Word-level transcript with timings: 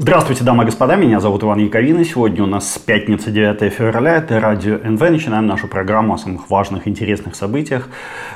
Здравствуйте, 0.00 0.44
дамы 0.44 0.62
и 0.62 0.66
господа, 0.66 0.94
меня 0.94 1.18
зовут 1.18 1.42
Иван 1.42 1.58
Яковин, 1.58 1.98
и 1.98 2.04
сегодня 2.04 2.44
у 2.44 2.46
нас 2.46 2.78
пятница, 2.78 3.32
9 3.32 3.72
февраля, 3.72 4.18
это 4.18 4.38
Радио 4.38 4.78
НВ. 4.78 5.00
Начинаем 5.00 5.48
нашу 5.48 5.66
программу 5.66 6.14
о 6.14 6.18
самых 6.18 6.48
важных, 6.50 6.86
интересных 6.86 7.34
событиях 7.34 7.88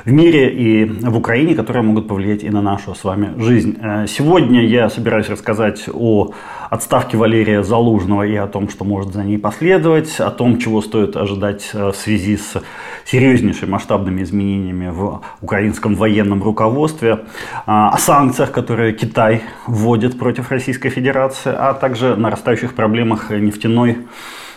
в 0.03 0.11
мире 0.11 0.51
и 0.53 0.83
в 0.83 1.17
Украине, 1.17 1.55
которые 1.55 1.83
могут 1.83 2.09
повлиять 2.09 2.43
и 2.43 2.49
на 2.49 2.61
нашу 2.61 2.93
с 2.93 3.05
вами 3.05 3.41
жизнь. 3.41 3.77
Э, 3.81 4.07
сегодня 4.09 4.65
я 4.65 4.89
собираюсь 4.89 5.29
рассказать 5.29 5.85
о 5.93 6.33
отставке 6.73 7.17
Валерия 7.17 7.61
Залужного 7.61 8.23
и 8.23 8.35
о 8.35 8.47
том, 8.47 8.67
что 8.67 8.83
может 8.83 9.13
за 9.13 9.23
ней 9.23 9.37
последовать, 9.37 10.19
о 10.19 10.31
том, 10.31 10.57
чего 10.57 10.81
стоит 10.81 11.15
ожидать 11.15 11.69
э, 11.73 11.91
в 11.91 11.95
связи 11.95 12.35
с 12.35 12.61
серьезнейшими 13.05 13.69
масштабными 13.69 14.23
изменениями 14.23 14.89
в 14.89 15.21
украинском 15.41 15.93
военном 15.95 16.41
руководстве, 16.41 17.11
э, 17.11 17.17
о 17.65 17.97
санкциях, 17.99 18.51
которые 18.51 18.93
Китай 18.93 19.43
вводит 19.67 20.17
против 20.17 20.49
Российской 20.51 20.89
Федерации, 20.89 21.53
а 21.55 21.75
также 21.75 22.15
нарастающих 22.15 22.73
проблемах 22.73 23.29
нефтяной 23.29 23.99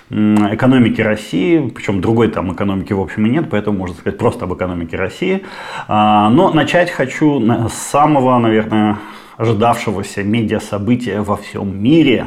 экономики 0.09 1.01
России, 1.01 1.69
причем 1.69 2.01
другой 2.01 2.29
там 2.29 2.53
экономики 2.53 2.93
в 2.93 3.01
общем 3.01 3.27
и 3.27 3.31
нет, 3.31 3.51
поэтому 3.51 3.77
можно 3.79 3.97
сказать 3.97 4.19
просто 4.19 4.45
об 4.45 4.55
экономике 4.55 4.97
России. 4.97 5.45
А, 5.89 6.31
но 6.31 6.51
начать 6.51 6.91
хочу 6.91 7.43
с 7.69 7.75
самого, 7.75 8.39
наверное, 8.39 8.99
ожидавшегося 9.37 10.23
медиа-события 10.23 11.21
во 11.21 11.37
всем 11.37 11.83
мире 11.83 12.27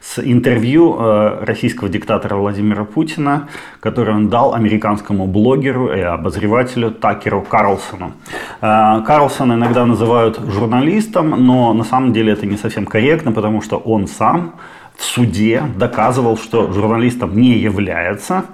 с 0.00 0.20
интервью 0.20 0.96
э, 0.98 1.44
российского 1.44 1.88
диктатора 1.88 2.36
Владимира 2.36 2.84
Путина, 2.84 3.48
которое 3.80 4.12
он 4.12 4.28
дал 4.28 4.54
американскому 4.54 5.26
блогеру 5.26 5.92
и 5.92 6.00
обозревателю 6.00 6.92
Такеру 6.92 7.42
Карлсону. 7.42 8.12
Э, 8.60 9.02
Карлсона 9.04 9.54
иногда 9.54 9.84
называют 9.84 10.38
журналистом, 10.38 11.30
но 11.30 11.72
на 11.72 11.84
самом 11.84 12.12
деле 12.12 12.32
это 12.32 12.46
не 12.46 12.56
совсем 12.56 12.86
корректно, 12.86 13.32
потому 13.32 13.60
что 13.62 13.76
он 13.78 14.06
сам 14.06 14.54
в 14.96 15.02
суде 15.02 15.64
доказывал, 15.76 16.38
что 16.38 16.72
журналистом 16.72 17.36
не 17.36 17.58
является, 17.58 18.44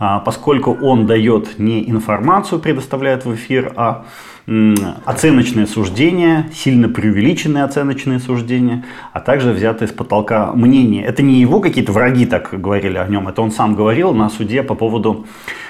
э, 0.00 0.20
поскольку 0.24 0.72
он 0.80 1.06
дает 1.06 1.58
не 1.58 1.90
информацию, 1.90 2.58
предоставляет 2.58 3.26
в 3.26 3.34
эфир, 3.34 3.72
а 3.76 4.06
оценочные 4.46 5.66
суждения, 5.66 6.50
сильно 6.52 6.88
преувеличенные 6.88 7.64
оценочные 7.64 8.18
суждения, 8.18 8.84
а 9.12 9.20
также 9.20 9.52
взятые 9.52 9.88
с 9.88 9.92
потолка 9.92 10.52
мнения. 10.52 11.02
Это 11.04 11.22
не 11.22 11.40
его 11.40 11.60
какие-то 11.60 11.92
враги 11.92 12.26
так 12.26 12.50
говорили 12.52 12.98
о 12.98 13.06
нем, 13.06 13.28
это 13.28 13.40
он 13.40 13.50
сам 13.50 13.74
говорил 13.74 14.12
на 14.12 14.28
суде 14.28 14.62
по 14.62 14.74
поводу 14.74 15.26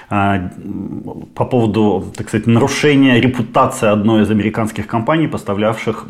по 0.09 1.45
поводу, 1.45 2.05
так 2.17 2.29
сказать, 2.29 2.47
нарушения 2.47 3.21
репутации 3.21 3.89
одной 3.89 4.23
из 4.23 4.31
американских 4.31 4.87
компаний, 4.87 5.29
поставлявших 5.29 6.07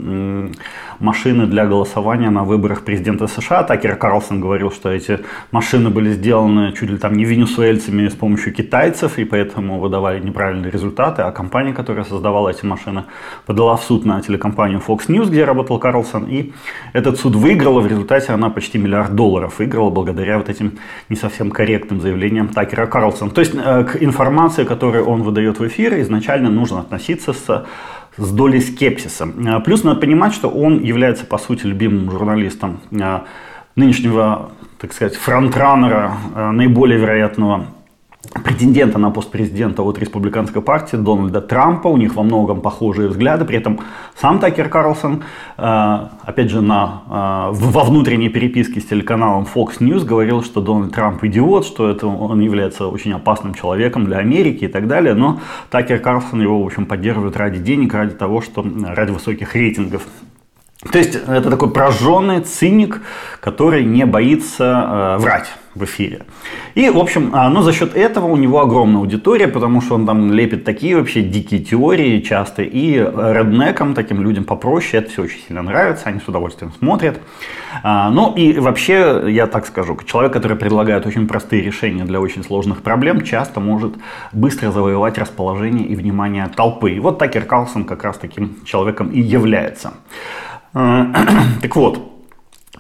машины 0.99 1.47
для 1.47 1.67
голосования 1.67 2.31
на 2.31 2.45
выборах 2.45 2.83
президента 2.83 3.27
США. 3.27 3.63
Такер 3.63 3.97
Карлсон 3.97 4.41
говорил, 4.41 4.71
что 4.71 4.91
эти 4.91 5.21
машины 5.53 5.91
были 5.91 6.13
сделаны 6.13 6.73
чуть 6.73 6.91
ли 6.91 6.99
там 6.99 7.15
не 7.15 7.25
венесуэльцами 7.25 8.09
с 8.09 8.15
помощью 8.15 8.53
китайцев, 8.53 9.19
и 9.19 9.25
поэтому 9.25 9.79
выдавали 9.79 10.21
неправильные 10.21 10.71
результаты, 10.71 11.23
а 11.23 11.31
компания, 11.33 11.73
которая 11.73 12.05
создавала 12.05 12.49
эти 12.49 12.65
машины, 12.65 13.05
подала 13.47 13.77
в 13.77 13.83
суд 13.85 14.05
на 14.05 14.21
телекомпанию 14.21 14.81
Fox 14.87 15.09
News, 15.09 15.29
где 15.29 15.45
работал 15.45 15.79
Карлсон, 15.79 16.25
и 16.25 16.53
этот 16.93 17.19
суд 17.19 17.37
выиграла, 17.37 17.81
в 17.81 17.87
результате 17.87 18.33
она 18.33 18.51
почти 18.51 18.79
миллиард 18.79 19.15
долларов 19.15 19.59
выиграла 19.59 19.91
благодаря 19.91 20.39
вот 20.39 20.49
этим 20.49 20.79
не 21.09 21.17
совсем 21.17 21.51
корректным 21.51 22.01
заявлениям 22.01 22.49
Такера 22.49 22.87
Карлсона. 22.87 23.31
То 23.31 23.41
есть 23.41 23.55
э, 23.55 23.84
к 23.85 24.03
информации, 24.03 24.65
которую 24.65 25.07
он 25.07 25.23
выдает 25.23 25.59
в 25.59 25.67
эфире, 25.67 26.03
изначально 26.03 26.51
нужно 26.51 26.81
относиться 26.81 27.33
с 27.33 27.67
с 28.17 28.31
долей 28.31 28.61
скепсиса. 28.61 29.29
Э, 29.45 29.61
плюс 29.61 29.85
надо 29.85 30.01
понимать, 30.01 30.35
что 30.35 30.49
он 30.49 30.81
является, 30.83 31.27
по 31.27 31.39
сути, 31.39 31.67
любимым 31.67 32.11
журналистом 32.11 32.81
э, 32.93 33.21
нынешнего, 33.77 34.53
так 34.79 34.93
сказать, 34.93 35.17
фронтранера, 35.17 36.13
наиболее 36.53 36.99
вероятного 36.99 37.67
претендента 38.45 38.99
на 38.99 39.11
пост 39.11 39.31
президента 39.31 39.83
от 39.83 39.99
республиканской 39.99 40.63
партии 40.63 40.97
Дональда 40.97 41.41
Трампа. 41.41 41.89
У 41.89 41.97
них 41.97 42.15
во 42.15 42.23
многом 42.23 42.61
похожие 42.61 43.09
взгляды. 43.09 43.45
При 43.45 43.59
этом 43.59 43.81
сам 44.21 44.39
Такер 44.39 44.69
Карлсон, 44.69 45.23
э, 45.57 45.99
опять 46.23 46.51
же, 46.51 46.61
на, 46.61 47.03
э, 47.09 47.55
во 47.55 47.85
внутренней 47.85 48.29
переписке 48.29 48.81
с 48.81 48.85
телеканалом 48.85 49.47
Fox 49.53 49.79
News 49.81 50.05
говорил, 50.05 50.43
что 50.43 50.61
Дональд 50.61 50.95
Трамп 50.95 51.25
идиот, 51.25 51.67
что 51.67 51.91
это 51.91 52.07
он 52.07 52.41
является 52.41 52.87
очень 52.87 53.13
опасным 53.13 53.55
человеком 53.55 54.05
для 54.05 54.19
Америки 54.19 54.65
и 54.65 54.69
так 54.69 54.87
далее. 54.87 55.15
Но 55.15 55.41
Такер 55.71 55.99
Карлсон 55.99 56.43
его, 56.43 56.63
в 56.63 56.67
общем, 56.67 56.87
поддерживает 56.87 57.37
ради 57.37 57.59
денег, 57.59 57.95
ради 57.95 58.15
того, 58.15 58.41
что 58.41 58.65
ради 58.85 59.11
высоких 59.11 59.55
рейтингов. 59.55 60.03
То 60.93 60.99
есть 60.99 61.15
это 61.15 61.51
такой 61.51 61.71
прожженный 61.71 62.41
циник, 62.41 63.01
который 63.41 63.85
не 63.85 64.05
боится 64.05 65.17
э, 65.17 65.23
врать 65.23 65.49
в 65.75 65.85
эфире. 65.85 66.23
И, 66.75 66.89
в 66.89 66.99
общем, 66.99 67.31
а, 67.33 67.49
ну, 67.51 67.63
за 67.63 67.73
счет 67.73 67.97
этого 67.97 68.27
у 68.27 68.37
него 68.37 68.61
огромная 68.61 69.01
аудитория, 69.01 69.49
потому 69.49 69.81
что 69.81 69.95
он 69.95 70.07
там 70.07 70.33
лепит 70.33 70.65
такие 70.65 70.97
вообще 70.97 71.23
дикие 71.23 71.61
теории 71.61 72.21
часто. 72.21 72.63
И 72.63 72.95
реднекам, 72.95 73.95
таким 73.95 74.23
людям 74.23 74.45
попроще, 74.45 75.03
это 75.03 75.11
все 75.11 75.23
очень 75.23 75.41
сильно 75.47 75.63
нравится, 75.63 76.05
они 76.07 76.21
с 76.21 76.29
удовольствием 76.29 76.73
смотрят. 76.79 77.21
А, 77.83 78.11
ну 78.11 78.35
и 78.35 78.59
вообще, 78.59 79.25
я 79.29 79.47
так 79.47 79.67
скажу, 79.67 79.99
человек, 80.07 80.33
который 80.33 80.57
предлагает 80.57 81.07
очень 81.07 81.27
простые 81.27 81.63
решения 81.63 82.05
для 82.05 82.21
очень 82.21 82.45
сложных 82.45 82.83
проблем, 82.83 83.23
часто 83.23 83.61
может 83.61 83.95
быстро 84.33 84.71
завоевать 84.71 85.19
расположение 85.19 85.87
и 85.87 85.97
внимание 85.97 86.49
толпы. 86.55 86.93
И 86.93 87.01
вот 87.01 87.19
Такер 87.19 87.45
Карлсон 87.45 87.85
как 87.85 88.05
раз 88.05 88.19
таким 88.19 88.65
человеком 88.65 89.09
и 89.09 89.21
является. 89.21 89.95
А, 90.73 91.13
так 91.63 91.75
вот, 91.77 92.14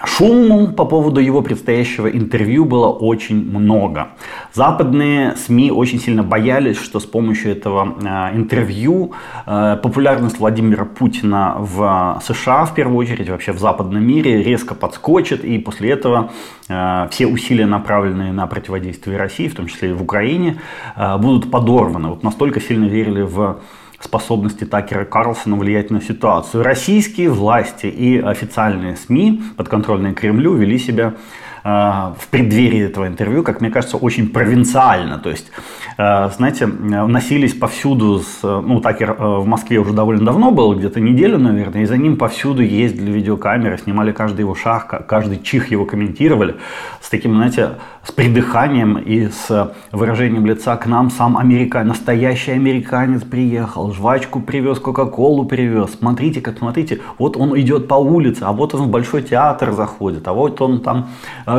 Шуму 0.02 0.72
по 0.72 0.84
поводу 0.86 1.20
его 1.20 1.40
предстоящего 1.40 2.08
интервью 2.08 2.64
было 2.64 2.88
очень 2.88 3.48
много. 3.48 4.08
Западные 4.52 5.36
СМИ 5.36 5.70
очень 5.70 6.00
сильно 6.00 6.24
боялись, 6.24 6.76
что 6.78 6.98
с 6.98 7.04
помощью 7.04 7.52
этого 7.52 7.94
э, 8.02 8.36
интервью 8.36 9.12
э, 9.46 9.76
популярность 9.80 10.40
Владимира 10.40 10.84
Путина 10.84 11.54
в 11.58 12.20
США, 12.26 12.64
в 12.64 12.74
первую 12.74 12.98
очередь, 12.98 13.28
вообще 13.28 13.52
в 13.52 13.60
западном 13.60 14.04
мире, 14.04 14.42
резко 14.42 14.74
подскочит, 14.74 15.44
и 15.44 15.58
после 15.58 15.92
этого 15.92 16.32
э, 16.68 17.08
все 17.12 17.28
усилия, 17.28 17.66
направленные 17.66 18.32
на 18.32 18.48
противодействие 18.48 19.16
России, 19.16 19.46
в 19.46 19.54
том 19.54 19.68
числе 19.68 19.90
и 19.90 19.92
в 19.92 20.02
Украине, 20.02 20.60
э, 20.96 21.18
будут 21.18 21.52
подорваны. 21.52 22.08
Вот 22.08 22.24
настолько 22.24 22.60
сильно 22.60 22.86
верили 22.86 23.22
в 23.22 23.60
способности 24.04 24.64
Такера 24.64 25.04
Карлсона 25.04 25.56
влиять 25.56 25.90
на 25.90 26.00
ситуацию. 26.00 26.62
Российские 26.62 27.30
власти 27.30 27.86
и 27.86 28.18
официальные 28.20 28.96
СМИ, 28.96 29.42
подконтрольные 29.56 30.14
Кремлю, 30.14 30.54
вели 30.54 30.78
себя 30.78 31.14
в 31.64 32.28
преддверии 32.30 32.84
этого 32.84 33.06
интервью, 33.06 33.42
как 33.42 33.62
мне 33.62 33.70
кажется, 33.70 33.96
очень 33.96 34.28
провинциально. 34.28 35.18
То 35.18 35.30
есть, 35.30 35.50
э, 35.96 36.28
знаете, 36.36 36.66
носились 36.66 37.54
повсюду, 37.54 38.18
с, 38.18 38.42
ну, 38.42 38.80
Такер 38.80 39.16
э, 39.18 39.38
в 39.38 39.46
Москве 39.46 39.78
уже 39.78 39.94
довольно 39.94 40.26
давно 40.26 40.50
был, 40.50 40.74
где-то 40.74 41.00
неделю, 41.00 41.38
наверное, 41.38 41.82
и 41.82 41.86
за 41.86 41.96
ним 41.96 42.18
повсюду 42.18 42.62
ездили 42.62 43.10
видеокамеры, 43.10 43.78
снимали 43.78 44.12
каждый 44.12 44.40
его 44.40 44.54
шаг, 44.54 45.06
каждый 45.08 45.38
чих 45.38 45.70
его 45.70 45.86
комментировали 45.86 46.56
с 47.00 47.08
таким, 47.08 47.34
знаете, 47.34 47.70
с 48.02 48.12
придыханием 48.12 48.98
и 48.98 49.28
с 49.28 49.72
выражением 49.90 50.44
лица 50.44 50.76
к 50.76 50.84
нам 50.84 51.10
сам 51.10 51.38
американец, 51.38 51.88
настоящий 51.88 52.50
американец 52.50 53.22
приехал, 53.22 53.90
жвачку 53.92 54.40
привез, 54.40 54.78
кока-колу 54.78 55.46
привез, 55.46 55.92
смотрите, 55.98 56.42
как 56.42 56.58
смотрите, 56.58 57.00
вот 57.18 57.38
он 57.38 57.58
идет 57.58 57.88
по 57.88 57.94
улице, 57.94 58.42
а 58.42 58.52
вот 58.52 58.74
он 58.74 58.82
в 58.82 58.88
Большой 58.88 59.22
театр 59.22 59.72
заходит, 59.72 60.28
а 60.28 60.34
вот 60.34 60.60
он 60.60 60.80
там 60.82 61.08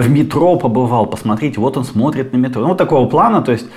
в 0.02 0.10
метро 0.10 0.56
побывал, 0.58 1.06
посмотрите, 1.06 1.60
вот 1.60 1.78
он 1.78 1.84
смотрит 1.84 2.34
на 2.34 2.38
метро. 2.38 2.68
Ну, 2.68 2.76
такого 2.76 3.08
плана, 3.08 3.42
то 3.42 3.52
есть, 3.52 3.68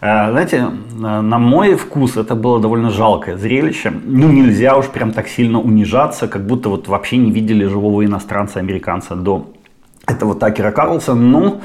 э, 0.00 0.30
знаете, 0.30 0.68
на 0.98 1.38
мой 1.38 1.74
вкус 1.74 2.16
это 2.16 2.34
было 2.34 2.60
довольно 2.60 2.90
жалкое 2.90 3.36
зрелище. 3.36 3.92
Ну, 4.04 4.28
нельзя 4.28 4.76
уж 4.76 4.86
прям 4.86 5.12
так 5.12 5.28
сильно 5.28 5.60
унижаться, 5.60 6.28
как 6.28 6.46
будто 6.46 6.68
вот 6.68 6.88
вообще 6.88 7.16
не 7.16 7.30
видели 7.30 7.66
живого 7.66 8.04
иностранца, 8.04 8.60
американца 8.60 9.14
до 9.14 9.46
этого 10.06 10.34
Такера 10.34 10.70
Карлсона. 10.70 11.20
Ну, 11.20 11.60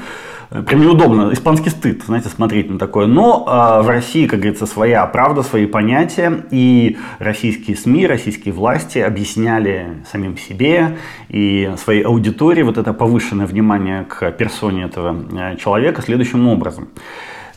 Прям 0.50 0.80
неудобно, 0.80 1.32
испанский 1.32 1.70
стыд, 1.70 2.02
знаете, 2.04 2.28
смотреть 2.28 2.68
на 2.68 2.76
такое. 2.76 3.06
Но 3.06 3.46
э, 3.46 3.82
в 3.82 3.88
России, 3.88 4.26
как 4.26 4.40
говорится, 4.40 4.66
своя 4.66 5.06
правда, 5.06 5.44
свои 5.44 5.66
понятия. 5.66 6.44
И 6.50 6.98
российские 7.20 7.76
СМИ, 7.76 8.08
российские 8.08 8.52
власти 8.52 8.98
объясняли 8.98 10.02
самим 10.10 10.36
себе 10.36 10.98
и 11.28 11.72
своей 11.76 12.02
аудитории 12.02 12.64
вот 12.64 12.78
это 12.78 12.92
повышенное 12.92 13.46
внимание 13.46 14.04
к 14.04 14.28
персоне 14.32 14.84
этого 14.84 15.16
э, 15.32 15.56
человека 15.56 16.02
следующим 16.02 16.48
образом. 16.48 16.88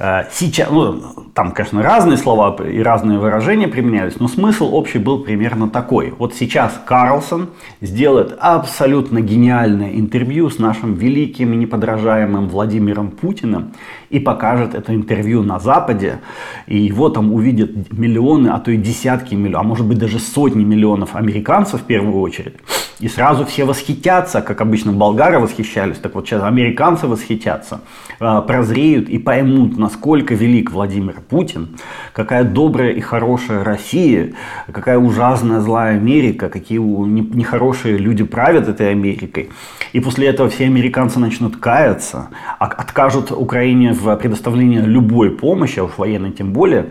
Э, 0.04 0.26
сейчас, 0.34 0.70
ну, 0.70 1.02
там, 1.34 1.54
конечно, 1.54 1.82
разные 1.82 2.18
слова 2.18 2.58
и 2.62 2.80
разные 2.80 3.20
выражения 3.20 3.70
применялись, 3.70 4.20
но 4.20 4.28
смысл 4.28 4.76
общий 4.76 5.00
был 5.00 5.20
примерно 5.24 5.70
такой. 5.70 6.14
Вот 6.20 6.36
сейчас 6.36 6.78
Карлсон 6.86 7.52
сделает 7.80 8.38
абсолютно 8.38 9.22
гениальное 9.22 9.92
интервью 9.92 10.50
с 10.50 10.60
нашим 10.60 10.96
великим 10.96 11.54
и 11.54 11.56
неподражаемым 11.56 12.50
Владимиром 12.50 13.12
Путиным 13.12 13.72
и 14.10 14.20
покажет 14.20 14.76
это 14.76 14.94
интервью 14.94 15.42
на 15.42 15.60
Западе, 15.60 16.20
и 16.68 16.78
его 16.78 17.08
там 17.08 17.34
увидят 17.34 17.94
миллионы, 17.94 18.50
а 18.50 18.60
то 18.60 18.72
и 18.72 18.78
десятки 18.78 19.36
миллионов, 19.36 19.62
а 19.62 19.68
может 19.70 19.86
быть 19.86 20.00
даже 20.00 20.20
сотни 20.20 20.66
миллионов 20.66 21.16
американцев 21.16 21.80
в 21.80 21.86
первую 21.86 22.20
очередь. 22.20 22.56
И 23.00 23.08
сразу 23.08 23.46
все 23.46 23.66
восхитятся, 23.66 24.42
как 24.42 24.62
обычно 24.62 24.92
болгары 24.94 25.40
восхищались, 25.40 25.98
так 25.98 26.16
вот 26.16 26.28
сейчас 26.28 26.44
американцы 26.44 27.08
восхитятся, 27.08 27.82
э, 28.20 28.42
прозреют 28.48 29.10
и 29.10 29.18
поймут, 29.18 29.78
насколько 29.78 30.36
велик 30.36 30.72
Владимир 30.72 31.16
Путин, 31.30 31.78
какая 32.14 32.44
добрая 32.44 32.92
и 32.92 33.02
хорошая 33.02 33.64
Россия, 33.64 34.34
какая 34.72 34.98
ужасная 34.98 35.60
злая 35.60 35.98
Америка, 35.98 36.50
какие 36.50 36.80
нехорошие 36.80 37.98
люди 37.98 38.24
правят 38.24 38.68
этой 38.68 38.92
Америкой. 38.92 39.50
И 39.94 40.00
после 40.00 40.28
этого 40.28 40.50
все 40.50 40.66
американцы 40.66 41.20
начнут 41.20 41.58
каяться, 41.58 42.30
а 42.60 42.66
откажут 42.66 43.32
Украине 43.32 43.94
в 43.94 44.16
предоставлении 44.16 44.80
любой 44.80 45.32
помощи, 45.32 45.80
а 45.80 45.84
уж 45.84 45.98
военной 45.98 46.32
тем 46.32 46.54
более, 46.54 46.88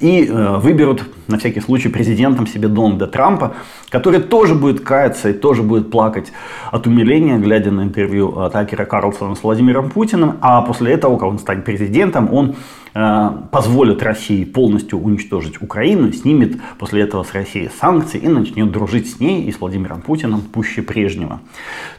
и 0.00 0.26
э, 0.26 0.58
выберут 0.58 1.04
на 1.28 1.38
всякий 1.38 1.60
случай 1.60 1.88
президентом 1.88 2.46
себе 2.46 2.68
Дональда 2.68 3.06
Трампа, 3.06 3.54
который 3.88 4.20
тоже 4.20 4.54
будет 4.54 4.80
каяться 4.80 5.30
и 5.30 5.32
тоже 5.32 5.62
будет 5.62 5.90
плакать 5.90 6.32
от 6.72 6.86
умиления, 6.86 7.38
глядя 7.38 7.70
на 7.70 7.82
интервью 7.82 8.34
э, 8.36 8.50
Такера 8.50 8.84
Карлсона 8.84 9.36
с 9.36 9.42
Владимиром 9.42 9.90
Путиным, 9.90 10.38
а 10.40 10.62
после 10.62 10.92
этого, 10.92 11.16
когда 11.16 11.28
он 11.28 11.38
станет 11.38 11.64
президентом, 11.64 12.32
он 12.32 12.56
э, 12.94 13.30
позволит 13.52 14.02
России 14.02 14.44
полностью 14.44 14.98
уничтожить 14.98 15.62
Украину, 15.62 16.12
снимет 16.12 16.56
после 16.78 17.02
этого 17.02 17.22
с 17.22 17.32
России 17.32 17.70
санкции 17.80 18.18
и 18.18 18.26
начнет 18.26 18.72
дружить 18.72 19.08
с 19.08 19.20
ней 19.20 19.44
и 19.44 19.52
с 19.52 19.60
Владимиром 19.60 20.02
Путиным 20.02 20.40
пуще 20.40 20.82
прежнего. 20.82 21.40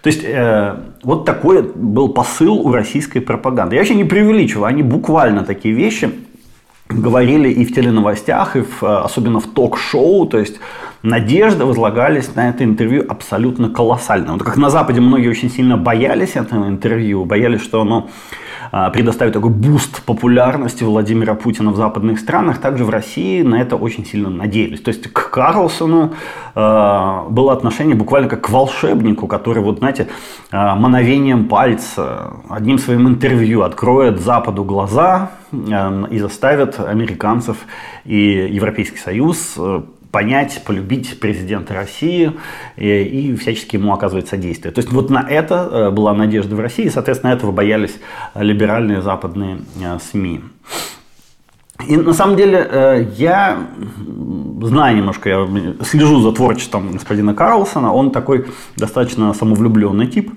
То 0.01 0.07
есть 0.07 0.23
э, 0.25 0.75
вот 1.03 1.23
такой 1.23 1.61
был 1.61 2.09
посыл 2.09 2.55
у 2.55 2.71
российской 2.73 3.21
пропаганды. 3.21 3.75
Я 3.75 3.81
вообще 3.81 3.95
не 3.95 4.03
преувеличиваю, 4.03 4.65
они 4.65 4.83
буквально 4.83 5.45
такие 5.45 5.73
вещи 5.73 6.11
говорили 6.93 7.49
и 7.49 7.65
в 7.65 7.73
теленовостях, 7.73 8.55
и 8.55 8.61
в, 8.61 8.83
особенно 8.83 9.39
в 9.39 9.47
ток-шоу, 9.47 10.25
то 10.27 10.37
есть 10.37 10.59
надежды 11.03 11.65
возлагались 11.65 12.35
на 12.35 12.49
это 12.49 12.63
интервью 12.63 13.05
абсолютно 13.07 13.69
колоссально. 13.69 14.33
Вот 14.33 14.43
как 14.43 14.57
на 14.57 14.69
Западе 14.69 15.01
многие 15.01 15.29
очень 15.29 15.49
сильно 15.49 15.77
боялись 15.77 16.35
этого 16.35 16.67
интервью, 16.67 17.25
боялись, 17.25 17.61
что 17.61 17.81
оно 17.81 18.09
предоставит 18.93 19.33
такой 19.33 19.49
буст 19.49 20.03
популярности 20.03 20.83
Владимира 20.83 21.35
Путина 21.35 21.71
в 21.71 21.75
западных 21.75 22.19
странах, 22.19 22.59
также 22.59 22.85
в 22.85 22.89
России 22.89 23.41
на 23.41 23.61
это 23.61 23.75
очень 23.75 24.05
сильно 24.05 24.29
надеялись. 24.29 24.81
То 24.81 24.89
есть 24.89 25.11
к 25.11 25.29
Карлсону 25.29 26.13
э, 26.55 27.19
было 27.29 27.53
отношение 27.53 27.95
буквально 27.95 28.29
как 28.29 28.41
к 28.41 28.49
волшебнику, 28.49 29.27
который, 29.27 29.61
вот 29.61 29.79
знаете, 29.79 30.07
э, 30.51 30.75
мановением 30.75 31.47
пальца, 31.47 32.33
одним 32.49 32.77
своим 32.79 33.07
интервью 33.07 33.63
откроет 33.63 34.21
Западу 34.21 34.63
глаза 34.63 35.31
и 35.51 36.19
заставит 36.19 36.79
американцев 36.79 37.57
и 38.05 38.49
Европейский 38.49 38.97
Союз 38.97 39.57
понять, 40.11 40.61
полюбить 40.65 41.19
президента 41.19 41.73
России 41.73 42.33
и, 42.75 43.03
и 43.03 43.35
всячески 43.35 43.77
ему 43.77 43.93
оказывать 43.93 44.27
содействие. 44.27 44.73
То 44.73 44.79
есть 44.79 44.91
вот 44.91 45.09
на 45.09 45.25
это 45.27 45.69
э, 45.71 45.89
была 45.89 46.13
надежда 46.13 46.55
в 46.55 46.59
России, 46.59 46.85
и, 46.85 46.89
соответственно, 46.89 47.31
этого 47.31 47.51
боялись 47.51 47.95
либеральные 48.35 49.01
западные 49.01 49.59
э, 49.81 49.97
СМИ. 50.11 50.41
И 51.87 51.97
на 51.97 52.13
самом 52.13 52.35
деле 52.35 52.67
э, 52.69 53.07
я 53.17 53.67
знаю 54.61 54.97
немножко, 54.97 55.29
я 55.29 55.47
слежу 55.83 56.21
за 56.21 56.31
творчеством 56.31 56.91
господина 56.91 57.33
Карлсона, 57.33 57.91
он 57.93 58.11
такой 58.11 58.45
достаточно 58.77 59.33
самовлюбленный 59.33 60.07
тип, 60.07 60.31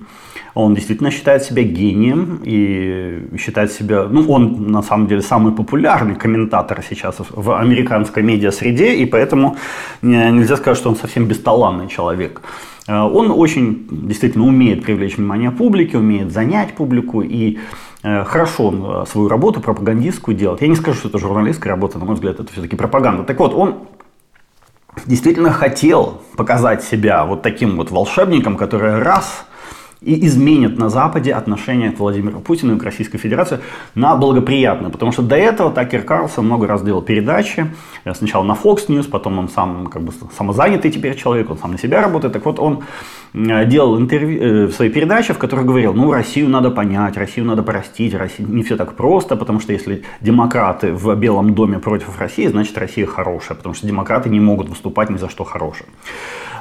он 0.55 0.73
действительно 0.73 1.11
считает 1.11 1.43
себя 1.43 1.63
гением 1.63 2.39
и 2.45 3.27
считает 3.37 3.73
себя, 3.73 4.07
ну, 4.09 4.25
он 4.31 4.71
на 4.71 4.81
самом 4.81 5.07
деле 5.07 5.21
самый 5.21 5.53
популярный 5.53 6.15
комментатор 6.15 6.81
сейчас 6.89 7.17
в 7.29 7.59
американской 7.59 8.23
медиа-среде, 8.23 8.95
и 8.95 9.05
поэтому 9.05 9.57
нельзя 10.01 10.55
сказать, 10.55 10.77
что 10.77 10.89
он 10.89 10.95
совсем 10.95 11.25
бесталанный 11.25 11.89
человек. 11.89 12.41
Э, 12.87 13.01
он 13.01 13.31
очень 13.31 13.85
действительно 13.89 14.45
умеет 14.45 14.83
привлечь 14.85 15.17
внимание 15.17 15.51
публики, 15.51 15.97
умеет 15.97 16.31
занять 16.31 16.73
публику 16.73 17.21
и 17.21 17.59
э, 18.03 18.23
хорошо 18.23 19.03
э, 19.03 19.11
свою 19.11 19.27
работу 19.27 19.59
пропагандистскую 19.59 20.37
делает. 20.37 20.61
Я 20.61 20.69
не 20.69 20.75
скажу, 20.75 20.99
что 20.99 21.09
это 21.09 21.17
журналистская 21.17 21.71
работа, 21.71 21.99
на 21.99 22.05
мой 22.05 22.15
взгляд, 22.15 22.39
это 22.39 22.49
все-таки 22.53 22.77
пропаганда. 22.77 23.23
Так 23.23 23.39
вот, 23.39 23.53
он 23.53 23.75
действительно 25.05 25.51
хотел 25.51 26.21
показать 26.37 26.81
себя 26.81 27.25
вот 27.25 27.41
таким 27.41 27.75
вот 27.75 27.91
волшебником, 27.91 28.55
который 28.55 28.99
раз 28.99 29.45
и 30.05 30.25
изменит 30.27 30.77
на 30.77 30.89
Западе 30.89 31.33
отношение 31.33 31.91
к 31.91 31.99
Владимиру 31.99 32.39
Путину 32.39 32.75
и 32.75 32.79
к 32.79 32.83
Российской 32.83 33.17
Федерации 33.17 33.59
на 33.95 34.15
благоприятное. 34.15 34.91
Потому 34.91 35.11
что 35.11 35.23
до 35.23 35.35
этого 35.35 35.71
Такер 35.71 36.03
Карлсон 36.03 36.45
много 36.45 36.67
раз 36.67 36.83
делал 36.83 37.01
передачи. 37.01 37.73
Э, 38.03 38.13
сначала 38.13 38.43
на 38.43 38.53
Fox 38.53 38.87
News, 38.87 39.09
потом 39.09 39.39
он 39.39 39.49
сам 39.49 39.87
как 39.87 40.03
бы 40.03 40.13
самозанятый 40.37 40.91
теперь 40.91 41.15
человек, 41.15 41.49
он 41.49 41.57
сам 41.57 41.71
на 41.71 41.79
себя 41.79 42.01
работает. 42.01 42.33
Так 42.33 42.45
вот, 42.45 42.59
он 42.59 42.83
делал 43.35 43.99
интервью, 43.99 44.41
э, 44.41 44.65
в 44.67 44.71
своей 44.71 44.91
передаче, 44.91 45.33
в 45.33 45.37
которой 45.37 45.65
говорил, 45.65 45.93
ну, 45.93 46.11
Россию 46.11 46.49
надо 46.49 46.71
понять, 46.71 47.17
Россию 47.17 47.45
надо 47.45 47.63
простить, 47.63 48.13
Россия 48.13 48.47
не 48.47 48.63
все 48.63 48.77
так 48.77 48.95
просто, 48.95 49.35
потому 49.35 49.59
что 49.59 49.73
если 49.73 50.03
демократы 50.21 50.93
в 50.93 51.13
Белом 51.15 51.53
доме 51.53 51.79
против 51.79 52.19
России, 52.19 52.47
значит 52.47 52.77
Россия 52.77 53.05
хорошая, 53.05 53.57
потому 53.57 53.75
что 53.75 53.87
демократы 53.87 54.29
не 54.29 54.39
могут 54.39 54.69
выступать 54.69 55.09
ни 55.09 55.17
за 55.17 55.29
что 55.29 55.43
хорошее. 55.43 55.89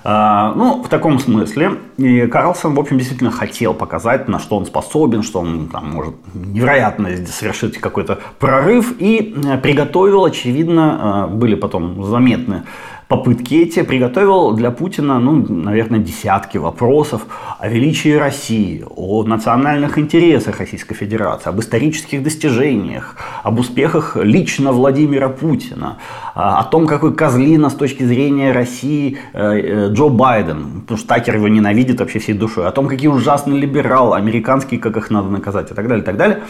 А, 0.06 0.53
ну, 0.55 0.82
в 0.82 0.88
таком 0.88 1.19
смысле. 1.19 1.79
И 1.97 2.26
Карлсон, 2.26 2.75
в 2.75 2.81
общем, 2.81 2.99
действительно 2.99 3.31
хотел 3.31 3.73
показать, 3.73 4.29
на 4.29 4.38
что 4.38 4.59
он 4.59 4.67
способен, 4.67 5.23
что 5.23 5.41
он 5.41 5.69
там, 5.69 5.93
может 5.93 6.15
невероятно 6.35 7.09
совершить 7.26 7.79
какой-то 7.79 8.19
прорыв. 8.38 8.97
И 8.99 9.35
э, 9.35 9.56
приготовил, 9.59 10.26
очевидно, 10.26 11.29
э, 11.31 11.35
были 11.35 11.55
потом 11.55 12.05
заметны 12.05 12.65
попытки 13.08 13.54
эти 13.54 13.82
приготовил 13.82 14.52
для 14.52 14.70
Путина, 14.70 15.18
ну, 15.18 15.44
наверное, 15.48 15.98
десятки 15.98 16.58
вопросов 16.58 17.26
о 17.58 17.68
величии 17.68 18.12
России, 18.12 18.84
о 18.96 19.24
национальных 19.24 19.98
интересах 19.98 20.58
Российской 20.58 20.94
Федерации, 20.94 21.50
об 21.50 21.60
исторических 21.60 22.22
достижениях, 22.22 23.16
об 23.42 23.58
успехах 23.58 24.16
лично 24.16 24.72
Владимира 24.72 25.28
Путина, 25.28 25.98
а, 26.34 26.60
о 26.60 26.64
том, 26.64 26.86
какой 26.86 27.14
козлина 27.14 27.68
с 27.68 27.74
точки 27.74 28.04
зрения 28.04 28.52
России 28.52 29.18
э, 29.32 29.58
э, 29.58 29.88
Джо 29.92 30.08
Байден, 30.08 30.80
потому 30.82 30.98
что 30.98 31.08
Такер 31.08 31.36
его 31.36 31.48
ненавидит 31.48 32.00
вообще 32.00 32.18
всей 32.18 32.34
душой, 32.34 32.66
о 32.66 32.72
том, 32.72 32.88
какие 32.88 33.08
ужасный 33.08 33.58
либерал, 33.58 34.14
американский, 34.14 34.78
как 34.78 34.96
их 34.96 35.10
надо 35.10 35.28
наказать 35.28 35.70
и 35.70 35.74
так 35.74 35.86
далее, 35.86 36.02
и 36.02 36.06
так 36.06 36.16
далее. 36.16 36.40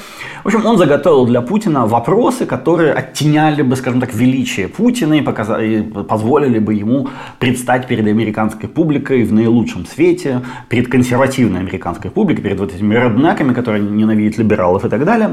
В 0.43 0.47
общем, 0.47 0.65
он 0.65 0.79
заготовил 0.79 1.27
для 1.27 1.43
Путина 1.43 1.87
вопросы, 1.87 2.47
которые 2.47 2.93
оттеняли 2.93 3.63
бы, 3.63 3.77
скажем 3.77 4.01
так, 4.01 4.15
величие 4.15 4.69
Путина 4.69 5.15
и, 5.15 5.21
показали, 5.21 5.81
и 5.81 5.83
позволили 5.83 6.44
позволили 6.45 6.59
бы 6.59 6.75
ему 6.75 7.09
предстать 7.39 7.89
перед 7.89 8.07
американской 8.07 8.69
публикой 8.69 9.25
в 9.25 9.33
наилучшем 9.33 9.87
свете, 9.87 10.43
перед 10.69 10.89
консервативной 10.89 11.61
американской 11.61 12.11
публикой, 12.11 12.43
перед 12.43 12.61
вот 12.61 12.75
этими 12.75 12.95
реднеками, 12.95 13.55
которые 13.55 13.83
ненавидят 13.83 14.39
либералов 14.39 14.85
и 14.85 14.89
так 14.89 15.05
далее. 15.05 15.29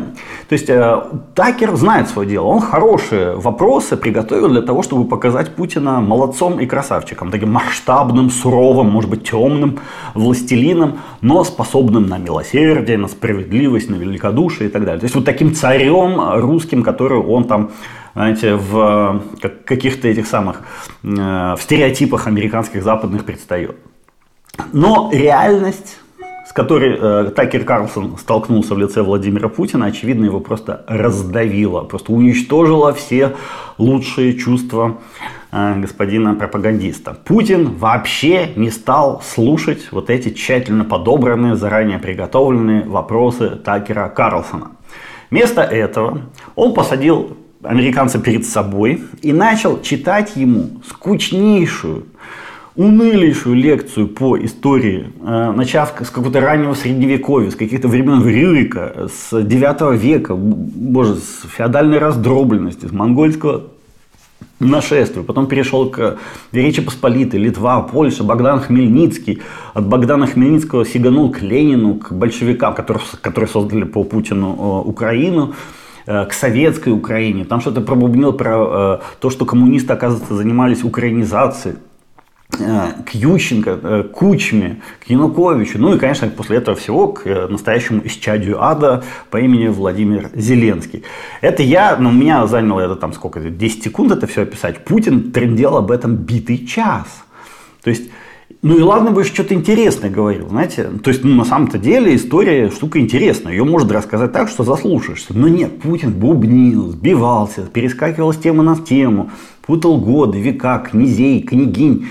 То 0.47 0.53
есть 0.53 0.69
э, 0.69 1.01
Такер 1.35 1.75
знает 1.75 2.07
свое 2.07 2.29
дело, 2.29 2.45
он 2.45 2.61
хорошие 2.61 3.35
вопросы 3.35 3.97
приготовил 3.97 4.49
для 4.49 4.61
того, 4.61 4.83
чтобы 4.83 5.05
показать 5.07 5.55
Путина 5.55 6.01
молодцом 6.01 6.59
и 6.59 6.65
красавчиком, 6.65 7.31
таким 7.31 7.51
масштабным, 7.51 8.29
суровым, 8.29 8.89
может 8.89 9.09
быть, 9.09 9.29
темным 9.29 9.79
властелином, 10.13 10.99
но 11.21 11.43
способным 11.43 12.07
на 12.07 12.17
милосердие, 12.17 12.97
на 12.97 13.07
справедливость, 13.07 13.89
на 13.89 13.95
великодушие 13.95 14.69
и 14.69 14.71
так 14.71 14.85
далее. 14.85 14.99
То 14.99 15.05
есть 15.05 15.15
вот 15.15 15.25
таким 15.25 15.53
царем 15.53 16.41
русским, 16.41 16.83
который 16.83 17.19
он 17.19 17.43
там 17.43 17.69
знаете, 18.13 18.55
в 18.55 19.21
как, 19.41 19.65
каких-то 19.65 20.07
этих 20.07 20.27
самых, 20.27 20.61
э, 21.03 21.07
в 21.07 21.59
стереотипах 21.61 22.27
американских 22.27 22.83
западных 22.83 23.25
предстает. 23.25 23.77
Но 24.73 25.09
реальность, 25.13 25.97
с 26.47 26.53
которой 26.53 26.97
э, 26.99 27.31
Такер 27.35 27.63
Карлсон 27.63 28.17
столкнулся 28.17 28.75
в 28.75 28.79
лице 28.79 29.01
Владимира 29.01 29.47
Путина, 29.47 29.85
очевидно, 29.85 30.25
его 30.25 30.39
просто 30.39 30.83
раздавила, 30.87 31.83
просто 31.83 32.11
уничтожила 32.11 32.93
все 32.93 33.35
лучшие 33.77 34.37
чувства 34.37 34.97
э, 35.51 35.79
господина 35.79 36.35
пропагандиста. 36.35 37.17
Путин 37.23 37.75
вообще 37.75 38.51
не 38.57 38.69
стал 38.69 39.21
слушать 39.25 39.87
вот 39.91 40.09
эти 40.09 40.33
тщательно 40.33 40.83
подобранные, 40.83 41.55
заранее 41.55 41.99
приготовленные 41.99 42.83
вопросы 42.83 43.51
Такера 43.51 44.09
Карлсона. 44.09 44.71
Вместо 45.29 45.61
этого 45.61 46.23
он 46.55 46.73
посадил 46.73 47.37
американца 47.63 48.19
перед 48.19 48.45
собой 48.45 49.03
и 49.21 49.33
начал 49.33 49.81
читать 49.81 50.35
ему 50.35 50.81
скучнейшую, 50.87 52.05
унылейшую 52.75 53.55
лекцию 53.55 54.07
по 54.07 54.37
истории, 54.37 55.11
э, 55.21 55.53
начав 55.55 55.93
с 55.99 56.09
какого-то 56.09 56.39
раннего 56.39 56.73
средневековья, 56.73 57.51
с 57.51 57.55
каких-то 57.55 57.87
времен 57.87 58.25
Рюрика, 58.25 59.09
с 59.13 59.41
9 59.41 59.97
века, 59.97 60.35
боже, 60.35 61.15
с 61.15 61.47
феодальной 61.49 61.97
раздробленности, 61.97 62.85
с 62.85 62.91
монгольского 62.91 63.63
нашествия. 64.59 65.23
Потом 65.23 65.47
перешел 65.47 65.89
к 65.89 66.17
Речи 66.51 66.81
Посполитой, 66.81 67.39
Литва, 67.39 67.81
Польша, 67.81 68.23
Богдан 68.23 68.59
Хмельницкий. 68.59 69.41
От 69.73 69.87
Богдана 69.87 70.27
Хмельницкого 70.27 70.85
сиганул 70.85 71.31
к 71.31 71.41
Ленину, 71.41 71.95
к 71.95 72.11
большевикам, 72.11 72.73
которые, 72.73 73.03
которые 73.21 73.49
создали 73.49 73.83
по 73.83 74.03
Путину 74.03 74.53
э, 74.53 74.87
Украину. 74.87 75.53
Э, 76.07 76.25
к 76.25 76.33
советской 76.33 76.89
Украине. 76.89 77.45
Там 77.45 77.61
что-то 77.61 77.81
пробубнил 77.81 78.33
про 78.33 78.99
э, 78.99 78.99
то, 79.19 79.29
что 79.29 79.45
коммунисты, 79.45 79.93
оказывается, 79.93 80.35
занимались 80.35 80.83
украинизацией. 80.83 81.75
Э, 82.59 83.03
к 83.05 83.13
Ющенко, 83.13 83.77
к 83.77 84.11
Кучме, 84.11 84.81
к 85.05 85.09
Януковичу, 85.09 85.77
ну 85.77 85.93
и, 85.93 85.99
конечно, 85.99 86.27
после 86.29 86.57
этого 86.57 86.75
всего 86.75 87.09
к 87.09 87.25
настоящему 87.49 88.01
исчадию 88.05 88.63
ада 88.63 89.03
по 89.29 89.37
имени 89.37 89.67
Владимир 89.67 90.31
Зеленский. 90.33 91.03
Это 91.39 91.61
я, 91.61 91.95
но 91.97 92.11
ну, 92.11 92.17
меня 92.17 92.47
заняло 92.47 92.79
это 92.79 92.95
там 92.95 93.13
сколько, 93.13 93.39
10 93.39 93.83
секунд 93.83 94.11
это 94.11 94.25
все 94.25 94.41
описать. 94.41 94.83
Путин 94.83 95.31
трендел 95.31 95.77
об 95.77 95.91
этом 95.91 96.15
битый 96.15 96.65
час. 96.65 97.05
То 97.83 97.91
есть, 97.91 98.09
ну 98.61 98.77
и 98.77 98.81
ладно 98.81 99.11
бы 99.11 99.23
что-то 99.23 99.55
интересное 99.55 100.11
говорил, 100.11 100.49
знаете. 100.49 100.89
То 101.03 101.09
есть, 101.09 101.23
ну, 101.23 101.35
на 101.35 101.45
самом-то 101.45 101.79
деле 101.79 102.15
история 102.15 102.69
штука 102.69 102.99
интересная. 102.99 103.53
Ее 103.53 103.63
можно 103.63 103.93
рассказать 103.93 104.31
так, 104.31 104.49
что 104.49 104.63
заслушаешься. 104.63 105.33
Но 105.33 105.47
нет, 105.47 105.81
Путин 105.81 106.11
бубнил, 106.13 106.89
сбивался, 106.89 107.63
перескакивал 107.63 108.33
с 108.33 108.37
темы 108.37 108.63
на 108.63 108.75
тему, 108.75 109.31
путал 109.65 109.97
годы, 109.97 110.39
века, 110.39 110.77
князей, 110.79 111.41
княгинь 111.41 112.07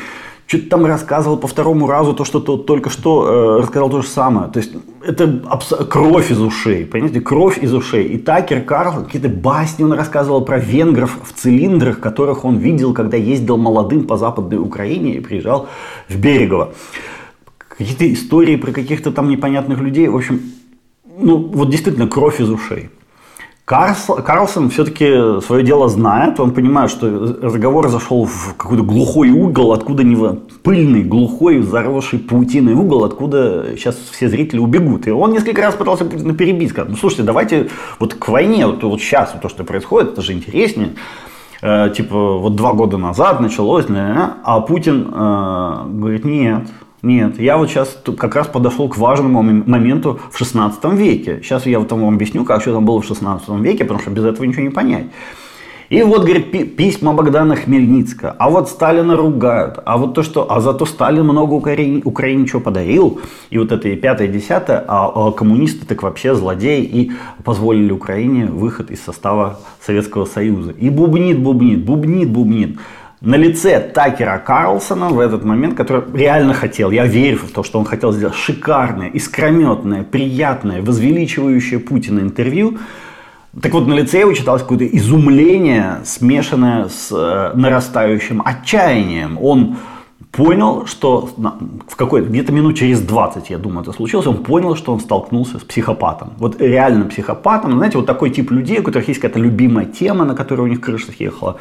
что-то 0.50 0.68
там 0.68 0.84
рассказывал 0.84 1.36
по 1.36 1.46
второму 1.46 1.86
разу 1.86 2.12
то, 2.12 2.24
что 2.24 2.40
тот 2.40 2.66
только 2.66 2.90
что 2.90 3.58
э, 3.58 3.60
рассказал 3.60 3.88
то 3.88 4.02
же 4.02 4.08
самое. 4.08 4.50
То 4.50 4.58
есть 4.58 4.72
это 5.00 5.40
кровь 5.88 6.32
из 6.32 6.40
ушей, 6.40 6.84
понимаете, 6.84 7.20
кровь 7.20 7.62
из 7.62 7.72
ушей. 7.72 8.08
И 8.08 8.18
Такер 8.18 8.62
Карл, 8.62 9.04
какие-то 9.04 9.28
басни 9.28 9.84
он 9.84 9.92
рассказывал 9.92 10.44
про 10.44 10.58
венгров 10.58 11.18
в 11.22 11.32
цилиндрах, 11.32 12.00
которых 12.00 12.44
он 12.44 12.56
видел, 12.56 12.92
когда 12.94 13.16
ездил 13.16 13.58
молодым 13.58 14.08
по 14.08 14.16
западной 14.16 14.58
Украине 14.58 15.14
и 15.14 15.20
приезжал 15.20 15.68
в 16.08 16.18
Берегово. 16.18 16.74
Какие-то 17.68 18.12
истории 18.12 18.56
про 18.56 18.72
каких-то 18.72 19.12
там 19.12 19.28
непонятных 19.28 19.78
людей. 19.78 20.08
В 20.08 20.16
общем, 20.16 20.40
ну 21.16 21.36
вот 21.36 21.70
действительно 21.70 22.08
кровь 22.08 22.40
из 22.40 22.50
ушей. 22.50 22.90
Карлсон 23.70 24.68
все-таки 24.70 25.40
свое 25.46 25.62
дело 25.62 25.88
знает, 25.88 26.40
он 26.40 26.50
понимает, 26.50 26.90
что 26.90 27.06
разговор 27.40 27.88
зашел 27.88 28.24
в 28.24 28.56
какой-то 28.56 28.82
глухой 28.82 29.30
угол, 29.30 29.72
откуда 29.72 30.02
не 30.02 30.16
пыльный, 30.64 31.04
глухой, 31.04 31.62
заросший 31.62 32.18
паутиной 32.18 32.72
угол, 32.72 33.04
откуда 33.04 33.76
сейчас 33.76 33.96
все 34.10 34.28
зрители 34.28 34.58
убегут. 34.58 35.06
И 35.06 35.12
он 35.12 35.30
несколько 35.30 35.62
раз 35.62 35.76
пытался 35.76 36.04
Путина 36.04 36.34
перебить, 36.34 36.70
сказать, 36.70 36.90
ну 36.90 36.96
слушайте, 36.96 37.22
давайте 37.22 37.68
вот 38.00 38.14
к 38.14 38.26
войне, 38.26 38.66
вот, 38.66 38.82
вот 38.82 39.00
сейчас 39.00 39.30
вот 39.34 39.42
то, 39.42 39.48
что 39.48 39.62
происходит, 39.62 40.14
это 40.14 40.22
же 40.22 40.32
интереснее. 40.32 40.94
Э, 41.62 41.92
типа 41.94 42.38
вот 42.38 42.56
два 42.56 42.72
года 42.72 42.98
назад 42.98 43.38
началось, 43.38 43.86
а 43.88 44.60
Путин 44.62 45.12
э, 45.14 45.84
говорит, 45.86 46.24
нет, 46.24 46.66
нет, 47.02 47.40
я 47.40 47.56
вот 47.56 47.70
сейчас 47.70 47.98
как 48.18 48.34
раз 48.34 48.46
подошел 48.46 48.88
к 48.88 48.98
важному 48.98 49.42
моменту 49.42 50.20
в 50.30 50.36
16 50.36 50.84
веке. 50.92 51.40
Сейчас 51.42 51.64
я 51.66 51.78
вот 51.78 51.90
вам 51.90 52.14
объясню, 52.14 52.44
как 52.44 52.60
что 52.60 52.74
там 52.74 52.84
было 52.84 53.00
в 53.00 53.06
16 53.06 53.48
веке, 53.60 53.84
потому 53.84 54.00
что 54.00 54.10
без 54.10 54.24
этого 54.24 54.44
ничего 54.44 54.62
не 54.62 54.70
понять. 54.70 55.06
И 55.88 56.02
вот, 56.04 56.22
говорит, 56.22 56.76
письма 56.76 57.14
Богдана 57.14 57.56
Хмельницкого. 57.56 58.36
А 58.38 58.48
вот 58.48 58.68
Сталина 58.68 59.16
ругают. 59.16 59.80
А 59.84 59.98
вот 59.98 60.14
то, 60.14 60.22
что... 60.22 60.46
А 60.48 60.60
зато 60.60 60.86
Сталин 60.86 61.24
много 61.24 61.54
Украине, 61.54 62.00
Украине 62.04 62.46
чего 62.46 62.60
подарил. 62.60 63.20
И 63.50 63.58
вот 63.58 63.72
это 63.72 63.88
и 63.88 63.96
пятое, 63.96 64.28
и 64.28 64.30
десятое. 64.30 64.84
А, 64.86 65.10
а 65.12 65.32
коммунисты 65.32 65.84
так 65.84 66.04
вообще 66.04 66.36
злодеи. 66.36 66.84
И 66.84 67.12
позволили 67.42 67.90
Украине 67.90 68.46
выход 68.46 68.92
из 68.92 69.02
состава 69.02 69.58
Советского 69.84 70.26
Союза. 70.26 70.70
И 70.70 70.90
бубнит, 70.90 71.40
бубнит, 71.40 71.84
бубнит, 71.84 72.30
бубнит 72.30 72.78
на 73.20 73.34
лице 73.36 73.80
Такера 73.80 74.38
Карлсона 74.38 75.10
в 75.10 75.18
этот 75.18 75.44
момент, 75.44 75.76
который 75.76 76.02
реально 76.14 76.54
хотел, 76.54 76.90
я 76.90 77.04
верю 77.04 77.38
в 77.38 77.50
то, 77.50 77.62
что 77.62 77.78
он 77.78 77.84
хотел 77.84 78.12
сделать 78.12 78.34
шикарное, 78.34 79.08
искрометное, 79.08 80.04
приятное, 80.04 80.80
возвеличивающее 80.80 81.80
Путина 81.80 82.20
интервью, 82.20 82.78
так 83.60 83.72
вот, 83.72 83.88
на 83.88 83.94
лице 83.94 84.20
его 84.20 84.32
читалось 84.32 84.62
какое-то 84.62 84.86
изумление, 84.86 86.02
смешанное 86.04 86.88
с 86.88 87.10
э, 87.10 87.50
нарастающим 87.56 88.42
отчаянием. 88.44 89.38
Он 89.42 89.76
понял, 90.32 90.86
что 90.86 91.28
в 91.88 91.96
какой 91.96 92.24
где-то 92.24 92.52
минут 92.52 92.76
через 92.76 93.00
20, 93.00 93.50
я 93.50 93.58
думаю, 93.58 93.82
это 93.82 93.92
случилось, 93.92 94.26
он 94.26 94.38
понял, 94.44 94.76
что 94.76 94.92
он 94.92 95.00
столкнулся 95.00 95.58
с 95.58 95.62
психопатом. 95.62 96.32
Вот 96.38 96.60
реально 96.60 97.06
психопатом. 97.06 97.72
Знаете, 97.72 97.98
вот 97.98 98.06
такой 98.06 98.30
тип 98.30 98.50
людей, 98.50 98.78
у 98.78 98.82
которых 98.82 99.08
есть 99.08 99.20
какая-то 99.20 99.40
любимая 99.40 99.86
тема, 99.86 100.24
на 100.24 100.34
которой 100.34 100.62
у 100.62 100.66
них 100.66 100.80
крыша 100.80 101.12
съехала. 101.12 101.56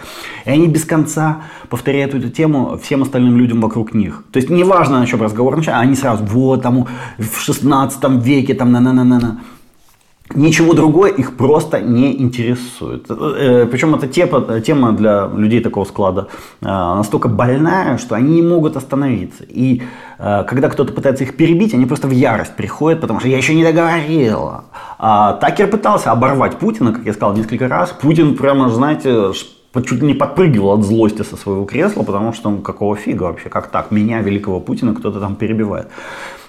И 0.45 0.51
они 0.51 0.67
без 0.67 0.85
конца 0.85 1.41
повторяют 1.69 2.13
эту 2.13 2.29
тему 2.29 2.77
всем 2.81 3.01
остальным 3.01 3.37
людям 3.37 3.59
вокруг 3.61 3.93
них. 3.93 4.23
То 4.31 4.37
есть 4.37 4.49
неважно, 4.49 5.01
о 5.01 5.05
чем 5.05 5.21
разговор 5.21 5.57
начинается, 5.57 5.81
они 5.81 5.95
сразу, 5.95 6.23
вот 6.25 6.61
там 6.61 6.87
в 7.17 7.39
16 7.39 8.03
веке, 8.23 8.53
там 8.53 8.71
на-на-на-на-на. 8.71 9.41
Ничего 10.35 10.73
другое 10.73 11.11
их 11.11 11.35
просто 11.37 11.81
не 11.81 12.21
интересует. 12.21 13.07
Э, 13.09 13.65
Причем 13.69 13.95
эта 13.95 14.07
тема, 14.07 14.91
для 14.91 15.27
людей 15.27 15.59
такого 15.59 15.85
склада 15.85 16.27
э, 16.61 16.65
настолько 16.65 17.27
больная, 17.27 17.97
что 17.97 18.13
они 18.13 18.35
не 18.35 18.41
могут 18.43 18.77
остановиться. 18.77 19.43
И 19.43 19.81
э, 20.19 20.43
когда 20.47 20.69
кто-то 20.69 20.93
пытается 20.93 21.23
их 21.23 21.35
перебить, 21.35 21.73
они 21.73 21.87
просто 21.87 22.07
в 22.07 22.11
ярость 22.11 22.55
приходят, 22.55 23.01
потому 23.01 23.19
что 23.19 23.27
я 23.27 23.37
еще 23.37 23.55
не 23.55 23.63
договорил. 23.63 24.51
А 24.99 25.33
Такер 25.33 25.67
пытался 25.67 26.11
оборвать 26.11 26.57
Путина, 26.59 26.93
как 26.93 27.05
я 27.05 27.13
сказал 27.13 27.35
несколько 27.35 27.67
раз. 27.67 27.89
Путин 27.89 28.35
прямо, 28.35 28.69
знаете, 28.69 29.31
чуть 29.33 30.01
не 30.03 30.13
подпрыгивал 30.13 30.73
от 30.73 30.85
злости 30.85 31.23
со 31.23 31.37
своего 31.37 31.65
кресла, 31.65 32.03
потому 32.03 32.33
что 32.33 32.51
ну, 32.51 32.59
какого 32.59 32.95
фига 32.95 33.23
вообще, 33.23 33.49
как 33.49 33.67
так, 33.67 33.89
меня, 33.89 34.21
великого 34.21 34.59
Путина, 34.59 34.93
кто-то 34.93 35.19
там 35.19 35.35
перебивает. 35.35 35.87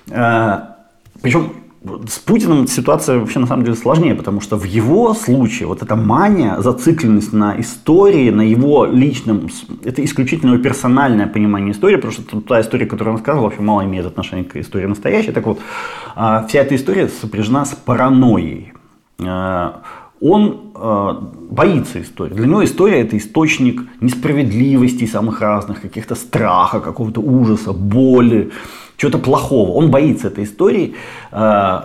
Причем 0.07 1.53
с 1.83 2.19
Путиным 2.19 2.67
ситуация 2.67 3.19
вообще 3.19 3.39
на 3.39 3.47
самом 3.47 3.65
деле 3.65 3.77
сложнее, 3.77 4.15
потому 4.15 4.43
что 4.43 4.57
в 4.57 4.65
его 4.65 5.15
случае 5.15 5.67
вот 5.67 5.83
эта 5.83 5.97
мания, 5.97 6.59
зацикленность 6.61 7.33
на 7.33 7.59
истории, 7.59 8.31
на 8.31 8.43
его 8.43 8.85
личном, 8.85 9.49
это 9.83 10.05
исключительно 10.05 10.59
персональное 10.59 11.27
понимание 11.27 11.73
истории, 11.73 11.97
потому 11.97 12.13
что 12.13 12.41
та 12.43 12.61
история, 12.61 12.85
которую 12.85 13.15
он 13.15 13.19
рассказывал, 13.19 13.47
вообще 13.47 13.63
мало 13.63 13.85
имеет 13.85 14.05
отношения 14.05 14.45
к 14.45 14.57
истории 14.57 14.87
настоящей. 14.87 15.33
Так 15.33 15.47
вот, 15.47 15.61
а, 16.15 16.47
вся 16.47 16.61
эта 16.61 16.77
история 16.77 17.09
сопряжена 17.09 17.65
с 17.65 17.75
паранойей. 17.75 18.75
А, 19.19 19.83
он 20.21 20.73
э, 20.75 21.15
боится 21.51 22.03
истории. 22.03 22.35
Для 22.35 22.47
него 22.47 22.63
история 22.63 23.01
это 23.01 23.17
источник 23.17 23.83
несправедливости 24.03 25.07
самых 25.07 25.41
разных, 25.41 25.81
каких-то 25.81 26.15
страха, 26.15 26.81
какого-то 26.81 27.23
ужаса, 27.23 27.73
боли, 27.73 28.51
чего-то 29.01 29.19
плохого. 29.19 29.71
Он 29.71 29.91
боится 29.91 30.27
этой 30.27 30.45
истории. 30.45 30.95
Э, 31.33 31.81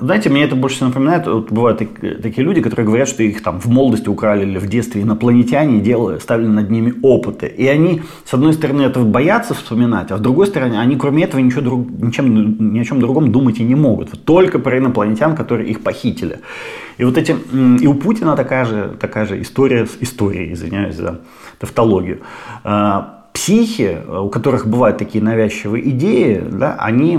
знаете, 0.00 0.30
мне 0.30 0.44
это 0.44 0.54
больше 0.54 0.76
всего 0.76 0.88
напоминает, 0.90 1.26
вот 1.26 1.50
бывают 1.50 1.78
такие 1.78 2.44
люди, 2.44 2.60
которые 2.60 2.86
говорят, 2.86 3.08
что 3.08 3.24
их 3.24 3.42
там 3.42 3.60
в 3.60 3.66
молодости 3.66 4.08
украли 4.08 4.44
или 4.46 4.58
в 4.58 4.68
детстве 4.68 5.02
инопланетяне, 5.02 5.80
делали, 5.80 6.20
ставили 6.20 6.46
над 6.46 6.70
ними 6.70 6.94
опыты. 7.02 7.48
И 7.48 7.66
они, 7.66 8.02
с 8.24 8.32
одной 8.32 8.52
стороны, 8.52 8.82
этого 8.82 9.04
боятся 9.04 9.52
вспоминать, 9.54 10.12
а 10.12 10.16
с 10.16 10.20
другой 10.20 10.46
стороны, 10.46 10.76
они 10.76 10.94
кроме 10.94 11.24
этого 11.24 11.40
ничего 11.40 11.60
друг, 11.60 11.90
ничем, 11.90 12.72
ни 12.72 12.78
о 12.78 12.84
чем 12.84 13.00
другом 13.00 13.32
думать 13.32 13.58
и 13.58 13.64
не 13.64 13.74
могут. 13.74 14.12
Вот 14.12 14.24
только 14.24 14.60
про 14.60 14.78
инопланетян, 14.78 15.34
которые 15.34 15.68
их 15.70 15.82
похитили. 15.82 16.38
И 16.98 17.04
вот 17.04 17.18
эти, 17.18 17.34
и 17.82 17.86
у 17.88 17.94
Путина 17.94 18.36
такая 18.36 18.64
же, 18.64 18.96
такая 19.00 19.26
же 19.26 19.42
история 19.42 19.86
с 19.86 19.96
историей, 20.00 20.52
извиняюсь 20.52 20.94
за 20.94 21.20
тавтологию 21.58 22.20
а, 22.62 23.19
психи, 23.40 23.96
у 24.06 24.28
которых 24.28 24.66
бывают 24.66 24.98
такие 24.98 25.24
навязчивые 25.24 25.88
идеи, 25.88 26.44
да, 26.52 26.76
они 26.78 27.18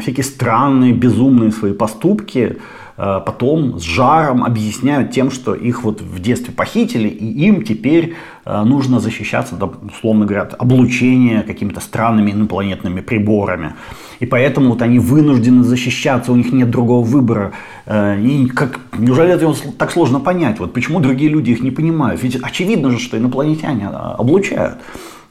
всякие 0.00 0.22
странные, 0.22 0.92
безумные 0.92 1.50
свои 1.50 1.72
поступки 1.72 2.58
э, 2.96 3.20
потом 3.26 3.80
с 3.80 3.82
жаром 3.82 4.44
объясняют 4.44 5.10
тем, 5.10 5.32
что 5.32 5.54
их 5.54 5.82
вот 5.82 6.00
в 6.00 6.20
детстве 6.20 6.54
похитили, 6.54 7.08
и 7.08 7.46
им 7.48 7.64
теперь 7.64 8.14
э, 8.44 8.62
нужно 8.62 9.00
защищаться, 9.00 9.58
условно 9.92 10.24
говоря, 10.24 10.42
от 10.42 10.54
облучения 10.56 11.42
какими-то 11.42 11.80
странными 11.80 12.30
инопланетными 12.30 13.00
приборами. 13.00 13.74
И 14.20 14.26
поэтому 14.26 14.68
вот 14.68 14.82
они 14.82 15.00
вынуждены 15.00 15.64
защищаться, 15.64 16.30
у 16.30 16.36
них 16.36 16.52
нет 16.52 16.70
другого 16.70 17.04
выбора. 17.04 17.54
Э, 17.86 18.16
и 18.20 18.46
как, 18.46 18.78
неужели 18.96 19.32
это 19.32 19.52
так 19.76 19.90
сложно 19.90 20.20
понять? 20.20 20.60
Вот 20.60 20.72
почему 20.72 21.00
другие 21.00 21.28
люди 21.28 21.50
их 21.50 21.60
не 21.60 21.72
понимают? 21.72 22.22
Ведь 22.22 22.36
очевидно 22.36 22.92
же, 22.92 23.00
что 23.00 23.18
инопланетяне 23.18 23.88
облучают. 23.88 24.78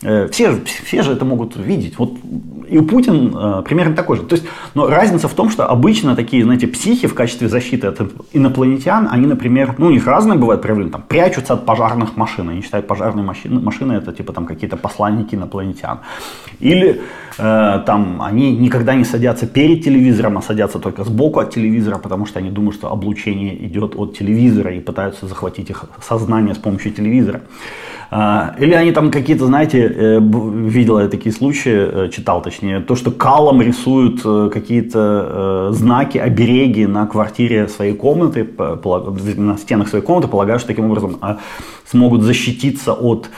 Э, 0.01 0.27
все, 0.29 0.59
все 0.65 1.01
же 1.01 1.13
это 1.13 1.25
могут 1.25 1.55
видеть. 1.55 1.97
Вот 1.97 2.11
и 2.67 2.77
у 2.77 2.83
Путин 2.83 3.35
э, 3.35 3.61
примерно 3.63 3.95
такой 3.95 4.17
же. 4.17 4.23
То 4.23 4.35
есть, 4.35 4.47
но 4.73 4.87
разница 4.87 5.27
в 5.27 5.33
том, 5.33 5.49
что 5.49 5.67
обычно 5.67 6.15
такие, 6.15 6.43
знаете, 6.43 6.67
психи 6.67 7.07
в 7.07 7.13
качестве 7.13 7.47
защиты 7.47 7.87
от 7.87 8.01
инопланетян, 8.33 9.07
они, 9.11 9.27
например, 9.27 9.75
ну, 9.77 9.87
у 9.87 9.89
них 9.91 10.07
разные 10.07 10.37
бывают 10.37 10.61
проявления, 10.61 10.91
там, 10.91 11.03
прячутся 11.07 11.53
от 11.53 11.65
пожарных 11.65 12.17
машин. 12.17 12.49
Они 12.49 12.61
считают 12.61 12.87
пожарные 12.87 13.23
машины, 13.23 13.59
машины 13.59 13.93
это 13.93 14.11
типа 14.11 14.33
там 14.33 14.45
какие-то 14.45 14.77
посланники 14.77 15.35
инопланетян. 15.35 15.99
Или 16.59 17.01
э, 17.37 17.83
там 17.85 18.21
они 18.21 18.55
никогда 18.55 18.95
не 18.95 19.05
садятся 19.05 19.47
перед 19.47 19.83
телевизором, 19.83 20.37
а 20.37 20.41
садятся 20.41 20.79
только 20.79 21.03
сбоку 21.03 21.39
от 21.39 21.53
телевизора, 21.53 21.97
потому 21.97 22.25
что 22.25 22.39
они 22.39 22.49
думают, 22.49 22.75
что 22.75 22.91
облучение 22.91 23.65
идет 23.65 23.95
от 23.95 24.17
телевизора 24.17 24.73
и 24.73 24.79
пытаются 24.79 25.27
захватить 25.27 25.69
их 25.69 25.85
сознание 26.01 26.55
с 26.55 26.57
помощью 26.57 26.91
телевизора. 26.91 27.41
А, 28.11 28.55
или 28.59 28.73
они 28.73 28.91
там 28.91 29.11
какие-то, 29.11 29.45
знаете, 29.45 29.79
э, 29.95 30.19
видел 30.19 30.99
я 30.99 31.07
такие 31.07 31.33
случаи, 31.33 32.05
э, 32.05 32.09
читал 32.09 32.41
точнее, 32.41 32.79
то, 32.81 32.95
что 32.95 33.11
калом 33.11 33.61
рисуют 33.61 34.21
э, 34.25 34.49
какие-то 34.53 35.69
знаки, 35.71 36.17
обереги 36.17 36.85
на 36.85 37.07
квартире 37.07 37.67
своей 37.67 37.93
комнаты, 37.93 38.47
на 39.37 39.57
стенах 39.57 39.87
своей 39.89 40.03
комнаты, 40.03 40.27
полагая, 40.27 40.59
что 40.59 40.67
таким 40.67 40.85
образом 40.85 41.17
а, 41.21 41.39
смогут 41.89 42.21
защититься 42.21 42.93
от 42.93 43.29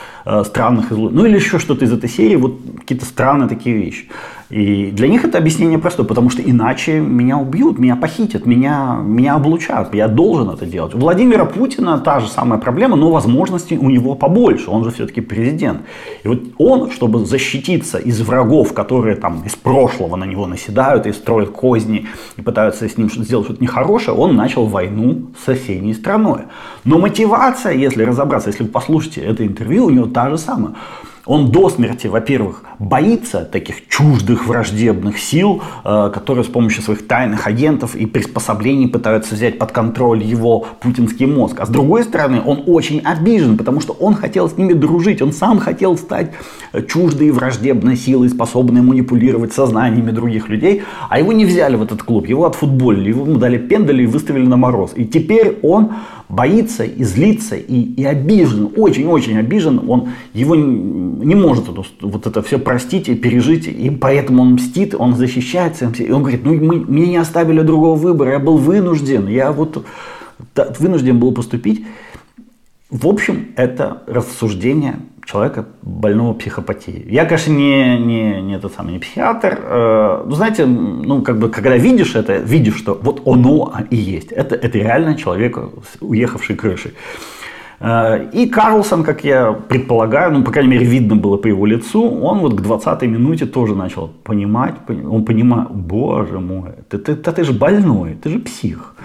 странных 0.45 0.91
излучений. 0.91 1.21
Ну 1.21 1.25
или 1.25 1.35
еще 1.35 1.59
что-то 1.59 1.85
из 1.85 1.93
этой 1.93 2.09
серии, 2.09 2.35
вот 2.35 2.59
какие-то 2.79 3.05
странные 3.05 3.47
такие 3.47 3.77
вещи. 3.77 4.07
И 4.49 4.91
для 4.91 5.09
них 5.09 5.25
это 5.25 5.37
объяснение 5.37 5.77
простое, 5.77 6.05
потому 6.05 6.29
что 6.29 6.41
иначе 6.41 7.01
меня 7.01 7.37
убьют, 7.37 7.79
меня 7.79 7.97
похитят, 7.97 8.45
меня, 8.45 8.97
меня 9.03 9.35
облучат, 9.35 9.93
я 9.93 10.07
должен 10.07 10.49
это 10.49 10.65
делать. 10.65 10.95
У 10.95 10.99
Владимира 10.99 11.43
Путина 11.43 11.97
та 11.97 12.21
же 12.21 12.29
самая 12.29 12.57
проблема, 12.57 12.95
но 12.95 13.11
возможностей 13.11 13.77
у 13.77 13.89
него 13.89 14.15
побольше, 14.15 14.69
он 14.69 14.85
же 14.85 14.91
все-таки 14.91 15.19
президент. 15.19 15.81
И 16.23 16.29
вот 16.29 16.43
он, 16.57 16.91
чтобы 16.91 17.25
защититься 17.25 17.97
из 17.97 18.21
врагов, 18.21 18.73
которые 18.73 19.17
там 19.17 19.43
из 19.45 19.55
прошлого 19.55 20.15
на 20.15 20.23
него 20.23 20.47
наседают 20.47 21.07
и 21.07 21.11
строят 21.11 21.49
козни 21.49 22.07
и 22.37 22.41
пытаются 22.41 22.87
с 22.87 22.97
ним 22.97 23.09
сделать 23.11 23.47
что-то 23.47 23.61
нехорошее, 23.61 24.15
он 24.15 24.37
начал 24.37 24.65
войну 24.65 25.27
с 25.37 25.43
соседней 25.43 25.93
страной. 25.93 26.43
Но 26.85 26.99
мотивация, 26.99 27.73
если 27.73 28.03
разобраться, 28.03 28.49
если 28.49 28.63
вы 28.63 28.69
послушаете 28.69 29.21
это 29.21 29.45
интервью, 29.45 29.87
у 29.87 29.89
него 29.89 30.05
та 30.05 30.29
же 30.29 30.37
самая. 30.37 30.75
Он 31.27 31.51
до 31.51 31.69
смерти, 31.69 32.07
во-первых, 32.07 32.63
боится 32.79 33.43
таких 33.43 33.87
чуждых 33.89 34.47
враждебных 34.47 35.19
сил, 35.19 35.61
э, 35.83 36.11
которые 36.13 36.45
с 36.45 36.47
помощью 36.47 36.81
своих 36.81 37.07
тайных 37.07 37.47
агентов 37.47 37.95
и 37.95 38.05
приспособлений 38.05 38.87
пытаются 38.87 39.35
взять 39.35 39.59
под 39.59 39.71
контроль 39.71 40.23
его 40.23 40.65
путинский 40.79 41.25
мозг. 41.25 41.59
А 41.59 41.65
с 41.65 41.69
другой 41.69 42.03
стороны, 42.03 42.41
он 42.43 42.63
очень 42.65 43.01
обижен, 43.01 43.57
потому 43.57 43.81
что 43.81 43.93
он 43.93 44.15
хотел 44.15 44.49
с 44.49 44.57
ними 44.57 44.73
дружить, 44.73 45.21
он 45.21 45.33
сам 45.33 45.59
хотел 45.59 45.97
стать 45.97 46.31
чуждой 46.87 47.31
враждебной 47.31 47.97
силой, 47.97 48.29
способной 48.29 48.81
манипулировать 48.81 49.53
сознаниями 49.53 50.11
других 50.11 50.49
людей, 50.49 50.83
а 51.09 51.19
его 51.19 51.33
не 51.33 51.45
взяли 51.45 51.75
в 51.75 51.83
этот 51.83 52.03
клуб, 52.03 52.27
его 52.27 52.45
отфутболили, 52.45 53.09
ему 53.09 53.37
дали 53.37 53.57
пендали 53.57 54.03
и 54.03 54.05
выставили 54.07 54.45
на 54.45 54.57
мороз. 54.57 54.91
И 54.95 55.05
теперь 55.05 55.59
он 55.61 55.91
боится 56.29 56.83
и 56.83 57.03
злится 57.03 57.55
и, 57.55 57.81
и 57.81 58.03
обижен, 58.03 58.69
очень-очень 58.75 59.37
обижен, 59.37 59.81
он 59.87 60.09
его 60.33 60.55
не 60.55 61.35
может 61.35 61.69
это, 61.69 61.83
вот 62.01 62.27
это 62.27 62.41
все 62.41 62.59
простить 62.59 63.07
и 63.07 63.15
пережить, 63.15 63.67
и 63.67 63.89
поэтому 63.89 64.43
он 64.43 64.53
мстит, 64.55 64.93
он 64.97 65.15
защищается, 65.15 65.91
и 65.97 66.11
он 66.11 66.23
говорит, 66.23 66.41
ну 66.43 66.53
мы, 66.53 66.79
мне 66.85 67.07
не 67.07 67.17
оставили 67.17 67.61
другого 67.61 67.95
выбора, 67.95 68.31
я 68.31 68.39
был 68.39 68.57
вынужден, 68.57 69.27
я 69.27 69.51
вот 69.51 69.85
вынужден 70.79 71.17
был 71.17 71.31
поступить. 71.31 71.85
В 72.89 73.07
общем, 73.07 73.47
это 73.57 74.03
рассуждение 74.07 74.99
человека 75.25 75.65
больного 75.81 76.33
психопатией. 76.33 77.05
Я, 77.11 77.25
конечно, 77.25 77.51
не, 77.51 77.97
не, 77.97 78.41
не 78.41 78.55
этот 78.55 78.73
самый 78.73 78.93
не 78.93 78.99
психиатр. 78.99 79.59
Э, 79.61 80.23
ну, 80.25 80.35
знаете, 80.35 80.65
ну, 80.65 81.21
как 81.21 81.37
бы, 81.37 81.49
когда 81.49 81.75
видишь 81.75 82.15
это, 82.15 82.37
видишь, 82.37 82.77
что 82.77 82.97
вот 83.01 83.23
оно 83.25 83.73
и 83.89 83.97
есть. 83.97 84.31
Это, 84.31 84.55
это 84.55 84.77
реально 84.77 85.15
человек, 85.15 85.59
уехавший 85.99 86.55
крышей. 86.55 86.93
Э, 87.81 88.29
и 88.31 88.47
Карлсон, 88.47 89.03
как 89.03 89.25
я 89.25 89.51
предполагаю, 89.51 90.31
ну, 90.31 90.43
по 90.43 90.51
крайней 90.51 90.71
мере, 90.71 90.85
видно 90.85 91.17
было 91.17 91.35
по 91.35 91.47
его 91.47 91.65
лицу, 91.65 92.01
он 92.03 92.39
вот 92.39 92.53
к 92.53 92.61
20-й 92.61 93.07
минуте 93.07 93.45
тоже 93.45 93.75
начал 93.75 94.07
понимать, 94.23 94.75
он 94.87 95.25
понимает, 95.25 95.69
боже 95.71 96.39
мой, 96.39 96.69
ты, 96.89 96.99
ты, 96.99 97.17
ты, 97.17 97.31
ты 97.33 97.43
же 97.43 97.51
больной, 97.51 98.15
ты 98.15 98.29
же 98.29 98.39
псих. 98.39 98.95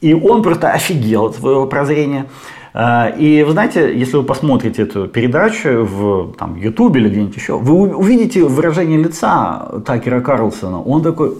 И 0.00 0.12
он 0.12 0.42
просто 0.42 0.72
офигел 0.72 1.26
от 1.26 1.36
своего 1.36 1.66
прозрения. 1.66 2.26
Э, 2.74 3.16
и 3.16 3.44
вы 3.44 3.52
знаете, 3.52 3.96
если 3.96 4.16
вы 4.16 4.24
посмотрите 4.24 4.82
эту 4.82 5.06
передачу 5.06 5.84
в 5.84 6.34
там, 6.36 6.56
YouTube 6.56 6.96
или 6.96 7.08
где-нибудь 7.08 7.36
еще, 7.36 7.56
вы 7.56 7.94
увидите 7.96 8.44
выражение 8.44 8.98
лица 8.98 9.80
Такера 9.86 10.20
Карлсона. 10.20 10.82
Он 10.82 11.02
такой, 11.02 11.34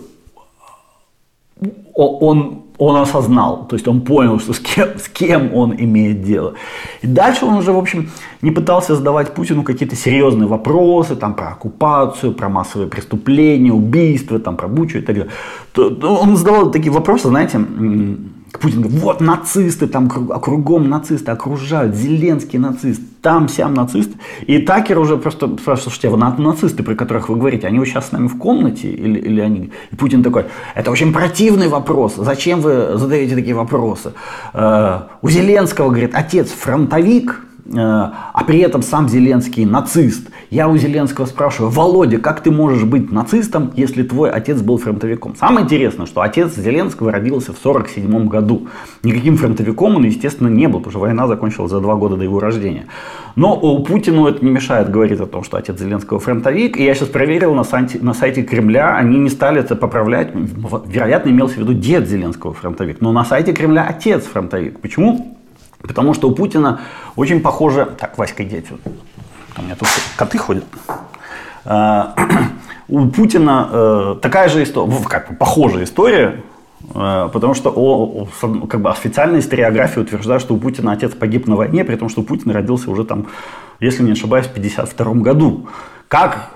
он, 1.94 2.62
он 2.78 2.96
осознал, 2.96 3.66
то 3.68 3.76
есть 3.76 3.86
он 3.86 4.00
понял, 4.00 4.40
что 4.40 4.52
с 4.52 4.58
кем, 4.58 4.98
с 4.98 5.08
кем 5.08 5.54
он 5.54 5.74
имеет 5.76 6.22
дело. 6.22 6.54
И 7.02 7.06
дальше 7.06 7.46
он 7.46 7.54
уже, 7.54 7.72
в 7.72 7.78
общем, 7.78 8.10
не 8.42 8.50
пытался 8.50 8.96
задавать 8.96 9.34
Путину 9.34 9.62
какие-то 9.62 9.96
серьезные 9.96 10.48
вопросы 10.48 11.14
там, 11.16 11.34
про 11.34 11.50
оккупацию, 11.50 12.32
про 12.32 12.48
массовые 12.48 12.88
преступления, 12.88 13.72
убийства, 13.72 14.38
там, 14.38 14.56
про 14.56 14.68
Бучу 14.68 14.98
и 14.98 15.02
так 15.02 15.16
далее. 15.16 15.32
Он 16.02 16.36
задавал 16.36 16.70
такие 16.70 16.92
вопросы, 16.92 17.28
знаете, 17.28 17.60
Путин 18.58 18.82
говорит, 18.82 19.00
вот 19.00 19.20
нацисты, 19.20 19.86
там 19.86 20.08
кругом 20.08 20.88
нацисты 20.88 21.30
окружают, 21.30 21.94
Зеленский 21.94 22.58
нацист, 22.58 23.00
там 23.20 23.48
сям 23.48 23.74
нацист. 23.74 24.12
И 24.46 24.58
Такер 24.58 24.98
уже 24.98 25.16
просто 25.16 25.46
спрашивает, 25.46 25.82
слушайте, 25.82 26.08
а 26.08 26.10
вот 26.12 26.38
нацисты, 26.38 26.82
про 26.82 26.94
которых 26.94 27.28
вы 27.28 27.36
говорите, 27.36 27.66
они 27.66 27.84
сейчас 27.84 28.08
с 28.08 28.12
нами 28.12 28.28
в 28.28 28.38
комнате 28.38 28.88
или, 28.88 29.18
или 29.18 29.40
они... 29.40 29.70
И 29.90 29.96
Путин 29.96 30.22
такой, 30.22 30.46
это 30.74 30.90
очень 30.90 31.12
противный 31.12 31.68
вопрос, 31.68 32.14
зачем 32.16 32.60
вы 32.60 32.96
задаете 32.96 33.34
такие 33.34 33.54
вопросы? 33.54 34.12
Э, 34.52 35.00
у 35.20 35.28
Зеленского, 35.28 35.88
говорит, 35.88 36.12
отец 36.14 36.50
фронтовик, 36.50 37.43
а 37.72 38.44
при 38.46 38.58
этом 38.58 38.82
сам 38.82 39.08
Зеленский 39.08 39.64
нацист. 39.64 40.28
Я 40.50 40.68
у 40.68 40.76
Зеленского 40.76 41.26
спрашиваю, 41.26 41.70
Володя, 41.70 42.18
как 42.18 42.42
ты 42.42 42.50
можешь 42.50 42.84
быть 42.84 43.10
нацистом, 43.10 43.72
если 43.74 44.02
твой 44.02 44.30
отец 44.30 44.60
был 44.60 44.76
фронтовиком? 44.76 45.34
Самое 45.36 45.64
интересное, 45.64 46.06
что 46.06 46.20
отец 46.20 46.54
Зеленского 46.54 47.10
родился 47.10 47.52
в 47.52 47.58
1947 47.58 48.28
году. 48.28 48.68
Никаким 49.02 49.36
фронтовиком 49.36 49.96
он, 49.96 50.04
естественно, 50.04 50.48
не 50.48 50.66
был, 50.66 50.80
потому 50.80 50.90
что 50.90 51.00
война 51.00 51.26
закончилась 51.26 51.70
за 51.70 51.80
два 51.80 51.94
года 51.94 52.16
до 52.16 52.24
его 52.24 52.38
рождения. 52.38 52.86
Но 53.36 53.58
у 53.58 53.82
Путину 53.82 54.26
это 54.26 54.44
не 54.44 54.50
мешает 54.50 54.90
говорить 54.90 55.20
о 55.20 55.26
том, 55.26 55.42
что 55.42 55.56
отец 55.56 55.78
Зеленского 55.78 56.20
фронтовик. 56.20 56.76
И 56.76 56.84
я 56.84 56.94
сейчас 56.94 57.08
проверил 57.08 57.54
на 57.54 57.64
сайте, 57.64 57.98
на 58.00 58.14
сайте 58.14 58.42
Кремля, 58.42 58.96
они 58.96 59.18
не 59.18 59.30
стали 59.30 59.60
это 59.60 59.74
поправлять. 59.74 60.32
Вероятно, 60.86 61.30
имелся 61.30 61.54
в 61.54 61.58
виду 61.58 61.72
дед 61.72 62.08
Зеленского 62.08 62.52
фронтовик. 62.52 63.00
Но 63.00 63.12
на 63.12 63.24
сайте 63.24 63.52
Кремля 63.52 63.86
отец 63.88 64.24
фронтовик. 64.24 64.80
Почему? 64.80 65.38
Потому 65.86 66.14
что 66.14 66.28
у 66.28 66.32
Путина 66.32 66.80
очень 67.16 67.40
похоже... 67.40 67.86
Так, 67.98 68.16
Васька, 68.18 68.42
иди 68.42 68.58
отсюда. 68.58 68.80
У 69.56 69.62
меня 69.62 69.76
тут 69.76 69.88
коты 70.16 70.38
ходят. 70.38 70.64
А, 71.64 72.14
у 72.88 73.06
Путина 73.08 73.68
э, 73.70 74.16
такая 74.20 74.48
же 74.48 74.62
история, 74.62 74.92
как 75.08 75.38
похожая 75.38 75.84
история, 75.84 76.42
э, 76.94 77.28
потому 77.32 77.54
что 77.54 77.70
о, 77.74 78.26
как 78.66 78.80
бы 78.80 78.90
официальная 78.90 79.40
историография 79.40 80.02
утверждает, 80.02 80.40
что 80.40 80.54
у 80.54 80.58
Путина 80.58 80.92
отец 80.92 81.12
погиб 81.12 81.46
на 81.46 81.56
войне, 81.56 81.84
при 81.84 81.96
том, 81.96 82.08
что 82.08 82.22
Путин 82.22 82.50
родился 82.50 82.90
уже 82.90 83.04
там, 83.04 83.26
если 83.80 84.02
не 84.02 84.12
ошибаюсь, 84.12 84.46
в 84.46 84.50
1952 84.50 85.22
году. 85.22 85.66
Как 86.14 86.50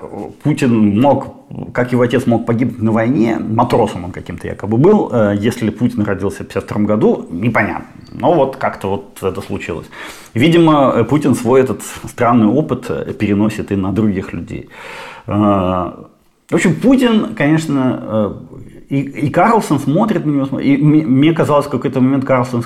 Путин 0.45 1.01
мог, 1.01 1.35
как 1.73 1.91
его 1.91 2.03
отец 2.03 2.27
мог 2.27 2.47
погибнуть 2.47 2.81
на 2.81 2.93
войне, 2.93 3.39
матросом 3.41 4.05
он 4.05 4.13
каким-то 4.13 4.47
якобы 4.47 4.77
был, 4.77 5.11
э, 5.13 5.35
если 5.37 5.71
Путин 5.71 6.05
родился 6.05 6.45
в 6.45 6.47
1952 6.47 6.87
году, 6.87 7.27
непонятно. 7.29 7.89
Но 8.13 8.35
вот 8.35 8.55
как-то 8.55 8.89
вот 8.89 9.19
это 9.21 9.41
случилось. 9.41 9.87
Видимо, 10.33 11.03
Путин 11.03 11.35
свой 11.35 11.61
этот 11.63 11.83
странный 12.05 12.47
опыт 12.47 12.87
э, 12.89 13.13
переносит 13.15 13.73
и 13.73 13.75
на 13.75 13.91
других 13.91 14.33
людей. 14.33 14.69
Э, 15.27 15.33
в 15.33 16.55
общем, 16.55 16.77
Путин, 16.77 17.35
конечно, 17.35 18.39
и, 18.89 19.01
и 19.01 19.29
Карлсон 19.29 19.79
смотрит 19.79 20.25
на 20.25 20.31
него, 20.31 20.61
и 20.61 20.77
мне 20.79 21.33
казалось, 21.35 21.67
в 21.67 21.69
какой-то 21.69 22.01
момент 22.01 22.25
Карлсон 22.25 22.63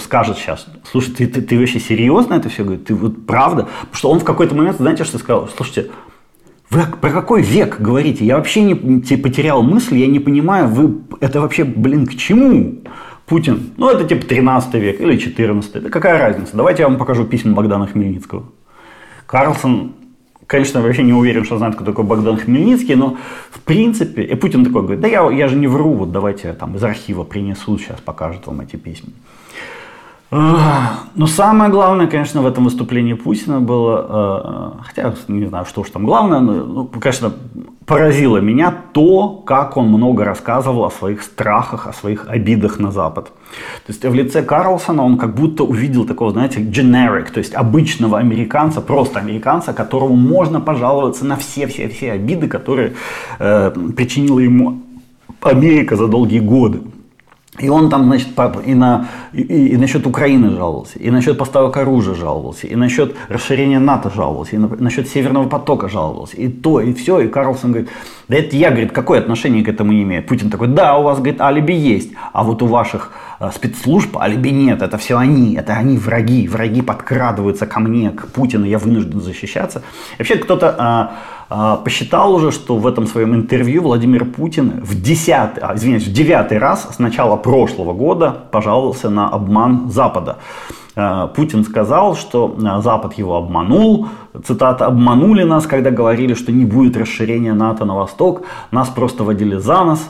скажет 0.00 0.38
сейчас, 0.38 0.66
слушай, 0.90 1.12
ты, 1.12 1.26
ты, 1.26 1.42
ты 1.42 1.58
вообще 1.58 1.78
серьезно 1.78 2.34
это 2.34 2.48
все 2.48 2.64
говоришь? 2.64 2.86
Ты 2.86 2.94
вот 2.94 3.26
правда? 3.26 3.68
Потому 3.80 3.94
что 3.96 4.10
он 4.10 4.20
в 4.20 4.24
какой-то 4.24 4.54
момент, 4.54 4.78
знаете, 4.78 5.04
что 5.04 5.18
сказал? 5.18 5.50
Слушайте, 5.54 5.90
вы 6.72 6.96
про 7.00 7.10
какой 7.10 7.42
век 7.42 7.80
говорите? 7.80 8.24
Я 8.24 8.36
вообще 8.36 8.62
не 8.62 8.74
потерял 8.74 9.62
мысль, 9.62 9.96
я 9.96 10.06
не 10.06 10.20
понимаю, 10.20 10.68
вы 10.68 11.02
это 11.20 11.40
вообще, 11.40 11.64
блин, 11.64 12.06
к 12.06 12.14
чему? 12.14 12.78
Путин, 13.26 13.70
ну 13.76 13.88
это 13.88 14.04
типа 14.04 14.26
13 14.26 14.74
век 14.74 15.00
или 15.00 15.16
14, 15.16 15.82
да 15.84 15.88
какая 15.90 16.18
разница? 16.18 16.56
Давайте 16.56 16.82
я 16.82 16.88
вам 16.88 16.98
покажу 16.98 17.24
письма 17.24 17.52
Богдана 17.52 17.86
Хмельницкого. 17.86 18.44
Карлсон 19.26 19.92
конечно, 20.46 20.82
вообще 20.82 21.02
не 21.02 21.14
уверен, 21.14 21.44
что 21.44 21.56
знает, 21.56 21.76
кто 21.76 21.84
такой 21.84 22.04
Богдан 22.04 22.36
Хмельницкий, 22.36 22.94
но 22.94 23.16
в 23.50 23.60
принципе, 23.60 24.22
и 24.22 24.34
Путин 24.34 24.66
такой 24.66 24.82
говорит, 24.82 25.00
да 25.00 25.08
я, 25.08 25.30
я 25.30 25.48
же 25.48 25.56
не 25.56 25.66
вру, 25.66 25.94
вот 25.94 26.12
давайте 26.12 26.48
я 26.48 26.54
там 26.54 26.76
из 26.76 26.84
архива 26.84 27.24
принесу, 27.24 27.78
сейчас 27.78 28.00
покажут 28.00 28.46
вам 28.46 28.60
эти 28.60 28.76
письма. 28.76 29.12
Но 30.32 31.26
самое 31.26 31.70
главное, 31.70 32.06
конечно, 32.06 32.40
в 32.40 32.46
этом 32.46 32.64
выступлении 32.64 33.12
Путина 33.12 33.60
было, 33.60 34.76
э, 34.78 34.82
хотя 34.84 35.14
не 35.28 35.44
знаю, 35.46 35.66
что 35.66 35.82
уж 35.82 35.90
там 35.90 36.06
главное, 36.06 36.40
но, 36.40 36.52
ну, 36.64 36.84
конечно, 36.86 37.34
поразило 37.84 38.38
меня 38.38 38.74
то, 38.92 39.28
как 39.28 39.76
он 39.76 39.88
много 39.88 40.24
рассказывал 40.24 40.84
о 40.84 40.90
своих 40.90 41.22
страхах, 41.22 41.86
о 41.86 41.92
своих 41.92 42.28
обидах 42.28 42.78
на 42.78 42.90
Запад. 42.92 43.26
То 43.86 43.92
есть 43.92 44.02
в 44.02 44.14
лице 44.14 44.42
Карлсона 44.42 45.04
он 45.04 45.18
как 45.18 45.34
будто 45.34 45.64
увидел 45.64 46.06
такого, 46.06 46.30
знаете, 46.32 46.60
generic, 46.60 47.30
то 47.30 47.38
есть 47.38 47.54
обычного 47.54 48.18
американца, 48.18 48.80
просто 48.80 49.18
американца, 49.18 49.74
которому 49.74 50.16
можно 50.16 50.62
пожаловаться 50.62 51.26
на 51.26 51.36
все-все-все 51.36 52.12
обиды, 52.12 52.48
которые 52.48 52.94
э, 53.38 53.70
причинила 53.94 54.38
ему 54.38 54.78
Америка 55.42 55.96
за 55.96 56.06
долгие 56.06 56.40
годы. 56.40 56.80
И 57.58 57.68
он 57.68 57.90
там, 57.90 58.04
значит, 58.04 58.28
и, 58.64 58.74
на, 58.74 59.08
и, 59.34 59.42
и 59.42 59.76
насчет 59.76 60.06
Украины 60.06 60.50
жаловался, 60.56 60.98
и 60.98 61.10
насчет 61.10 61.36
поставок 61.36 61.76
оружия 61.76 62.14
жаловался, 62.14 62.66
и 62.66 62.74
насчет 62.74 63.14
расширения 63.28 63.78
НАТО 63.78 64.10
жаловался, 64.10 64.56
и 64.56 64.58
на, 64.58 64.68
насчет 64.68 65.06
Северного 65.06 65.46
потока 65.46 65.90
жаловался, 65.90 66.38
и 66.38 66.48
то, 66.48 66.80
и 66.80 66.94
все. 66.94 67.20
И 67.20 67.28
Карлсон 67.28 67.72
говорит, 67.72 67.90
да 68.28 68.38
это 68.38 68.56
я, 68.56 68.70
говорит, 68.70 68.92
какое 68.92 69.18
отношение 69.18 69.62
к 69.62 69.68
этому 69.68 69.92
не 69.92 70.02
имею? 70.02 70.22
Путин 70.22 70.48
такой, 70.48 70.68
да, 70.68 70.96
у 70.96 71.02
вас, 71.02 71.18
говорит, 71.18 71.42
алиби 71.42 71.74
есть, 71.74 72.12
а 72.32 72.42
вот 72.42 72.62
у 72.62 72.66
ваших 72.66 73.12
э, 73.42 73.50
спецслужб 73.54 74.16
алиби 74.16 74.50
нет, 74.50 74.82
это 74.82 74.96
все 74.98 75.18
они, 75.18 75.54
это 75.54 75.74
они 75.74 75.98
враги, 75.98 76.48
враги 76.48 76.82
подкрадываются 76.82 77.66
ко 77.66 77.80
мне, 77.80 78.10
к 78.10 78.28
Путину, 78.28 78.64
я 78.64 78.78
вынужден 78.78 79.20
защищаться. 79.20 79.82
И 80.14 80.18
вообще 80.18 80.36
кто-то 80.36 81.10
э, 81.10 81.32
а, 81.54 81.76
посчитал 81.76 82.34
уже, 82.34 82.50
что 82.50 82.78
в 82.78 82.86
этом 82.86 83.06
своем 83.06 83.34
интервью 83.34 83.82
Владимир 83.82 84.24
Путин 84.24 84.80
в 84.82 84.98
десятый, 85.02 85.62
а, 85.62 85.74
извиняюсь, 85.74 86.06
в 86.06 86.12
девятый 86.12 86.56
раз 86.56 86.88
с 86.94 86.98
начала 86.98 87.36
прошлого 87.36 87.92
года 87.92 88.30
пожаловался 88.50 89.10
на 89.10 89.28
обман 89.28 89.90
Запада. 89.90 90.38
А, 90.94 91.26
Путин 91.28 91.64
сказал, 91.64 92.14
что 92.14 92.56
Запад 92.80 93.14
его 93.14 93.36
обманул, 93.36 94.08
цитата, 94.44 94.86
«обманули 94.86 95.42
нас, 95.44 95.66
когда 95.66 95.90
говорили, 95.90 96.34
что 96.34 96.52
не 96.52 96.64
будет 96.64 96.96
расширения 96.96 97.54
НАТО 97.54 97.84
на 97.84 97.94
восток, 97.94 98.42
нас 98.70 98.88
просто 98.88 99.24
водили 99.24 99.56
за 99.56 99.84
нос», 99.84 100.08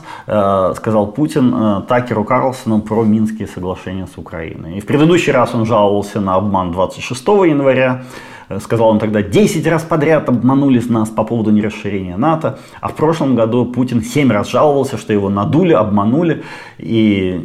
сказал 0.77 1.07
Путин 1.07 1.83
Такеру 1.87 2.23
Карлсону 2.23 2.81
про 2.81 3.03
Минские 3.03 3.47
соглашения 3.47 4.07
с 4.07 4.17
Украиной. 4.17 4.77
И 4.77 4.81
в 4.81 4.85
предыдущий 4.85 5.31
раз 5.31 5.53
он 5.53 5.65
жаловался 5.65 6.21
на 6.21 6.35
обман 6.35 6.71
26 6.71 7.27
января, 7.45 8.01
Э, 8.01 8.32
сказал 8.59 8.89
он 8.89 8.99
тогда, 8.99 9.21
10 9.21 9.65
раз 9.67 9.83
подряд 9.83 10.29
обманулись 10.29 10.89
нас 10.89 11.09
по 11.09 11.23
поводу 11.23 11.51
нерасширения 11.51 12.17
НАТО, 12.17 12.59
а 12.81 12.89
в 12.89 12.95
прошлом 12.95 13.35
году 13.35 13.65
Путин 13.65 14.01
7 14.01 14.31
раз 14.31 14.49
жаловался, 14.49 14.97
что 14.97 15.13
его 15.13 15.29
надули, 15.29 15.73
обманули, 15.73 16.43
и, 16.77 17.39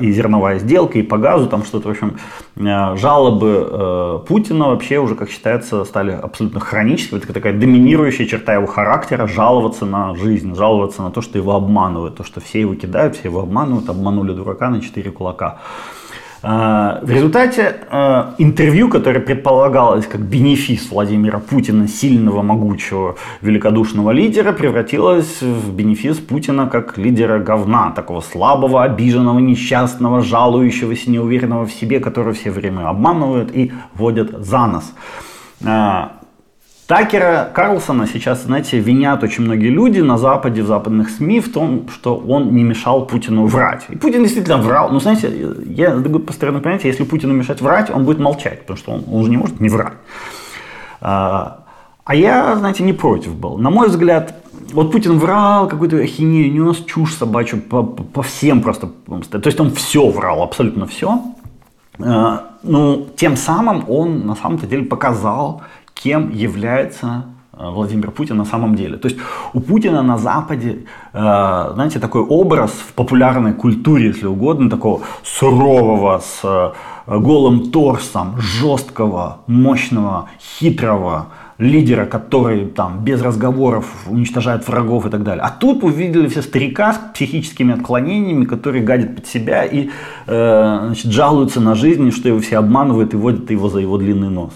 и 0.00 0.12
зерновая 0.12 0.58
сделка, 0.58 0.98
и 0.98 1.02
по 1.02 1.18
газу, 1.18 1.46
там 1.46 1.64
что-то, 1.64 1.88
в 1.88 1.90
общем, 1.92 2.16
э, 2.56 2.96
жалобы 2.96 3.68
э, 3.70 4.18
Путина 4.26 4.68
вообще 4.68 4.98
уже, 4.98 5.14
как 5.14 5.30
считается, 5.30 5.84
стали 5.84 6.12
абсолютно 6.12 6.60
хроническими, 6.60 7.18
это 7.18 7.32
такая 7.32 7.52
доминирующая 7.58 8.26
черта 8.26 8.54
его 8.54 8.66
характера, 8.66 9.26
жаловаться 9.26 9.86
на 9.86 10.14
жизнь, 10.14 10.54
жаловаться 10.54 11.02
на 11.02 11.10
то, 11.10 11.20
что 11.22 11.38
его 11.38 11.52
обманывают, 11.52 12.16
то, 12.16 12.24
что 12.24 12.40
все 12.40 12.60
его 12.60 12.74
кидают, 12.74 13.16
все 13.16 13.28
его 13.28 13.40
обманывают, 13.40 13.88
обманули 13.88 14.32
дурака 14.32 14.70
на 14.70 14.80
4 14.80 15.10
кулака. 15.10 15.58
А, 16.46 17.00
в 17.02 17.10
результате 17.10 17.74
а, 17.88 18.34
интервью, 18.36 18.90
которое 18.90 19.20
предполагалось 19.20 20.06
как 20.06 20.20
бенефис 20.20 20.90
Владимира 20.90 21.38
Путина, 21.38 21.88
сильного, 21.88 22.42
могучего, 22.42 23.16
великодушного 23.40 24.10
лидера, 24.10 24.52
превратилось 24.52 25.40
в 25.40 25.74
бенефис 25.74 26.18
Путина 26.18 26.66
как 26.66 26.98
лидера 26.98 27.38
говна, 27.38 27.92
такого 27.92 28.20
слабого, 28.20 28.84
обиженного, 28.84 29.38
несчастного, 29.38 30.20
жалующегося, 30.20 31.10
неуверенного 31.10 31.64
в 31.64 31.72
себе, 31.72 31.98
которого 31.98 32.34
все 32.34 32.50
время 32.50 32.90
обманывают 32.90 33.50
и 33.56 33.72
водят 33.94 34.44
за 34.44 34.66
нос. 34.66 34.92
Такера 36.86 37.50
Карлсона 37.54 38.06
сейчас, 38.06 38.42
знаете, 38.42 38.78
винят 38.78 39.22
очень 39.22 39.44
многие 39.44 39.68
люди 39.68 40.00
на 40.00 40.18
Западе, 40.18 40.62
в 40.62 40.66
западных 40.66 41.08
СМИ 41.08 41.40
в 41.40 41.50
том, 41.50 41.88
что 41.88 42.16
он 42.16 42.54
не 42.54 42.62
мешал 42.62 43.06
Путину 43.06 43.46
врать. 43.46 43.86
И 43.88 43.96
Путин 43.96 44.22
действительно 44.22 44.58
врал. 44.58 44.90
Но, 44.90 45.00
знаете, 45.00 45.32
я 45.64 45.92
постоянно 46.26 46.60
понимаете, 46.60 46.88
если 46.88 47.04
Путину 47.04 47.32
мешать 47.32 47.62
врать, 47.62 47.90
он 47.90 48.04
будет 48.04 48.18
молчать, 48.18 48.60
потому 48.60 48.76
что 48.76 48.92
он, 48.92 49.04
он 49.10 49.24
же 49.24 49.30
не 49.30 49.38
может 49.38 49.60
не 49.60 49.70
врать. 49.70 49.94
А, 51.00 51.64
а 52.04 52.14
я, 52.14 52.54
знаете, 52.56 52.82
не 52.82 52.92
против 52.92 53.34
был. 53.34 53.56
На 53.56 53.70
мой 53.70 53.88
взгляд, 53.88 54.34
вот 54.74 54.92
Путин 54.92 55.18
врал 55.18 55.68
какую-то 55.68 55.96
ахинею, 55.96 56.52
не 56.52 56.60
у 56.60 56.66
нас 56.66 56.76
чушь 56.78 57.14
собачью 57.14 57.62
по, 57.62 57.82
по, 57.82 58.02
по 58.02 58.22
всем 58.22 58.60
просто. 58.60 58.88
То 59.30 59.46
есть 59.46 59.58
он 59.58 59.70
все 59.70 60.06
врал, 60.10 60.42
абсолютно 60.42 60.86
все. 60.86 61.22
А, 61.98 62.42
ну, 62.62 63.06
тем 63.16 63.36
самым 63.36 63.84
он 63.88 64.26
на 64.26 64.34
самом-то 64.34 64.66
деле 64.66 64.84
показал 64.84 65.62
кем 65.94 66.30
является 66.30 67.24
э, 67.52 67.70
Владимир 67.70 68.10
Путин 68.10 68.36
на 68.36 68.44
самом 68.44 68.74
деле. 68.74 68.96
То 68.96 69.08
есть 69.08 69.20
у 69.52 69.60
Путина 69.60 70.02
на 70.02 70.18
Западе, 70.18 70.84
э, 71.12 71.70
знаете, 71.74 71.98
такой 71.98 72.22
образ 72.22 72.70
в 72.70 72.92
популярной 72.94 73.54
культуре, 73.54 74.06
если 74.06 74.26
угодно, 74.26 74.68
такого 74.68 75.02
сурового, 75.22 76.20
с 76.20 76.40
э, 76.44 76.72
голым 77.06 77.70
торсом, 77.70 78.36
жесткого, 78.38 79.38
мощного, 79.46 80.28
хитрого 80.40 81.26
лидера, 81.58 82.04
который 82.06 82.66
там 82.66 83.04
без 83.04 83.22
разговоров 83.22 83.86
уничтожает 84.08 84.66
врагов 84.66 85.06
и 85.06 85.10
так 85.10 85.22
далее. 85.22 85.42
А 85.42 85.50
тут 85.50 85.84
увидели 85.84 86.26
все 86.28 86.42
старика 86.42 86.92
с 86.92 86.98
психическими 87.14 87.74
отклонениями, 87.74 88.44
который 88.44 88.80
гадит 88.80 89.16
под 89.16 89.26
себя 89.26 89.64
и 89.64 89.90
э, 90.26 90.80
значит, 90.86 91.12
жалуются 91.12 91.60
на 91.60 91.74
жизнь, 91.74 92.10
что 92.10 92.28
его 92.28 92.40
все 92.40 92.58
обманывают 92.58 93.14
и 93.14 93.16
водят 93.16 93.50
его 93.50 93.68
за 93.68 93.78
его 93.78 93.98
длинный 93.98 94.30
нос. 94.30 94.52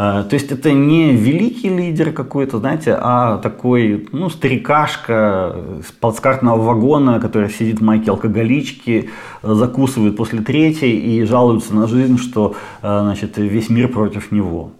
А, 0.00 0.22
то 0.22 0.34
есть 0.34 0.52
это 0.52 0.70
не 0.70 1.10
великий 1.10 1.68
лидер 1.68 2.12
какой-то, 2.12 2.58
знаете, 2.58 2.96
а 2.96 3.38
такой, 3.38 4.08
ну, 4.12 4.30
старикашка 4.30 5.56
с 5.84 5.90
плацкартного 5.90 6.62
вагона, 6.62 7.18
который 7.18 7.50
сидит 7.50 7.80
в 7.80 7.82
майке 7.82 8.12
алкоголички, 8.12 9.10
закусывает 9.42 10.16
после 10.16 10.40
третьей 10.40 10.92
и 10.92 11.24
жалуется 11.24 11.74
на 11.74 11.88
жизнь, 11.88 12.16
что, 12.16 12.54
а, 12.80 13.02
значит, 13.02 13.38
весь 13.38 13.70
мир 13.70 13.88
против 13.88 14.30
него. 14.30 14.70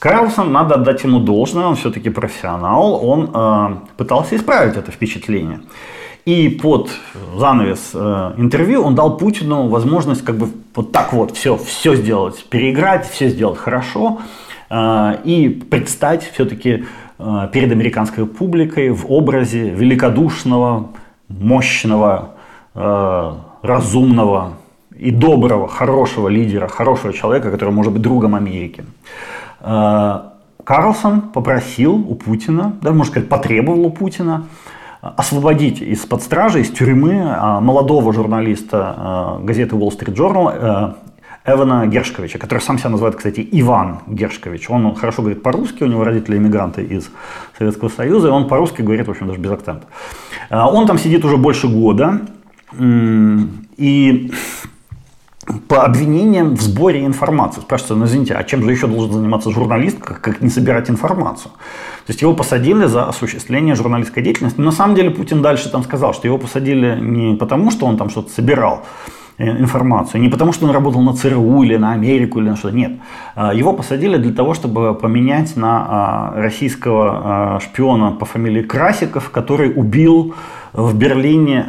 Карлсон, 0.00 0.52
надо 0.52 0.74
отдать 0.74 1.02
ему 1.02 1.20
должное, 1.20 1.64
он 1.64 1.76
все-таки 1.76 2.10
профессионал, 2.10 3.02
он 3.02 3.30
э, 3.34 3.76
пытался 3.96 4.36
исправить 4.36 4.76
это 4.76 4.92
впечатление. 4.92 5.62
И 6.24 6.50
под 6.50 6.90
занавес 7.36 7.92
э, 7.94 8.32
интервью 8.36 8.82
он 8.82 8.94
дал 8.94 9.16
Путину 9.16 9.68
возможность 9.68 10.22
как 10.22 10.36
бы 10.36 10.50
вот 10.74 10.92
так 10.92 11.14
вот 11.14 11.34
все, 11.34 11.56
все 11.56 11.96
сделать, 11.96 12.44
переиграть, 12.50 13.08
все 13.08 13.28
сделать 13.30 13.58
хорошо. 13.58 14.18
А, 14.70 15.18
и 15.24 15.48
предстать 15.48 16.30
все-таки 16.32 16.84
а, 17.18 17.46
перед 17.48 17.72
американской 17.72 18.26
публикой 18.26 18.90
в 18.90 19.10
образе 19.10 19.70
великодушного, 19.70 20.90
мощного, 21.28 22.30
а, 22.74 23.38
разумного 23.62 24.54
и 24.94 25.10
доброго, 25.10 25.68
хорошего 25.68 26.28
лидера, 26.28 26.68
хорошего 26.68 27.12
человека, 27.12 27.50
который 27.50 27.70
может 27.70 27.92
быть 27.92 28.02
другом 28.02 28.34
Америки. 28.34 28.84
Карлсон 29.60 31.20
попросил 31.32 31.94
у 31.94 32.14
Путина, 32.14 32.76
да, 32.82 32.90
можно 32.90 33.10
сказать, 33.12 33.28
потребовал 33.28 33.86
у 33.86 33.90
Путина 33.90 34.46
освободить 35.00 35.80
из-под 35.80 36.22
стражи, 36.22 36.60
из 36.60 36.70
тюрьмы 36.70 37.36
молодого 37.60 38.12
журналиста 38.12 39.38
газеты 39.42 39.76
Wall 39.76 39.90
Street 39.90 40.14
Journal 40.14 40.94
Эвана 41.52 41.86
Гершковича, 41.86 42.38
который 42.38 42.60
сам 42.60 42.78
себя 42.78 42.90
называет, 42.90 43.16
кстати, 43.16 43.46
Иван 43.52 44.00
Гершкович. 44.06 44.70
Он 44.70 44.94
хорошо 44.94 45.22
говорит 45.22 45.42
по-русски, 45.42 45.84
у 45.84 45.86
него 45.86 46.04
родители 46.04 46.36
иммигранты 46.36 46.82
из 46.82 47.10
Советского 47.58 47.88
Союза, 47.88 48.28
и 48.28 48.30
он 48.30 48.48
по-русски 48.48 48.82
говорит, 48.82 49.06
в 49.06 49.10
общем, 49.10 49.26
даже 49.26 49.38
без 49.40 49.50
акцента. 49.50 49.86
А, 50.50 50.68
он 50.70 50.86
там 50.86 50.98
сидит 50.98 51.24
уже 51.24 51.36
больше 51.36 51.68
года, 51.68 52.20
и 52.78 54.30
по 55.68 55.84
обвинениям 55.84 56.56
в 56.56 56.60
сборе 56.60 57.04
информации. 57.04 57.60
Спрашивается, 57.60 57.94
ну 57.94 58.04
извините, 58.04 58.34
а 58.34 58.44
чем 58.44 58.62
же 58.62 58.70
еще 58.70 58.86
должен 58.86 59.12
заниматься 59.12 59.50
журналист, 59.50 59.98
как, 59.98 60.20
как 60.20 60.40
не 60.40 60.50
собирать 60.50 60.90
информацию? 60.90 61.52
То 62.06 62.10
есть 62.10 62.22
его 62.22 62.34
посадили 62.34 62.86
за 62.86 63.04
осуществление 63.04 63.74
журналистской 63.74 64.22
деятельности. 64.22 64.58
Но 64.58 64.66
на 64.66 64.72
самом 64.72 64.94
деле 64.94 65.10
Путин 65.10 65.42
дальше 65.42 65.70
там 65.70 65.82
сказал, 65.84 66.12
что 66.12 66.26
его 66.26 66.38
посадили 66.38 66.98
не 67.00 67.36
потому, 67.36 67.70
что 67.70 67.86
он 67.86 67.96
там 67.96 68.10
что-то 68.10 68.30
собирал, 68.30 68.84
информацию. 69.38 70.20
Не 70.20 70.28
потому, 70.28 70.52
что 70.52 70.66
он 70.66 70.72
работал 70.72 71.00
на 71.02 71.12
ЦРУ 71.14 71.62
или 71.62 71.76
на 71.76 71.92
Америку 71.92 72.40
или 72.40 72.48
на 72.48 72.56
что-то. 72.56 72.74
Нет. 72.74 72.92
А, 73.34 73.54
его 73.54 73.72
посадили 73.72 74.16
для 74.16 74.32
того, 74.32 74.54
чтобы 74.54 74.94
поменять 74.94 75.56
на 75.56 75.86
а, 75.88 76.32
российского 76.36 77.56
а, 77.56 77.60
шпиона 77.60 78.12
по 78.12 78.26
фамилии 78.26 78.62
Красиков, 78.62 79.30
который 79.30 79.72
убил 79.74 80.34
в 80.72 80.96
Берлине 80.96 81.66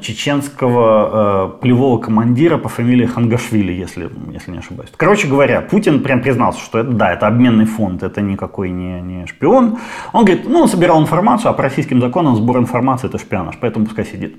чеченского 0.00 1.52
э, 1.56 1.60
полевого 1.60 1.98
командира 1.98 2.56
по 2.56 2.68
фамилии 2.68 3.04
Хангашвили, 3.04 3.72
если, 3.72 4.10
если 4.32 4.52
не 4.52 4.58
ошибаюсь. 4.58 4.90
Короче 4.96 5.28
говоря, 5.28 5.60
Путин 5.60 6.02
прям 6.02 6.22
признался, 6.22 6.60
что 6.60 6.78
это, 6.78 6.90
да, 6.92 7.12
это 7.12 7.26
обменный 7.26 7.66
фонд, 7.66 8.02
это 8.02 8.22
никакой 8.22 8.70
не, 8.70 9.00
не 9.02 9.26
шпион. 9.26 9.78
Он 10.14 10.24
говорит, 10.24 10.48
ну, 10.48 10.60
он 10.60 10.68
собирал 10.68 11.00
информацию, 11.02 11.50
а 11.50 11.52
по 11.52 11.62
российским 11.62 12.00
законам 12.00 12.36
сбор 12.36 12.58
информации 12.58 13.08
это 13.08 13.18
шпионаж, 13.18 13.58
поэтому 13.60 13.84
пускай 13.84 14.06
сидит. 14.06 14.36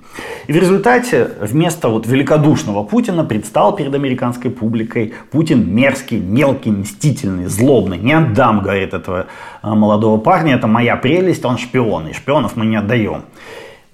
И 0.48 0.54
в 0.54 0.56
результате 0.56 1.30
вместо 1.42 1.90
вот 1.90 2.08
великодушного 2.08 2.84
Путина 2.84 3.24
предстал 3.24 3.76
перед 3.76 3.94
американской 3.94 4.50
публикой 4.50 5.14
Путин 5.32 5.72
мерзкий, 5.72 6.20
мелкий, 6.20 6.72
мстительный, 6.72 7.46
злобный. 7.46 8.00
Не 8.00 8.14
отдам, 8.14 8.62
говорит 8.62 8.96
этого 8.96 9.28
э, 9.62 9.70
молодого 9.70 10.18
парня, 10.20 10.56
это 10.56 10.66
моя 10.66 10.96
прелесть, 10.96 11.46
он 11.46 11.60
шпион, 11.60 12.08
и 12.08 12.14
шпионов 12.14 12.56
мы 12.56 12.66
не 12.66 12.78
отдаем. 12.78 13.22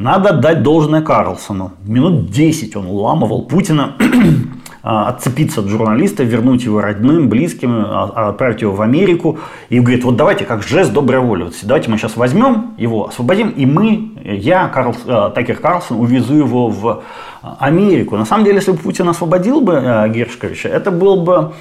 Надо 0.03 0.31
отдать 0.31 0.63
должное 0.63 1.01
Карлсону. 1.01 1.71
Минут 1.85 2.29
10 2.29 2.75
он 2.75 2.87
уламывал 2.87 3.43
Путина, 3.43 3.95
отцепиться 4.83 5.61
от 5.61 5.67
журналиста, 5.67 6.23
вернуть 6.25 6.65
его 6.65 6.81
родным, 6.81 7.29
близким, 7.29 7.71
а, 7.73 8.31
отправить 8.31 8.61
его 8.61 8.73
в 8.73 8.81
Америку. 8.81 9.39
И 9.69 9.79
говорит, 9.79 10.03
вот 10.03 10.17
давайте 10.17 10.43
как 10.43 10.61
жест 10.61 10.91
доброй 10.91 11.21
воли, 11.21 11.43
вот 11.43 11.53
давайте 11.63 11.89
мы 11.89 11.97
сейчас 11.97 12.17
возьмем 12.17 12.73
его, 12.77 13.07
освободим, 13.07 13.51
и 13.51 13.65
мы, 13.65 14.11
я, 14.25 14.67
Карл, 14.67 14.93
Такер 15.33 15.55
Карлсон, 15.55 16.01
увезу 16.01 16.35
его 16.35 16.67
в 16.67 17.01
Америку. 17.41 18.17
На 18.17 18.25
самом 18.25 18.43
деле, 18.43 18.57
если 18.57 18.71
бы 18.71 18.79
Путин 18.79 19.07
освободил 19.07 19.61
бы 19.61 20.11
Гершковича, 20.13 20.67
это 20.67 20.91
был 20.91 21.23
бы 21.23 21.53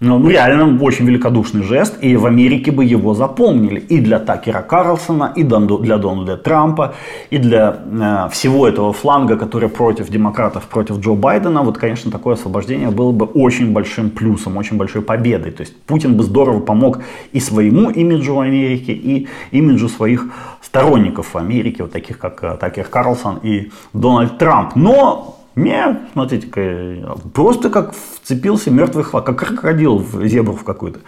ну, 0.00 0.16
ну, 0.18 0.30
реально 0.30 0.80
очень 0.80 1.06
великодушный 1.06 1.64
жест, 1.64 1.98
и 2.00 2.16
в 2.16 2.24
Америке 2.24 2.70
бы 2.70 2.84
его 2.84 3.14
запомнили. 3.14 3.80
И 3.80 3.98
для 3.98 4.20
Такера 4.20 4.62
Карлсона, 4.62 5.32
и 5.34 5.42
для 5.42 5.98
Дональда 5.98 6.36
Трампа, 6.36 6.94
и 7.30 7.38
для 7.38 7.80
э, 7.84 8.28
всего 8.30 8.68
этого 8.68 8.92
фланга, 8.92 9.36
который 9.36 9.68
против 9.68 10.08
демократов, 10.08 10.68
против 10.68 11.00
Джо 11.00 11.14
Байдена. 11.14 11.62
Вот, 11.62 11.78
конечно, 11.78 12.12
такое 12.12 12.34
освобождение 12.34 12.90
было 12.90 13.10
бы 13.10 13.26
очень 13.26 13.72
большим 13.72 14.10
плюсом, 14.10 14.56
очень 14.56 14.76
большой 14.76 15.02
победой. 15.02 15.50
То 15.50 15.62
есть 15.62 15.74
Путин 15.82 16.16
бы 16.16 16.22
здорово 16.22 16.60
помог 16.60 17.00
и 17.32 17.40
своему 17.40 17.90
имиджу 17.90 18.38
Америки, 18.38 18.92
и 18.92 19.26
имиджу 19.50 19.88
своих 19.88 20.26
сторонников 20.62 21.34
в 21.34 21.38
Америке, 21.38 21.82
вот 21.82 21.92
таких 21.92 22.18
как 22.18 22.44
э, 22.44 22.56
Такер 22.60 22.84
Карлсон 22.84 23.40
и 23.42 23.72
Дональд 23.92 24.38
Трамп. 24.38 24.76
Но 24.76 25.37
нет, 25.58 25.98
смотрите-ка, 26.12 27.16
просто 27.34 27.68
как 27.68 27.92
вцепился 28.22 28.70
мертвый 28.70 29.02
хват, 29.02 29.24
как 29.24 29.38
крокодил 29.38 29.98
в 29.98 30.24
зебру 30.26 30.54
в 30.54 30.62
какую-то. 30.62 31.00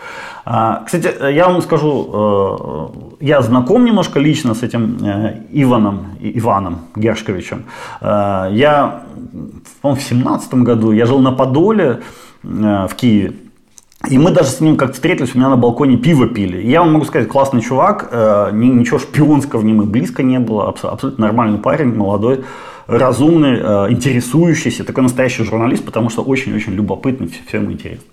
А, 0.45 0.83
кстати, 0.85 1.33
я 1.33 1.49
вам 1.49 1.63
скажу, 1.63 2.91
э, 3.21 3.25
я 3.25 3.43
знаком 3.43 3.85
немножко 3.85 4.19
лично 4.19 4.55
с 4.55 4.63
этим 4.65 4.99
э, 5.03 5.43
Иваном, 5.53 6.17
Иваном 6.21 6.79
Гершковичем. 6.97 7.65
Э, 8.01 8.49
я, 8.51 9.05
по 9.83 9.95
в 9.95 10.03
семнадцатом 10.03 10.65
году, 10.65 10.91
я 10.91 11.07
жил 11.07 11.21
на 11.21 11.31
Подоле 11.31 12.01
в 12.43 12.91
Киеве. 12.97 13.35
И 14.09 14.19
мы 14.19 14.31
даже 14.31 14.49
с 14.49 14.61
ним 14.61 14.77
как 14.77 14.95
встретились, 14.95 15.35
у 15.35 15.39
меня 15.39 15.51
на 15.51 15.57
балконе 15.57 15.99
пиво 15.99 16.27
пили. 16.27 16.67
Я 16.67 16.81
вам 16.81 16.95
могу 16.95 17.05
сказать, 17.05 17.29
классный 17.29 17.61
чувак, 17.61 18.11
ничего 18.53 18.99
шпионского 18.99 19.61
в 19.61 19.65
нем 19.65 19.83
и 19.83 19.85
близко 19.85 20.23
не 20.23 20.39
было, 20.41 20.69
абсолютно 20.69 21.27
нормальный 21.27 21.59
парень, 21.59 21.95
молодой 21.95 22.43
разумный, 22.91 23.59
э, 23.59 23.93
интересующийся, 23.93 24.85
такой 24.85 25.03
настоящий 25.03 25.45
журналист, 25.45 25.85
потому 25.85 26.11
что 26.11 26.23
очень-очень 26.23 26.73
любопытный, 26.73 27.31
всем 27.47 27.71
интересно. 27.71 28.05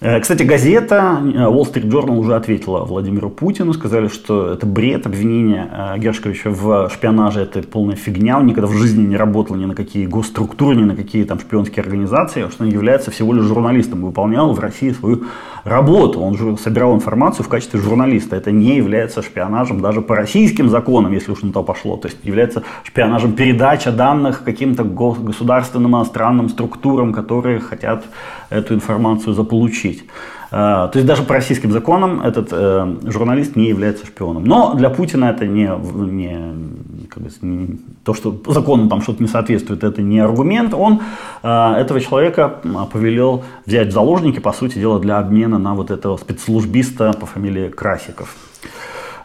Э, 0.00 0.18
кстати, 0.20 0.42
газета 0.42 1.20
э, 1.22 1.28
Wall 1.28 1.72
Street 1.72 1.84
Journal 1.84 2.16
уже 2.16 2.34
ответила 2.34 2.84
Владимиру 2.84 3.30
Путину, 3.30 3.72
сказали, 3.72 4.08
что 4.08 4.52
это 4.52 4.66
бред, 4.66 5.06
обвинение 5.06 5.70
Гершковича 5.98 6.50
в 6.50 6.90
шпионаже, 6.90 7.42
это 7.42 7.62
полная 7.62 7.96
фигня, 7.96 8.38
он 8.38 8.46
никогда 8.46 8.66
в 8.66 8.74
жизни 8.74 9.06
не 9.06 9.16
работал 9.16 9.54
ни 9.54 9.64
на 9.64 9.74
какие 9.74 10.06
госструктуры, 10.06 10.76
ни 10.76 10.84
на 10.84 10.96
какие 10.96 11.24
там 11.24 11.38
шпионские 11.38 11.82
организации, 11.82 12.48
что 12.50 12.64
он 12.64 12.70
является 12.70 13.10
всего 13.12 13.32
лишь 13.32 13.44
журналистом, 13.44 14.02
выполнял 14.02 14.52
в 14.52 14.58
России 14.58 14.90
свою 14.90 15.24
работу, 15.64 16.20
он 16.20 16.36
же 16.36 16.56
собирал 16.56 16.94
информацию 16.94 17.44
в 17.44 17.48
качестве 17.48 17.80
журналиста. 17.80 18.36
Это 18.36 18.50
не 18.50 18.76
является 18.76 19.22
шпионажем 19.22 19.80
даже 19.80 20.00
по 20.00 20.16
российским 20.16 20.68
законам, 20.68 21.12
если 21.12 21.32
уж 21.32 21.42
на 21.42 21.52
то 21.52 21.62
пошло. 21.62 21.96
То 21.96 22.08
есть 22.08 22.18
является 22.24 22.62
шпионажем 22.84 23.32
передача 23.32 23.92
данных 23.92 24.44
каким-то 24.44 24.84
государственным 24.84 25.92
иностранным 25.92 26.48
структурам, 26.48 27.12
которые 27.12 27.60
хотят 27.60 28.04
эту 28.50 28.74
информацию 28.74 29.34
заполучить. 29.34 30.04
Э, 30.52 30.88
то 30.92 30.92
есть 30.94 31.06
даже 31.06 31.22
по 31.22 31.34
российским 31.34 31.72
законам 31.72 32.20
этот 32.20 32.48
э, 32.52 32.96
журналист 33.04 33.56
не 33.56 33.68
является 33.68 34.04
шпионом. 34.04 34.44
Но 34.44 34.74
для 34.74 34.90
Путина 34.90 35.24
это 35.26 35.46
не, 35.46 35.70
не, 36.10 37.06
как 37.06 37.22
бы, 37.22 37.30
не 37.40 37.78
то, 38.04 38.12
что 38.12 38.38
закону 38.48 38.88
там 38.88 39.00
что-то 39.00 39.22
не 39.22 39.28
соответствует, 39.28 39.82
это 39.82 40.02
не 40.02 40.20
аргумент. 40.20 40.74
Он 40.74 41.00
э, 41.42 41.74
этого 41.78 42.00
человека 42.00 42.60
повелел 42.92 43.44
взять 43.64 43.88
в 43.88 43.92
заложники, 43.92 44.40
по 44.40 44.52
сути 44.52 44.78
дела, 44.78 45.00
для 45.00 45.18
обмена 45.18 45.58
на 45.58 45.74
вот 45.74 45.90
этого 45.90 46.18
спецслужбиста 46.18 47.12
по 47.14 47.24
фамилии 47.24 47.68
Красиков. 47.70 48.36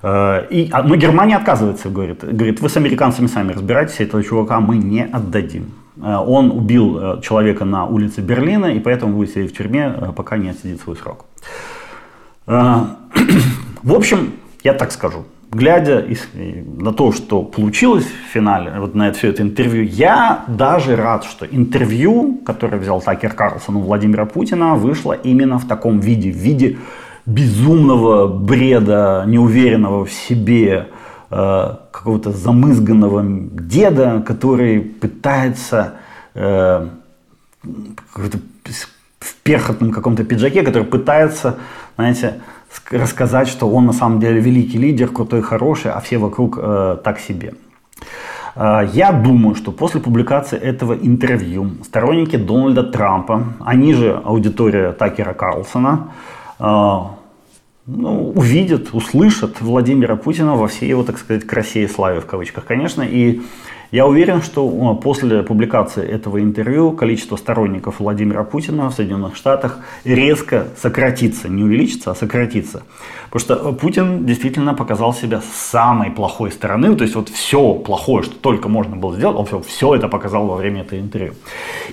Э, 0.01 0.47
и, 0.49 0.69
а, 0.71 0.83
но 0.83 0.95
Германия 0.95 1.35
отказывается, 1.35 1.89
говорит, 1.89 2.23
говорит, 2.23 2.61
вы 2.61 2.69
с 2.69 2.77
американцами 2.77 3.27
сами 3.27 3.51
разбирайтесь, 3.51 3.99
этого 3.99 4.23
чувака 4.23 4.61
мы 4.61 4.77
не 4.77 5.03
отдадим. 5.03 5.73
Э, 6.01 6.17
он 6.17 6.51
убил 6.51 6.97
э, 6.99 7.21
человека 7.21 7.65
на 7.65 7.85
улице 7.85 8.21
Берлина, 8.21 8.67
и 8.67 8.79
поэтому 8.79 9.13
будет 9.13 9.31
сидеть 9.31 9.53
в 9.53 9.57
тюрьме, 9.57 9.89
пока 10.15 10.37
не 10.37 10.49
отсидит 10.49 10.81
свой 10.81 10.95
срок. 10.95 11.25
В 12.45 13.93
общем, 13.93 14.33
я 14.63 14.73
так 14.73 14.91
скажу, 14.91 15.25
глядя 15.51 16.05
на 16.77 16.93
то, 16.93 17.11
что 17.11 17.43
получилось 17.43 18.05
в 18.05 18.33
финале, 18.33 18.73
вот 18.79 18.95
на 18.95 19.09
это, 19.09 19.17
все 19.17 19.29
это 19.29 19.43
интервью, 19.43 19.83
я 19.83 20.43
даже 20.47 20.95
рад, 20.95 21.23
что 21.25 21.45
интервью, 21.45 22.39
которое 22.45 22.77
взял 22.77 23.01
Такер 23.01 23.33
Карлсон 23.33 23.77
у 23.77 23.81
Владимира 23.81 24.25
Путина, 24.25 24.75
вышло 24.75 25.13
именно 25.13 25.57
в 25.57 25.67
таком 25.67 25.99
виде, 25.99 26.31
в 26.31 26.35
виде 26.35 26.77
безумного 27.25 28.27
бреда, 28.27 29.23
неуверенного 29.27 30.05
в 30.05 30.11
себе, 30.11 30.87
э, 31.29 31.75
какого-то 31.91 32.31
замызганного 32.31 33.23
деда, 33.25 34.23
который 34.25 34.81
пытается 34.81 35.95
э, 36.33 36.87
в 37.63 39.35
перхотном 39.43 39.91
каком-то 39.91 40.23
пиджаке, 40.23 40.63
который 40.63 40.83
пытается, 40.83 41.57
знаете, 41.95 42.41
рассказать, 42.91 43.47
что 43.47 43.69
он 43.69 43.85
на 43.85 43.93
самом 43.93 44.19
деле 44.19 44.39
великий 44.39 44.77
лидер, 44.77 45.09
крутой, 45.09 45.41
хороший, 45.41 45.91
а 45.91 45.99
все 45.99 46.17
вокруг 46.17 46.57
э, 46.61 46.97
так 47.03 47.19
себе. 47.19 47.53
Э, 48.55 48.87
я 48.93 49.11
думаю, 49.11 49.55
что 49.55 49.71
после 49.71 50.01
публикации 50.01 50.57
этого 50.57 50.93
интервью 50.93 51.71
сторонники 51.83 52.35
Дональда 52.37 52.83
Трампа, 52.83 53.43
они 53.59 53.93
же 53.93 54.21
аудитория 54.23 54.91
Такера 54.91 55.33
Карлсона, 55.33 56.11
э, 56.59 56.99
ну, 57.87 58.31
увидят, 58.31 58.89
услышат 58.93 59.61
Владимира 59.61 60.17
Путина 60.17 60.55
во 60.55 60.67
всей 60.67 60.89
его, 60.89 61.03
так 61.03 61.17
сказать, 61.17 61.47
красе 61.47 61.83
и 61.83 61.87
славе 61.87 62.19
в 62.19 62.25
кавычках, 62.25 62.65
конечно. 62.65 63.01
И 63.01 63.41
я 63.91 64.05
уверен, 64.05 64.41
что 64.41 64.95
после 64.95 65.43
публикации 65.43 66.05
этого 66.05 66.41
интервью 66.41 66.91
количество 66.91 67.37
сторонников 67.37 67.99
Владимира 67.99 68.43
Путина 68.43 68.89
в 68.89 68.93
Соединенных 68.93 69.35
Штатах 69.35 69.79
резко 70.03 70.67
сократится, 70.77 71.47
не 71.47 71.63
увеличится, 71.63 72.11
а 72.11 72.15
сократится. 72.15 72.83
Потому 73.29 73.39
что 73.39 73.73
Путин 73.73 74.25
действительно 74.25 74.73
показал 74.73 75.13
себя 75.13 75.41
с 75.41 75.55
самой 75.55 76.11
плохой 76.11 76.51
стороны, 76.51 76.95
то 76.95 77.03
есть 77.03 77.15
вот 77.15 77.29
все 77.29 77.73
плохое, 77.73 78.23
что 78.23 78.35
только 78.35 78.69
можно 78.69 78.95
было 78.95 79.15
сделать, 79.15 79.37
он 79.37 79.45
все, 79.45 79.61
все 79.61 79.95
это 79.95 80.07
показал 80.07 80.47
во 80.47 80.55
время 80.55 80.81
этого 80.81 80.99
интервью. 80.99 81.33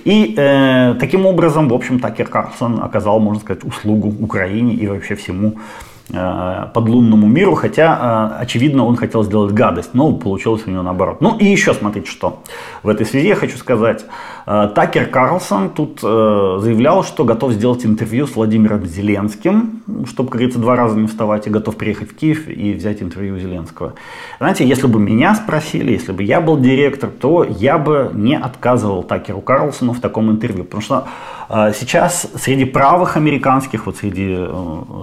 И 0.03 0.33
э, 0.37 0.95
таким 0.99 1.25
образом, 1.25 1.69
в 1.69 1.73
общем, 1.73 1.99
Такер 1.99 2.27
Карлсон 2.27 2.81
оказал, 2.81 3.19
можно 3.19 3.41
сказать, 3.41 3.63
услугу 3.63 4.13
Украине 4.19 4.73
и 4.75 4.87
вообще 4.87 5.15
всему 5.15 5.55
Э, 5.55 5.94
подлунному 6.07 7.27
миру, 7.27 7.55
хотя, 7.55 8.35
э, 8.37 8.41
очевидно, 8.41 8.85
он 8.85 8.95
хотел 8.95 9.23
сделать 9.23 9.53
гадость, 9.53 9.89
но 9.93 10.11
получилось 10.11 10.63
у 10.67 10.71
него 10.71 10.83
наоборот. 10.83 11.19
Ну 11.19 11.37
и 11.37 11.45
еще 11.45 11.73
смотрите, 11.73 12.09
что 12.09 12.43
в 12.83 12.89
этой 12.89 13.05
связи 13.05 13.27
я 13.27 13.35
хочу 13.35 13.57
сказать. 13.57 14.05
Э, 14.45 14.69
Такер 14.73 15.07
Карлсон 15.07 15.69
тут 15.69 16.01
заявлял, 16.01 17.03
что 17.03 17.23
готов 17.23 17.53
сделать 17.53 17.85
интервью 17.85 18.27
с 18.27 18.35
Владимиром 18.35 18.85
Зеленским, 18.85 19.83
чтобы, 20.07 20.29
как 20.29 20.39
говорится, 20.39 20.59
два 20.59 20.75
раза 20.75 20.97
не 20.97 21.07
вставать, 21.07 21.47
и 21.47 21.49
готов 21.49 21.75
приехать 21.75 22.11
в 22.11 22.15
Киев 22.15 22.47
и 22.47 22.73
взять 22.73 23.01
интервью 23.01 23.37
Зеленского. 23.39 23.93
Знаете, 24.39 24.67
если 24.67 24.87
бы 24.87 24.99
меня 24.99 25.35
спросили, 25.35 25.91
если 25.91 26.11
бы 26.11 26.23
я 26.23 26.41
был 26.41 26.57
директор, 26.57 27.09
то 27.09 27.43
я 27.43 27.77
бы 27.77 28.11
не 28.13 28.37
отказывал 28.37 29.03
Такеру 29.03 29.41
Карлсону 29.41 29.93
в 29.93 29.99
таком 29.99 30.31
интервью, 30.31 30.63
потому 30.63 30.81
что 30.81 31.07
сейчас 31.47 32.27
среди 32.35 32.65
правых 32.65 33.17
американских, 33.17 33.85
вот 33.85 33.97
среди 33.97 34.35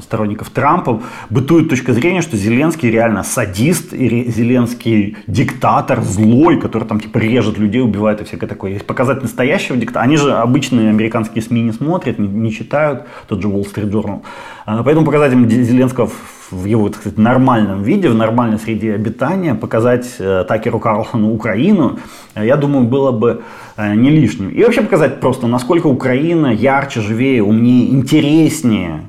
сторонников 0.03 0.51
Трампа, 0.51 1.01
бытует 1.31 1.69
точка 1.69 1.93
зрения, 1.93 2.21
что 2.21 2.37
Зеленский 2.37 2.91
реально 2.91 3.23
садист, 3.23 3.93
и 3.93 4.29
Зеленский 4.29 5.17
диктатор, 5.29 6.03
злой, 6.03 6.61
который 6.61 6.89
там 6.89 6.99
типа 6.99 7.19
режет 7.19 7.59
людей, 7.59 7.81
убивает 7.81 8.21
и 8.21 8.25
всякое 8.25 8.49
такое. 8.49 8.73
Если 8.73 8.85
показать 8.85 9.23
настоящего 9.33 9.77
диктатора, 9.77 10.05
они 10.05 10.16
же 10.16 10.33
обычные 10.33 10.90
американские 10.90 11.42
СМИ 11.42 11.62
не 11.62 11.73
смотрят, 11.73 12.18
не, 12.18 12.29
не 12.29 12.53
читают, 12.53 13.05
тот 13.27 13.40
же 13.40 13.49
Wall 13.49 13.64
Street 13.64 13.90
Journal. 13.90 14.21
А, 14.66 14.83
поэтому 14.83 15.07
показать 15.07 15.33
им 15.33 15.49
Зеленского 15.49 16.11
в 16.51 16.66
его, 16.66 16.88
так 16.90 17.01
сказать, 17.01 17.18
нормальном 17.18 17.83
виде, 17.83 18.11
в 18.11 18.14
нормальной 18.14 18.59
среде 18.59 18.92
обитания, 18.92 19.55
показать 19.55 20.07
э, 20.18 20.45
Такеру 20.47 20.79
Карлсону 20.79 21.33
Украину, 21.33 21.99
э, 22.35 22.47
я 22.47 22.57
думаю, 22.57 22.87
было 22.87 23.11
бы 23.11 23.40
э, 23.79 23.95
не 23.95 24.11
лишним. 24.11 24.51
И 24.51 24.62
вообще 24.62 24.83
показать 24.83 25.18
просто, 25.18 25.47
насколько 25.47 25.87
Украина 25.87 26.49
ярче, 26.53 27.01
живее, 27.01 27.42
умнее, 27.42 27.90
интереснее, 27.90 29.01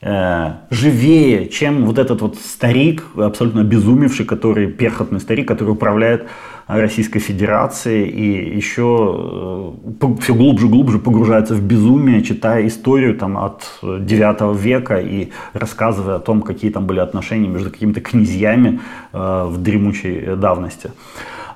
живее, 0.00 1.48
чем 1.48 1.84
вот 1.84 1.98
этот 1.98 2.22
вот 2.22 2.36
старик, 2.36 3.04
абсолютно 3.16 3.62
обезумевший, 3.62 4.24
который, 4.24 4.68
перхотный 4.68 5.18
старик, 5.18 5.48
который 5.48 5.70
управляет 5.70 6.28
Российской 6.68 7.18
Федерацией 7.18 8.08
и 8.08 8.56
еще 8.56 9.74
э, 10.00 10.14
все 10.20 10.34
глубже 10.34 10.66
и 10.66 10.68
глубже 10.68 10.98
погружается 10.98 11.54
в 11.54 11.62
безумие, 11.62 12.22
читая 12.22 12.66
историю 12.66 13.16
там, 13.16 13.38
от 13.38 13.62
9 13.82 14.60
века 14.60 15.00
и 15.00 15.30
рассказывая 15.54 16.16
о 16.16 16.20
том, 16.20 16.42
какие 16.42 16.70
там 16.70 16.86
были 16.86 17.00
отношения 17.00 17.48
между 17.48 17.70
какими-то 17.70 18.02
князьями 18.02 18.80
э, 19.14 19.46
в 19.48 19.62
дремучей 19.62 20.36
давности. 20.36 20.90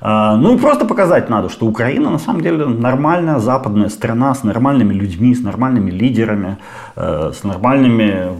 Ну 0.05 0.57
и 0.57 0.59
просто 0.59 0.85
показать 0.85 1.31
надо, 1.31 1.49
что 1.49 1.67
Украина 1.67 2.11
на 2.11 2.19
самом 2.19 2.41
деле 2.41 2.67
нормальная 2.67 3.39
западная 3.39 3.89
страна 3.89 4.35
с 4.35 4.43
нормальными 4.43 4.93
людьми, 4.93 5.33
с 5.33 5.43
нормальными 5.43 5.93
лидерами, 5.93 6.59
с 6.97 7.45
нормальными 7.45 8.33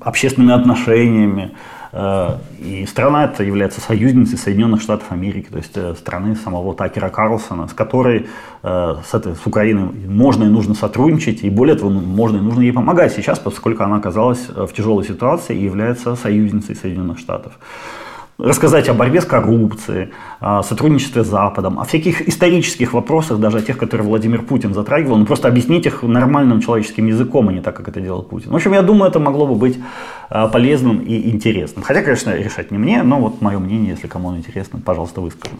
общественными 0.00 0.54
отношениями. 0.54 1.52
Э, 1.92 2.38
и 2.58 2.86
страна 2.86 3.24
эта 3.26 3.44
является 3.44 3.80
союзницей 3.80 4.38
Соединенных 4.38 4.80
Штатов 4.80 5.12
Америки, 5.12 5.48
то 5.50 5.58
есть 5.58 5.76
э, 5.76 5.94
страны 5.94 6.36
самого 6.36 6.74
Такера 6.74 7.10
Карлсона, 7.10 7.68
с 7.68 7.74
которой, 7.74 8.26
э, 8.62 8.94
с, 9.06 9.14
этой, 9.14 9.34
с 9.34 9.46
Украиной 9.46 9.90
можно 10.08 10.44
и 10.44 10.48
нужно 10.48 10.74
сотрудничать, 10.74 11.44
и 11.44 11.50
более 11.50 11.76
того, 11.76 11.90
можно 11.90 12.38
и 12.38 12.40
нужно 12.40 12.62
ей 12.62 12.72
помогать 12.72 13.12
сейчас, 13.12 13.38
поскольку 13.38 13.82
она 13.84 13.96
оказалась 13.96 14.48
в 14.48 14.72
тяжелой 14.72 15.04
ситуации 15.04 15.56
и 15.56 15.64
является 15.64 16.16
союзницей 16.16 16.74
Соединенных 16.74 17.18
Штатов 17.18 17.52
рассказать 18.42 18.88
о 18.88 18.94
борьбе 18.94 19.20
с 19.20 19.24
коррупцией, 19.24 20.08
о 20.40 20.62
сотрудничестве 20.62 21.22
с 21.22 21.28
Западом, 21.28 21.78
о 21.78 21.84
всяких 21.84 22.28
исторических 22.28 22.92
вопросах, 22.92 23.38
даже 23.38 23.58
о 23.58 23.62
тех, 23.62 23.78
которые 23.78 24.06
Владимир 24.06 24.42
Путин 24.42 24.74
затрагивал, 24.74 25.16
но 25.16 25.24
просто 25.24 25.48
объяснить 25.48 25.86
их 25.86 26.02
нормальным 26.02 26.60
человеческим 26.60 27.06
языком, 27.06 27.48
а 27.48 27.52
не 27.52 27.60
так, 27.60 27.76
как 27.76 27.88
это 27.88 28.00
делал 28.00 28.22
Путин. 28.22 28.50
В 28.50 28.54
общем, 28.56 28.72
я 28.72 28.82
думаю, 28.82 29.10
это 29.10 29.20
могло 29.20 29.46
бы 29.46 29.54
быть 29.54 29.78
полезным 30.52 31.00
и 31.00 31.30
интересным. 31.30 31.84
Хотя, 31.84 32.02
конечно, 32.02 32.34
решать 32.34 32.70
не 32.70 32.78
мне, 32.78 33.02
но 33.02 33.20
вот 33.20 33.40
мое 33.40 33.58
мнение, 33.58 33.90
если 33.90 34.06
кому 34.06 34.34
интересно, 34.36 34.80
пожалуйста, 34.84 35.20
выскажем. 35.20 35.58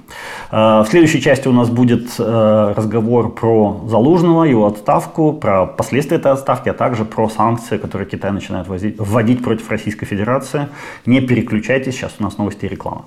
А, 0.50 0.82
в 0.82 0.88
следующей 0.88 1.20
части 1.20 1.48
у 1.48 1.52
нас 1.52 1.68
будет 1.68 2.08
а, 2.18 2.72
разговор 2.74 3.35
про 3.35 3.85
Залужного, 3.87 4.44
его 4.44 4.66
отставку, 4.66 5.32
про 5.32 5.66
последствия 5.66 6.16
этой 6.16 6.32
отставки, 6.32 6.68
а 6.68 6.74
также 6.74 7.04
про 7.04 7.28
санкции, 7.28 7.76
которые 7.76 8.08
Китай 8.08 8.32
начинает 8.32 8.66
вводить 8.68 9.42
против 9.42 9.70
Российской 9.70 10.06
Федерации. 10.06 10.68
Не 11.06 11.20
переключайтесь, 11.20 11.94
сейчас 11.94 12.14
у 12.18 12.22
нас 12.22 12.38
новости 12.38 12.66
реклама. 12.66 13.04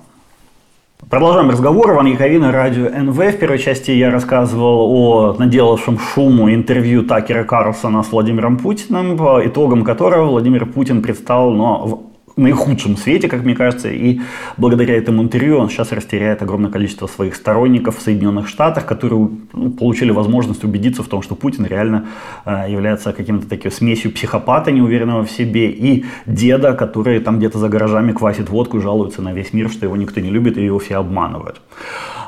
Продолжаем 0.98 1.50
разговор. 1.50 1.92
Иван 1.92 2.06
Яковина, 2.06 2.50
радио 2.50 2.88
НВ. 2.88 3.16
В 3.16 3.38
первой 3.38 3.58
части 3.58 3.90
я 3.90 4.10
рассказывал 4.10 4.90
о 4.90 5.36
наделавшем 5.38 5.98
шуму 5.98 6.52
интервью 6.52 7.04
Такера 7.04 7.44
Карлсона 7.44 8.02
с 8.02 8.10
Владимиром 8.10 8.56
Путиным, 8.56 9.16
по 9.18 9.46
итогам 9.46 9.84
которого 9.84 10.30
Владимир 10.30 10.64
Путин 10.64 11.02
предстал 11.02 11.52
ну, 11.52 12.10
наихудшем 12.36 12.96
свете, 12.96 13.28
как 13.28 13.44
мне 13.44 13.54
кажется, 13.54 13.88
и 13.88 14.20
благодаря 14.58 14.96
этому 14.96 15.22
интервью 15.22 15.58
он 15.58 15.70
сейчас 15.70 15.92
растеряет 15.92 16.42
огромное 16.42 16.70
количество 16.70 17.06
своих 17.06 17.34
сторонников 17.34 17.96
в 17.96 18.02
Соединенных 18.02 18.48
Штатах, 18.48 18.84
которые 18.84 19.30
ну, 19.52 19.70
получили 19.70 20.10
возможность 20.10 20.62
убедиться 20.62 21.02
в 21.02 21.08
том, 21.08 21.22
что 21.22 21.34
Путин 21.34 21.64
реально 21.64 22.06
э, 22.44 22.66
является 22.68 23.12
каким-то 23.12 23.48
таким 23.48 23.70
смесью 23.70 24.12
психопата, 24.12 24.70
неуверенного 24.70 25.24
в 25.24 25.30
себе, 25.30 25.70
и 25.70 26.04
деда, 26.26 26.74
который 26.74 27.20
там 27.20 27.38
где-то 27.38 27.58
за 27.58 27.68
гаражами 27.68 28.12
квасит 28.12 28.50
водку 28.50 28.78
и 28.78 28.82
жалуется 28.82 29.22
на 29.22 29.32
весь 29.32 29.54
мир, 29.54 29.70
что 29.70 29.86
его 29.86 29.96
никто 29.96 30.20
не 30.20 30.30
любит 30.30 30.58
и 30.58 30.64
его 30.64 30.78
все 30.78 30.96
обманывают. 30.96 31.62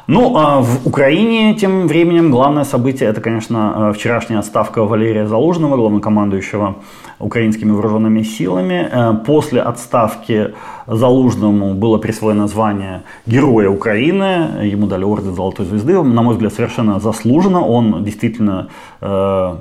Ну, 0.09 0.39
а 0.39 0.63
в 0.63 0.87
Украине 0.87 1.55
тем 1.55 1.87
временем 1.87 2.31
главное 2.31 2.65
событие 2.65 3.11
это, 3.11 3.21
конечно, 3.21 3.91
э, 3.91 3.93
вчерашняя 3.93 4.39
отставка 4.39 4.85
Валерия 4.85 5.27
Залужного, 5.27 5.77
главнокомандующего 5.77 6.77
украинскими 7.19 7.73
вооруженными 7.73 8.23
силами. 8.23 8.89
Э, 8.91 9.15
после 9.27 9.61
отставки 9.61 10.55
Залужному 10.87 11.75
было 11.75 11.99
присвоено 11.99 12.49
звание 12.49 13.03
Героя 13.27 13.69
Украины, 13.69 14.65
ему 14.65 14.87
дали 14.87 15.05
орден 15.05 15.35
Золотой 15.35 15.67
Звезды, 15.67 16.03
на 16.03 16.23
мой 16.23 16.33
взгляд, 16.33 16.55
совершенно 16.55 17.01
заслуженно, 17.01 17.61
он 17.61 18.03
действительно 18.03 18.69
э, 19.03 19.57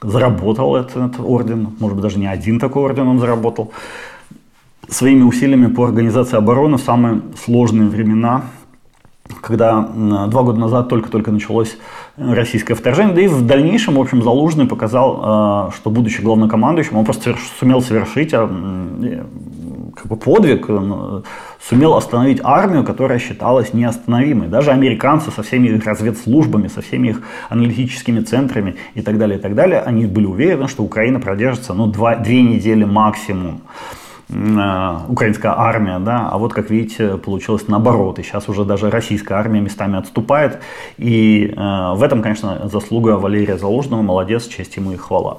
заработал 0.00 0.76
этот 0.76 1.18
орден, 1.18 1.70
может 1.80 1.96
быть, 1.96 2.04
даже 2.04 2.20
не 2.20 2.28
один 2.28 2.60
такой 2.60 2.84
орден 2.84 3.08
он 3.08 3.18
заработал, 3.18 3.72
своими 4.88 5.24
усилиями 5.24 5.66
по 5.66 5.84
организации 5.86 6.36
обороны 6.36 6.76
в 6.76 6.82
самые 6.82 7.20
сложные 7.44 7.88
времена 7.88 8.42
когда 9.40 9.80
два 9.82 10.42
года 10.42 10.58
назад 10.58 10.88
только-только 10.88 11.30
началось 11.30 11.76
российское 12.16 12.74
вторжение, 12.74 13.14
да 13.14 13.22
и 13.22 13.28
в 13.28 13.46
дальнейшем, 13.46 13.94
в 13.94 14.00
общем, 14.00 14.22
Залужный 14.22 14.66
показал, 14.66 15.20
а, 15.22 15.70
что 15.74 15.90
будучи 15.90 16.20
главнокомандующим, 16.20 16.96
он 16.96 17.04
просто 17.04 17.34
сумел 17.58 17.80
совершить 17.80 18.32
а, 18.34 18.48
как 19.94 20.06
бы 20.06 20.16
подвиг, 20.16 20.68
сумел 21.60 21.94
остановить 21.94 22.40
армию, 22.42 22.84
которая 22.84 23.18
считалась 23.18 23.74
неостановимой. 23.74 24.48
Даже 24.48 24.70
американцы 24.70 25.30
со 25.30 25.42
всеми 25.42 25.68
их 25.68 25.84
разведслужбами, 25.84 26.68
со 26.68 26.80
всеми 26.80 27.08
их 27.08 27.22
аналитическими 27.48 28.20
центрами 28.20 28.76
и 28.94 29.02
так 29.02 29.18
далее, 29.18 29.38
и 29.38 29.40
так 29.40 29.54
далее, 29.54 29.80
они 29.80 30.06
были 30.06 30.26
уверены, 30.26 30.68
что 30.68 30.82
Украина 30.82 31.20
продержится 31.20 31.74
ну, 31.74 31.86
два, 31.86 32.16
две 32.16 32.42
недели 32.42 32.84
максимум. 32.84 33.62
Э, 34.32 34.98
украинская 35.08 35.52
армия, 35.52 35.98
да, 35.98 36.28
а 36.30 36.38
вот, 36.38 36.52
как 36.54 36.70
видите, 36.70 37.16
получилось 37.18 37.68
наоборот, 37.68 38.18
и 38.18 38.22
сейчас 38.22 38.48
уже 38.48 38.64
даже 38.64 38.90
российская 38.90 39.34
армия 39.34 39.60
местами 39.60 39.98
отступает, 39.98 40.60
и 40.96 41.52
э, 41.54 41.92
в 41.94 42.02
этом, 42.02 42.22
конечно, 42.22 42.68
заслуга 42.68 43.18
Валерия 43.18 43.58
Заложного, 43.58 44.02
молодец, 44.02 44.46
честь 44.46 44.76
ему 44.76 44.92
и 44.92 44.96
хвала. 44.96 45.38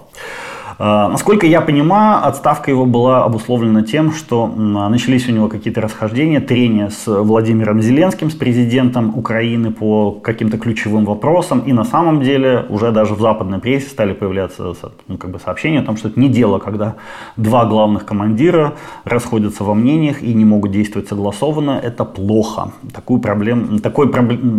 А, 0.79 1.07
насколько 1.09 1.45
я 1.45 1.61
понимаю, 1.61 2.25
отставка 2.25 2.71
его 2.71 2.85
была 2.85 3.23
обусловлена 3.23 3.83
тем, 3.83 4.11
что 4.11 4.47
начались 4.47 5.27
у 5.29 5.31
него 5.31 5.47
какие-то 5.47 5.81
расхождения, 5.81 6.39
трения 6.39 6.89
с 6.89 7.05
Владимиром 7.07 7.81
Зеленским, 7.81 8.29
с 8.29 8.33
президентом 8.33 9.17
Украины 9.17 9.71
по 9.71 10.11
каким-то 10.11 10.57
ключевым 10.57 11.05
вопросам. 11.05 11.59
И 11.59 11.73
на 11.73 11.83
самом 11.83 12.21
деле 12.21 12.65
уже 12.69 12.91
даже 12.91 13.13
в 13.13 13.21
западной 13.21 13.59
прессе 13.59 13.89
стали 13.89 14.13
появляться 14.13 14.73
ну, 15.07 15.17
как 15.17 15.31
бы 15.31 15.39
сообщения 15.39 15.79
о 15.79 15.83
том, 15.83 15.97
что 15.97 16.07
это 16.09 16.19
не 16.19 16.29
дело, 16.29 16.59
когда 16.59 16.95
два 17.37 17.65
главных 17.65 18.05
командира 18.05 18.73
расходятся 19.03 19.63
во 19.63 19.73
мнениях 19.73 20.23
и 20.23 20.33
не 20.33 20.45
могут 20.45 20.71
действовать 20.71 21.07
согласованно. 21.07 21.79
Это 21.83 22.05
плохо. 22.05 22.71
Такую 22.93 23.19
проблем, 23.19 23.79
такой, 23.79 24.11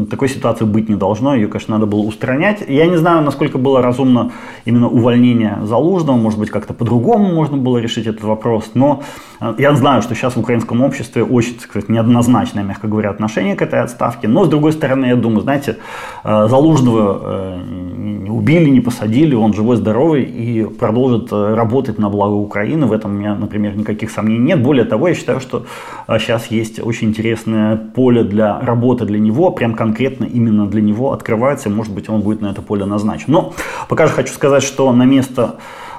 такой 0.06 0.28
ситуации 0.28 0.64
быть 0.64 0.88
не 0.88 0.96
должно. 0.96 1.34
Ее, 1.34 1.48
конечно, 1.48 1.74
надо 1.74 1.86
было 1.86 2.00
устранять. 2.00 2.64
Я 2.68 2.86
не 2.86 2.96
знаю, 2.96 3.22
насколько 3.22 3.58
было 3.58 3.82
разумно 3.82 4.32
именно 4.64 4.88
увольнение 4.88 5.58
Залужного 5.62 6.03
нужно, 6.04 6.22
может 6.22 6.38
быть, 6.38 6.50
как-то 6.50 6.74
по-другому 6.74 7.32
можно 7.32 7.56
было 7.56 7.78
решить 7.78 8.06
этот 8.06 8.22
вопрос. 8.22 8.70
Но 8.74 9.02
э, 9.40 9.54
я 9.58 9.74
знаю, 9.74 10.02
что 10.02 10.14
сейчас 10.14 10.36
в 10.36 10.40
украинском 10.40 10.82
обществе 10.82 11.22
очень, 11.22 11.54
так 11.54 11.62
сказать, 11.62 11.88
неоднозначное, 11.88 12.62
мягко 12.62 12.88
говоря, 12.88 13.10
отношение 13.10 13.56
к 13.56 13.62
этой 13.62 13.80
отставке. 13.80 14.28
Но, 14.28 14.44
с 14.44 14.48
другой 14.48 14.72
стороны, 14.72 15.06
я 15.06 15.16
думаю, 15.16 15.40
знаете, 15.40 15.76
э, 16.24 16.48
Залужного 16.48 17.20
э, 17.22 17.62
не 17.66 18.30
убили, 18.30 18.70
не 18.70 18.80
посадили, 18.80 19.34
он 19.34 19.54
живой, 19.54 19.76
здоровый 19.76 20.22
и 20.22 20.64
продолжит 20.64 21.32
работать 21.32 21.98
на 21.98 22.10
благо 22.10 22.34
Украины. 22.34 22.86
В 22.86 22.92
этом 22.92 23.12
у 23.12 23.14
меня, 23.14 23.34
например, 23.34 23.76
никаких 23.76 24.10
сомнений 24.10 24.44
нет. 24.44 24.62
Более 24.62 24.84
того, 24.84 25.08
я 25.08 25.14
считаю, 25.14 25.40
что 25.40 25.66
сейчас 26.08 26.46
есть 26.48 26.80
очень 26.80 27.08
интересное 27.08 27.76
поле 27.76 28.24
для 28.24 28.60
работы 28.60 29.04
для 29.04 29.18
него, 29.18 29.50
прям 29.50 29.74
конкретно 29.74 30.24
именно 30.24 30.66
для 30.66 30.82
него 30.82 31.12
открывается, 31.12 31.70
может 31.70 31.92
быть, 31.92 32.08
он 32.08 32.20
будет 32.20 32.40
на 32.40 32.48
это 32.48 32.62
поле 32.62 32.84
назначен. 32.84 33.26
Но 33.28 33.52
пока 33.88 34.06
же 34.06 34.12
хочу 34.12 34.32
сказать, 34.32 34.62
что 34.62 34.92
на 34.92 35.04
место 35.04 35.56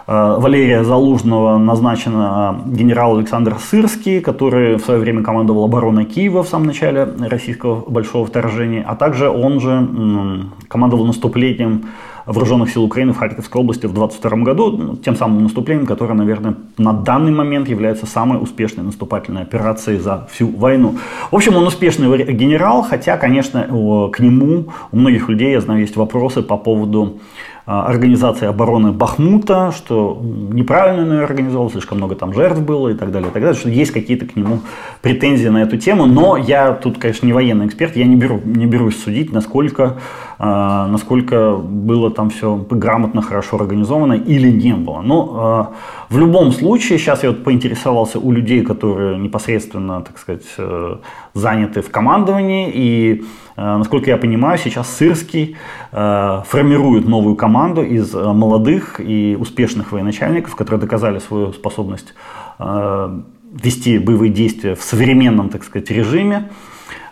Валерия 0.08 0.84
Залужного 0.84 1.58
назначен 1.58 2.14
э, 2.16 2.54
генерал 2.68 3.18
Александр 3.18 3.58
Сырский, 3.60 4.22
который 4.22 4.76
в 4.76 4.82
свое 4.82 5.00
время 5.00 5.24
командовал 5.24 5.64
обороной 5.64 6.06
Киева 6.06 6.44
в 6.44 6.48
самом 6.48 6.68
начале 6.68 7.08
российского 7.20 7.90
большого 7.90 8.28
вторжения, 8.28 8.86
а 8.88 8.96
также 8.96 9.30
он 9.30 9.60
же 9.60 10.46
командовал 10.68 11.06
наступлением 11.06 11.86
вооруженных 12.26 12.72
сил 12.72 12.84
Украины 12.84 13.14
в 13.14 13.18
Харьковской 13.18 13.62
области 13.62 13.86
в 13.86 13.94
22 13.94 14.38
году, 14.38 14.72
ну, 14.72 14.96
тем 14.96 15.16
самым 15.16 15.44
наступлением, 15.44 15.86
которое, 15.86 16.14
наверное, 16.14 16.56
на 16.78 16.94
данный 16.94 17.32
момент 17.32 17.70
является 17.70 18.06
самой 18.06 18.42
успешной 18.42 18.84
наступательной 18.84 19.44
операцией 19.44 20.00
за 20.00 20.28
всю 20.32 20.48
войну. 20.50 20.98
В 21.32 21.36
общем, 21.36 21.56
он 21.56 21.66
успешный 21.68 22.24
генерал, 22.34 22.82
хотя, 22.84 23.18
конечно, 23.18 23.64
к 24.12 24.20
нему 24.20 24.66
у 24.92 24.98
многих 24.98 25.30
людей, 25.30 25.52
я 25.52 25.62
знаю, 25.62 25.82
есть 25.82 25.96
вопросы 25.96 26.42
по 26.42 26.58
поводу 26.58 27.20
организации 27.66 28.48
обороны 28.48 28.92
Бахмута, 28.92 29.72
что 29.76 30.22
неправильно 30.22 31.02
он 31.02 31.12
ее 31.14 31.24
организовал, 31.24 31.72
слишком 31.72 31.98
много 31.98 32.16
там 32.16 32.34
жертв 32.34 32.62
было 32.62 32.90
и 32.90 32.94
так 32.94 33.12
далее, 33.12 33.30
и 33.30 33.34
так 33.34 33.42
далее, 33.42 33.60
что 33.60 33.70
есть 33.70 33.92
какие-то 33.92 34.28
к 34.28 34.36
нему 34.36 34.60
претензии 35.02 35.48
на 35.48 35.64
эту 35.64 35.78
тему, 35.78 36.06
но 36.06 36.38
я 36.38 36.74
тут, 36.74 37.00
конечно, 37.00 37.26
не 37.26 37.34
военный 37.34 37.66
эксперт, 37.66 37.96
я 37.96 38.06
не, 38.06 38.16
беру, 38.16 38.40
не 38.44 38.68
берусь 38.68 39.02
судить, 39.02 39.34
насколько, 39.34 39.98
э, 40.38 40.44
насколько 40.46 41.56
было 41.56 42.12
там 42.12 42.30
все 42.30 42.56
грамотно, 42.70 43.24
хорошо 43.24 43.58
организовано 43.58 44.14
или 44.14 44.52
не 44.52 44.74
было. 44.74 45.02
Но 45.02 45.72
э, 46.10 46.14
в 46.14 46.20
любом 46.20 46.52
случае, 46.52 47.00
сейчас 47.00 47.24
я 47.24 47.30
вот 47.30 47.44
поинтересовался 47.44 48.20
у 48.20 48.32
людей, 48.32 48.62
которые 48.64 49.18
непосредственно, 49.18 50.02
так 50.02 50.20
сказать, 50.20 50.46
э, 50.60 50.98
заняты 51.34 51.82
в 51.82 51.90
командовании, 51.90 52.72
и 52.72 53.26
насколько 53.56 54.10
я 54.10 54.18
понимаю, 54.18 54.58
сейчас 54.58 54.90
Сырский 54.98 55.56
э, 55.92 56.42
формирует 56.46 57.08
новую 57.08 57.36
команду 57.36 57.84
из 57.84 58.14
э, 58.14 58.34
молодых 58.34 59.00
и 59.00 59.38
успешных 59.40 59.92
военачальников, 59.92 60.56
которые 60.56 60.82
доказали 60.82 61.20
свою 61.20 61.54
способность 61.54 62.14
вести 62.58 64.00
боевые 64.00 64.32
действия 64.32 64.76
в 64.76 64.82
современном, 64.82 65.50
так 65.50 65.64
сказать, 65.64 65.90
режиме. 65.92 66.50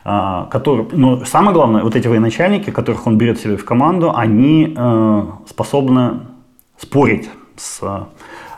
Который, 0.03 0.85
но 0.91 1.23
самое 1.25 1.53
главное, 1.53 1.83
вот 1.83 1.95
эти 1.95 2.07
военачальники, 2.07 2.69
которых 2.69 3.07
он 3.07 3.17
берет 3.17 3.39
себе 3.39 3.55
в 3.55 3.65
команду, 3.65 4.13
они 4.15 4.75
способны 5.49 6.19
спорить 6.77 7.29
с 7.55 7.81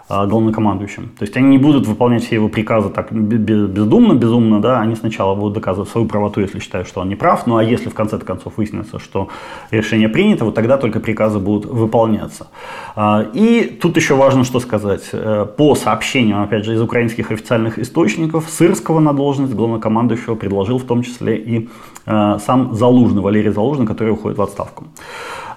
главнокомандующим. 0.07 1.09
То 1.17 1.23
есть 1.23 1.35
они 1.37 1.47
не 1.47 1.57
будут 1.57 1.87
выполнять 1.87 2.23
все 2.23 2.35
его 2.35 2.47
приказы 2.47 2.89
так 2.89 3.11
бездумно, 3.11 4.13
безумно, 4.13 4.61
да, 4.61 4.81
они 4.81 4.95
сначала 4.95 5.35
будут 5.35 5.53
доказывать 5.53 5.89
свою 5.89 6.07
правоту, 6.07 6.41
если 6.41 6.59
считают, 6.59 6.87
что 6.87 7.01
он 7.01 7.09
не 7.09 7.15
прав, 7.15 7.47
ну 7.47 7.57
а 7.57 7.63
если 7.63 7.89
в 7.89 7.93
конце 7.93 8.17
концов 8.19 8.57
выяснится, 8.57 8.99
что 8.99 9.29
решение 9.71 10.09
принято, 10.09 10.45
вот 10.45 10.55
тогда 10.55 10.77
только 10.77 10.99
приказы 10.99 11.39
будут 11.39 11.65
выполняться. 11.65 12.47
А, 12.95 13.25
и 13.33 13.77
тут 13.81 13.97
еще 13.97 14.15
важно 14.15 14.43
что 14.43 14.59
сказать. 14.59 15.09
Э, 15.11 15.45
по 15.57 15.75
сообщениям, 15.75 16.43
опять 16.43 16.65
же, 16.65 16.73
из 16.73 16.81
украинских 16.81 17.31
официальных 17.31 17.79
источников, 17.79 18.49
Сырского 18.49 18.99
на 18.99 19.13
должность 19.13 19.53
главнокомандующего 19.53 20.35
предложил 20.35 20.77
в 20.77 20.83
том 20.83 21.03
числе 21.03 21.37
и 21.37 21.69
э, 22.05 22.37
сам 22.45 22.73
Залужный, 22.75 23.21
Валерий 23.21 23.51
Залужный, 23.51 23.87
который 23.87 24.13
уходит 24.13 24.37
в 24.37 24.41
отставку. 24.41 24.85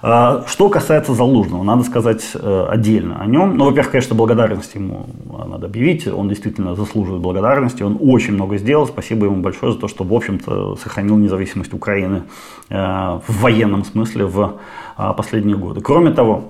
А, 0.01 0.45
что 0.47 0.69
касается 0.69 1.13
Залужного, 1.13 1.63
надо 1.63 1.83
сказать 1.83 2.23
э, 2.33 2.65
отдельно 2.69 3.21
о 3.21 3.25
нем. 3.25 3.57
Ну, 3.57 3.65
во-первых, 3.65 3.91
конечно, 3.91 4.15
благодарность 4.15 4.73
ему 4.75 5.07
надо 5.47 5.67
объявить. 5.67 6.07
Он 6.07 6.29
действительно 6.29 6.75
заслуживает 6.75 7.21
благодарности. 7.21 7.83
Он 7.83 7.97
очень 7.99 8.33
много 8.33 8.57
сделал. 8.57 8.87
Спасибо 8.87 9.25
ему 9.25 9.41
большое 9.41 9.73
за 9.73 9.79
то, 9.79 9.87
что, 9.87 10.03
в 10.03 10.13
общем-то, 10.13 10.77
сохранил 10.77 11.17
независимость 11.17 11.73
Украины 11.73 12.23
э, 12.69 12.75
в 12.75 13.41
военном 13.41 13.83
смысле 13.83 14.25
в 14.25 14.59
а, 14.95 15.13
последние 15.13 15.57
годы. 15.57 15.81
Кроме 15.81 16.11
того, 16.11 16.43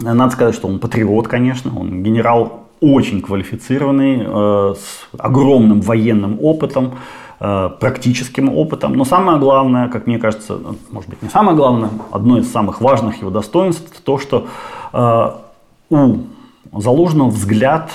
надо 0.00 0.32
сказать, 0.32 0.54
что 0.54 0.68
он 0.68 0.78
патриот, 0.78 1.28
конечно. 1.28 1.70
Он 1.78 2.02
генерал 2.02 2.64
очень 2.80 3.20
квалифицированный, 3.20 4.22
э, 4.26 4.74
с 4.78 5.08
огромным 5.18 5.80
военным 5.80 6.38
опытом. 6.40 6.92
Э, 7.40 7.68
практическим 7.80 8.48
опытом. 8.48 8.92
Но 8.92 9.04
самое 9.04 9.38
главное, 9.38 9.88
как 9.88 10.06
мне 10.06 10.18
кажется, 10.18 10.56
ну, 10.56 10.76
может 10.90 11.10
быть 11.10 11.20
не 11.20 11.28
самое 11.28 11.56
главное, 11.56 11.90
одно 12.12 12.38
из 12.38 12.50
самых 12.50 12.80
важных 12.80 13.20
его 13.20 13.30
достоинств, 13.30 14.00
то, 14.04 14.18
что 14.18 14.46
э, 14.92 15.30
у 15.90 16.18
Залужного 16.72 17.30
взгляд, 17.30 17.90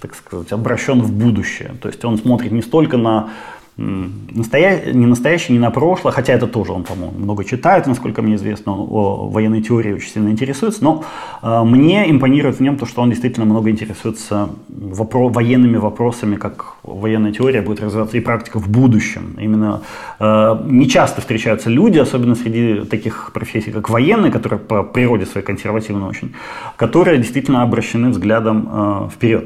так 0.00 0.14
сказать, 0.14 0.52
обращен 0.52 1.00
в 1.00 1.10
будущее. 1.10 1.74
То 1.80 1.88
есть 1.88 2.04
он 2.04 2.18
смотрит 2.18 2.52
не 2.52 2.62
столько 2.62 2.98
на 2.98 3.30
настоя... 3.76 4.92
не 4.92 5.06
настоящее, 5.06 5.56
не 5.56 5.62
на 5.62 5.70
прошлое, 5.70 6.12
хотя 6.12 6.32
это 6.32 6.46
тоже 6.46 6.72
он, 6.72 6.84
по-моему, 6.84 7.18
много 7.18 7.44
читает, 7.44 7.86
насколько 7.86 8.22
мне 8.22 8.36
известно, 8.36 8.72
о 8.72 9.28
военной 9.28 9.62
теории 9.62 9.92
очень 9.92 10.10
сильно 10.10 10.30
интересуется, 10.30 10.82
но 10.82 11.04
э, 11.42 11.62
мне 11.64 12.10
импонирует 12.10 12.56
в 12.56 12.60
нем 12.60 12.76
то, 12.76 12.86
что 12.86 13.02
он 13.02 13.10
действительно 13.10 13.44
много 13.46 13.70
интересуется 13.70 14.48
вопро... 14.68 15.28
военными 15.28 15.76
вопросами, 15.76 16.36
как 16.36 16.76
военная 16.82 17.32
теория 17.32 17.60
будет 17.60 17.82
развиваться 17.82 18.16
и 18.16 18.20
практика 18.20 18.58
в 18.58 18.68
будущем. 18.68 19.36
Именно 19.38 19.82
э, 20.20 20.56
не 20.64 20.88
часто 20.88 21.20
встречаются 21.20 21.68
люди, 21.68 21.98
особенно 21.98 22.34
среди 22.34 22.84
таких 22.86 23.30
профессий, 23.34 23.72
как 23.72 23.90
военные, 23.90 24.32
которые 24.32 24.58
по 24.58 24.82
природе 24.82 25.26
своей 25.26 25.46
консервативны 25.46 26.06
очень, 26.06 26.34
которые 26.76 27.18
действительно 27.18 27.62
обращены 27.62 28.08
взглядом 28.08 28.68
э, 28.70 29.08
вперед. 29.14 29.44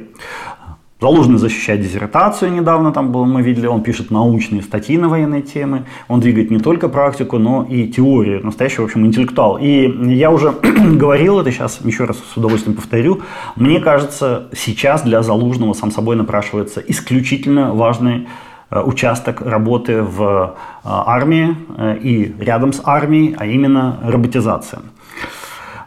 Залужный 1.00 1.38
защищает 1.38 1.80
диссертацию 1.80 2.52
недавно, 2.52 2.92
там 2.92 3.10
было, 3.10 3.24
мы 3.24 3.40
видели, 3.40 3.66
он 3.66 3.82
пишет 3.82 4.10
научные 4.10 4.60
статьи 4.60 4.98
на 4.98 5.08
военные 5.08 5.40
темы, 5.40 5.86
он 6.08 6.20
двигает 6.20 6.50
не 6.50 6.58
только 6.58 6.90
практику, 6.90 7.38
но 7.38 7.66
и 7.66 7.88
теорию, 7.88 8.44
настоящий, 8.44 8.82
в 8.82 8.84
общем, 8.84 9.06
интеллектуал. 9.06 9.56
И 9.56 9.90
я 10.14 10.30
уже 10.30 10.52
говорил 10.92 11.40
это, 11.40 11.50
сейчас 11.50 11.80
еще 11.82 12.04
раз 12.04 12.18
с 12.18 12.36
удовольствием 12.36 12.76
повторю, 12.76 13.22
мне 13.56 13.80
кажется, 13.80 14.48
сейчас 14.54 15.00
для 15.02 15.22
Залужного 15.22 15.72
сам 15.72 15.90
собой 15.90 16.16
напрашивается 16.16 16.80
исключительно 16.86 17.72
важный 17.72 18.28
э, 18.68 18.82
участок 18.82 19.40
работы 19.40 20.02
в 20.02 20.22
э, 20.22 20.58
армии 20.84 21.56
э, 21.78 21.96
и 22.02 22.34
рядом 22.38 22.74
с 22.74 22.82
армией, 22.84 23.34
а 23.38 23.46
именно 23.46 24.00
роботизация. 24.02 24.82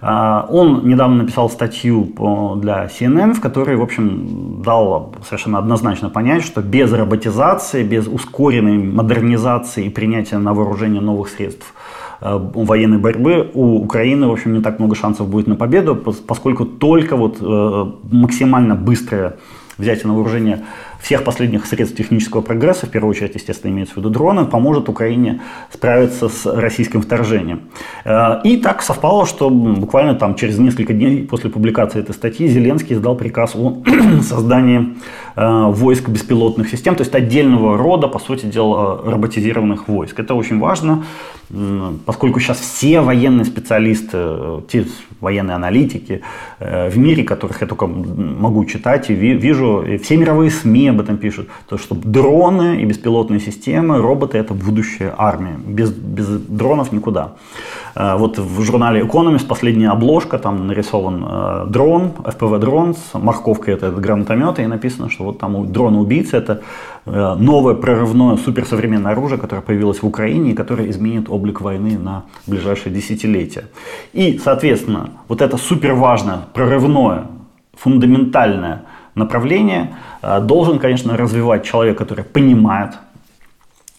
А, 0.05 0.45
он 0.49 0.85
недавно 0.85 1.23
написал 1.23 1.49
статью 1.49 2.09
для 2.57 2.87
CNN, 2.87 3.33
в 3.33 3.39
которой, 3.39 3.77
в 3.77 3.81
общем, 3.81 4.61
дал 4.61 5.15
совершенно 5.23 5.59
однозначно 5.59 6.09
понять, 6.09 6.43
что 6.43 6.61
без 6.61 6.91
роботизации, 6.91 7.83
без 7.83 8.07
ускоренной 8.07 8.77
модернизации 8.79 9.85
и 9.85 9.89
принятия 9.89 10.39
на 10.39 10.53
вооружение 10.53 11.01
новых 11.01 11.29
средств 11.29 11.73
э, 12.19 12.37
военной 12.53 12.97
борьбы 12.97 13.49
у 13.53 13.77
Украины, 13.77 14.27
в 14.27 14.33
общем, 14.33 14.53
не 14.53 14.61
так 14.61 14.79
много 14.79 14.93
шансов 14.95 15.29
будет 15.29 15.47
на 15.47 15.55
победу, 15.55 15.95
поскольку 15.95 16.65
только 16.65 17.15
вот 17.15 17.37
э, 17.39 17.85
максимально 18.11 18.75
быстрое 18.75 19.37
взятие 19.77 20.07
на 20.07 20.15
вооружение 20.15 20.65
всех 21.03 21.25
последних 21.25 21.65
средств 21.65 21.97
технического 21.97 22.41
прогресса, 22.41 22.85
в 22.85 22.89
первую 22.89 23.11
очередь, 23.11 23.35
естественно, 23.35 23.71
имеется 23.71 23.95
в 23.95 23.97
виду 23.97 24.09
дроны, 24.09 24.45
поможет 24.45 24.87
Украине 24.87 25.41
справиться 25.71 26.29
с 26.29 26.45
российским 26.45 27.01
вторжением. 27.01 27.63
Э, 28.05 28.39
и 28.45 28.55
так 28.55 28.81
совпало, 28.81 29.25
что 29.25 29.49
буквально 29.49 30.15
там 30.15 30.35
через 30.35 30.57
несколько 30.57 30.93
дней 30.93 31.27
после 31.27 31.49
публикации 31.49 31.99
этой 31.99 32.15
статьи 32.15 32.47
Зеленский 32.47 32.95
издал 32.95 33.17
приказ 33.17 33.53
о 33.53 33.83
создании 34.21 34.95
э, 35.35 35.65
войск 35.71 36.07
беспилотных 36.07 36.69
систем, 36.69 36.95
то 36.95 37.01
есть 37.01 37.13
отдельного 37.13 37.77
рода, 37.77 38.07
по 38.07 38.19
сути 38.19 38.45
дела, 38.45 39.01
роботизированных 39.05 39.89
войск. 39.89 40.17
Это 40.21 40.35
очень 40.35 40.59
важно, 40.59 41.03
поскольку 42.05 42.39
сейчас 42.39 42.59
все 42.59 43.01
военные 43.01 43.43
специалисты, 43.43 44.11
э, 44.13 44.61
те 44.71 44.85
военные 45.19 45.55
аналитики 45.55 46.21
в 46.59 46.97
мире, 46.97 47.23
которых 47.23 47.61
я 47.61 47.67
только 47.67 47.87
могу 47.87 48.65
читать 48.65 49.09
и 49.09 49.13
вижу, 49.13 49.85
все 50.03 50.17
мировые 50.17 50.51
СМИ 50.51 50.92
об 50.93 51.01
этом 51.01 51.17
пишут, 51.17 51.47
то 51.67 51.77
что 51.77 51.95
дроны 51.95 52.81
и 52.81 52.85
беспилотные 52.85 53.39
системы, 53.39 54.01
роботы 54.01 54.37
это 54.37 54.53
будущее 54.53 55.13
армии. 55.17 55.55
Без, 55.65 55.91
без 55.91 56.27
дронов 56.27 56.91
никуда. 56.91 57.33
Э, 57.95 58.15
вот 58.17 58.39
в 58.39 58.61
журнале 58.61 59.01
Economist 59.01 59.47
последняя 59.47 59.89
обложка, 59.89 60.37
там 60.37 60.67
нарисован 60.67 61.25
э, 61.27 61.65
дрон, 61.69 62.11
FPV-дрон 62.23 62.95
с 62.95 63.13
морковкой, 63.13 63.75
это 63.75 63.91
гранатомет, 63.91 64.59
и 64.59 64.65
написано, 64.67 65.09
что 65.09 65.25
вот 65.25 65.39
там 65.39 65.71
дрон-убийца 65.71 66.37
это 66.37 66.61
э, 67.05 67.35
новое 67.39 67.75
прорывное 67.75 68.37
суперсовременное 68.37 69.11
оружие, 69.11 69.37
которое 69.39 69.61
появилось 69.61 70.01
в 70.01 70.07
Украине 70.07 70.51
и 70.51 70.53
которое 70.53 70.89
изменит 70.89 71.29
облик 71.29 71.61
войны 71.61 71.97
на 71.97 72.23
ближайшие 72.47 72.93
десятилетия. 72.93 73.65
И, 74.13 74.39
соответственно, 74.43 75.09
вот 75.27 75.41
это 75.41 75.57
суперважное, 75.57 76.39
прорывное, 76.53 77.25
фундаментальное 77.75 78.83
направление 79.16 79.95
э, 80.22 80.39
должен, 80.41 80.80
конечно, 80.80 81.18
развивать 81.18 81.64
человек, 81.64 81.97
который 81.97 82.24
понимает, 82.24 82.91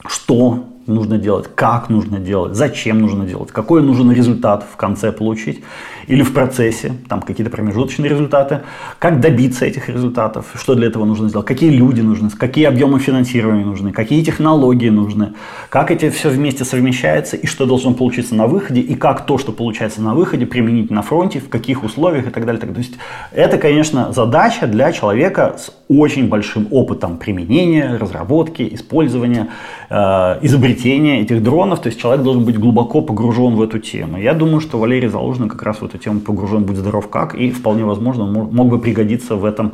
что 0.07 0.65
нужно 0.87 1.19
делать, 1.19 1.49
как 1.55 1.89
нужно 1.89 2.19
делать, 2.19 2.55
зачем 2.55 3.01
нужно 3.01 3.25
делать, 3.25 3.51
какой 3.51 3.83
нужен 3.83 4.13
результат 4.13 4.65
в 4.71 4.77
конце 4.77 5.13
получить 5.13 5.63
или 6.07 6.23
в 6.23 6.33
процессе, 6.33 6.93
там 7.09 7.23
какие-то 7.23 7.51
промежуточные 7.51 8.11
результаты, 8.11 8.61
как 8.99 9.21
добиться 9.21 9.65
этих 9.65 9.89
результатов, 9.89 10.47
что 10.55 10.75
для 10.75 10.89
этого 10.89 11.05
нужно 11.05 11.29
сделать, 11.29 11.47
какие 11.47 11.71
люди 11.71 12.01
нужны, 12.01 12.31
какие 12.31 12.67
объемы 12.67 12.99
финансирования 12.99 13.65
нужны, 13.65 13.93
какие 13.93 14.23
технологии 14.23 14.91
нужны, 14.91 15.33
как 15.71 15.91
эти 15.91 16.11
все 16.11 16.29
вместе 16.29 16.65
совмещается 16.65 17.37
и 17.37 17.47
что 17.47 17.67
должно 17.67 17.95
получиться 17.95 18.35
на 18.35 18.47
выходе, 18.47 18.81
и 18.81 18.95
как 18.95 19.27
то, 19.27 19.39
что 19.39 19.53
получается 19.53 20.03
на 20.03 20.15
выходе, 20.15 20.47
применить 20.47 20.91
на 20.91 21.03
фронте, 21.03 21.41
в 21.41 21.49
каких 21.49 21.85
условиях 21.85 22.27
и 22.27 22.31
так 22.31 22.45
далее. 22.45 22.61
Так. 22.61 22.73
То 22.73 22.79
есть 22.79 22.95
это, 23.33 23.59
конечно, 23.59 24.13
задача 24.13 24.67
для 24.67 24.93
человека 24.93 25.57
с 25.59 25.73
очень 25.89 26.29
большим 26.29 26.69
опытом 26.71 27.19
применения, 27.19 27.97
разработки, 27.97 28.69
использования, 28.73 29.49
э, 29.91 29.95
изобретения 30.43 30.74
этих 30.75 31.43
дронов. 31.43 31.81
То 31.81 31.89
есть 31.89 32.01
человек 32.01 32.25
должен 32.25 32.45
быть 32.45 32.59
глубоко 32.59 33.01
погружен 33.01 33.55
в 33.55 33.63
эту 33.63 33.79
тему. 33.79 34.19
Я 34.19 34.35
думаю, 34.35 34.61
что 34.61 34.79
Валерий 34.79 35.09
Залужный 35.09 35.49
как 35.49 35.63
раз 35.63 35.81
в 35.81 35.85
эту 35.85 35.99
тему 35.99 36.21
погружен, 36.21 36.65
будь 36.65 36.77
здоров 36.77 37.09
как, 37.09 37.35
и 37.35 37.51
вполне 37.51 37.85
возможно 37.85 38.27
мог 38.27 38.69
бы 38.69 38.79
пригодиться 38.79 39.37
в 39.37 39.45
этом 39.45 39.73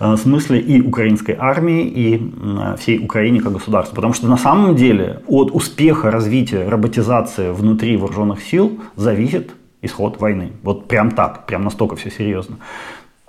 э, 0.00 0.16
смысле 0.16 0.60
и 0.60 0.80
украинской 0.80 1.36
армии, 1.38 1.82
и 1.82 2.16
э, 2.16 2.76
всей 2.78 2.98
Украине 3.04 3.40
как 3.40 3.52
государству. 3.52 3.94
Потому 3.94 4.12
что 4.14 4.28
на 4.28 4.36
самом 4.36 4.76
деле 4.76 5.20
от 5.26 5.50
успеха 5.52 6.10
развития 6.10 6.68
роботизации 6.68 7.50
внутри 7.52 7.96
вооруженных 7.96 8.42
сил 8.42 8.78
зависит 8.96 9.50
исход 9.82 10.20
войны. 10.20 10.52
Вот 10.62 10.88
прям 10.88 11.10
так, 11.10 11.46
прям 11.46 11.64
настолько 11.64 11.96
все 11.96 12.10
серьезно. 12.10 12.56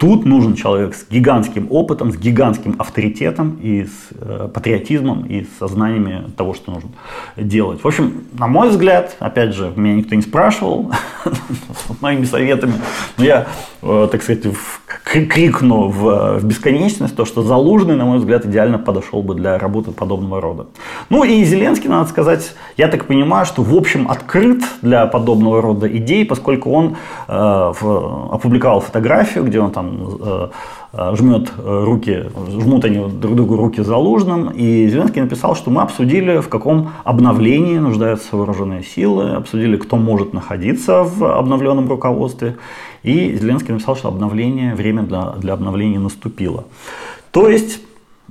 Тут 0.02 0.26
нужен 0.26 0.56
человек 0.56 0.96
с 0.96 1.08
гигантским 1.08 1.68
опытом, 1.70 2.12
с 2.12 2.18
гигантским 2.18 2.76
авторитетом 2.80 3.60
и 3.62 3.84
с 3.84 4.10
э, 4.20 4.50
патриотизмом 4.52 5.28
и 5.28 5.44
с 5.44 5.60
сознанием 5.60 6.32
того, 6.32 6.56
что 6.56 6.72
нужно 6.72 6.90
делать. 7.38 7.84
В 7.84 7.88
общем, 7.88 8.24
на 8.34 8.48
мой 8.48 8.70
взгляд, 8.70 9.16
опять 9.20 9.54
же, 9.54 9.72
меня 9.76 9.94
никто 9.94 10.16
не 10.16 10.24
спрашивал 10.24 10.92
моими 12.02 12.26
советами, 12.26 12.74
но 13.20 13.24
я, 13.24 13.48
э, 13.84 14.08
так 14.12 14.24
сказать, 14.24 14.48
в, 14.48 14.81
крикну 15.12 15.90
в, 15.90 16.40
в 16.40 16.44
бесконечность 16.46 17.16
то, 17.16 17.26
что 17.26 17.42
Залужный, 17.42 17.96
на 17.96 18.06
мой 18.06 18.18
взгляд, 18.18 18.46
идеально 18.46 18.78
подошел 18.78 19.22
бы 19.22 19.36
для 19.36 19.58
работы 19.58 19.92
подобного 19.92 20.42
рода. 20.42 20.66
Ну 21.10 21.24
и 21.24 21.44
Зеленский, 21.44 21.90
надо 21.90 22.10
сказать, 22.10 22.54
я 22.78 22.88
так 22.88 23.06
понимаю, 23.06 23.46
что 23.46 23.62
в 23.62 23.76
общем 23.76 24.10
открыт 24.10 24.64
для 24.82 25.06
подобного 25.06 25.62
рода 25.62 25.88
идей, 25.88 26.26
поскольку 26.26 26.72
он 26.72 26.96
э, 27.28 27.34
в, 27.82 28.34
опубликовал 28.34 28.80
фотографию, 28.80 29.44
где 29.44 29.60
он 29.60 29.72
там 29.72 30.12
Э, 30.22 30.50
э, 30.94 31.16
жмет 31.16 31.52
руки, 31.58 32.26
жмут 32.50 32.86
они 32.86 33.00
друг 33.10 33.36
другу 33.36 33.56
руки 33.56 33.82
за 33.82 33.96
Лужным, 33.98 34.50
и 34.50 34.88
Зеленский 34.88 35.22
написал, 35.22 35.56
что 35.56 35.72
мы 35.72 35.82
обсудили, 35.82 36.40
в 36.40 36.50
каком 36.50 36.92
обновлении 37.04 37.78
нуждаются 37.78 38.36
вооруженные 38.36 38.84
силы, 38.84 39.32
обсудили, 39.32 39.78
кто 39.78 39.96
может 39.96 40.34
находиться 40.34 41.04
в 41.04 41.24
обновленном 41.38 41.88
руководстве, 41.90 42.58
и 43.04 43.36
Зеленский 43.36 43.74
написал, 43.74 43.96
что 43.96 44.08
обновление, 44.08 44.76
время 44.76 45.04
для, 45.04 45.32
для 45.32 45.54
обновления 45.54 46.00
наступило. 46.00 46.66
То 47.32 47.48
есть 47.48 47.82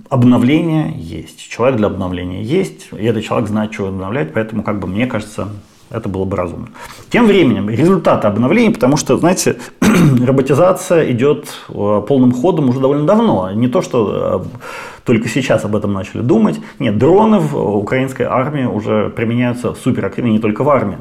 обновление 0.08 0.94
есть, 0.96 1.48
человек 1.48 1.76
для 1.76 1.88
обновления 1.88 2.42
есть, 2.42 2.88
и 2.92 3.04
этот 3.04 3.24
человек 3.24 3.48
знает, 3.48 3.72
что 3.72 3.88
обновлять, 3.88 4.32
поэтому, 4.32 4.62
как 4.62 4.78
бы, 4.80 4.86
мне 4.86 5.06
кажется, 5.06 5.48
это 5.90 6.08
было 6.08 6.24
бы 6.24 6.36
разумно. 6.36 6.68
Тем 7.10 7.26
временем 7.26 7.68
результаты 7.68 8.28
обновления, 8.28 8.70
потому 8.70 8.96
что, 8.96 9.16
знаете, 9.16 9.58
роботизация 10.24 11.10
идет 11.10 11.46
э, 11.68 12.02
полным 12.06 12.32
ходом 12.32 12.68
уже 12.68 12.78
довольно 12.78 13.06
давно. 13.06 13.50
Не 13.50 13.66
то, 13.66 13.82
что 13.82 14.44
э, 14.44 14.58
только 15.10 15.28
сейчас 15.28 15.64
об 15.64 15.74
этом 15.74 15.92
начали 15.92 16.20
думать. 16.20 16.60
Нет, 16.78 16.96
дроны 16.96 17.40
в 17.40 17.56
украинской 17.56 18.22
армии 18.22 18.64
уже 18.64 19.10
применяются 19.10 19.74
суперактивно, 19.74 20.28
не 20.28 20.38
только 20.38 20.62
в 20.62 20.70
армии. 20.70 20.98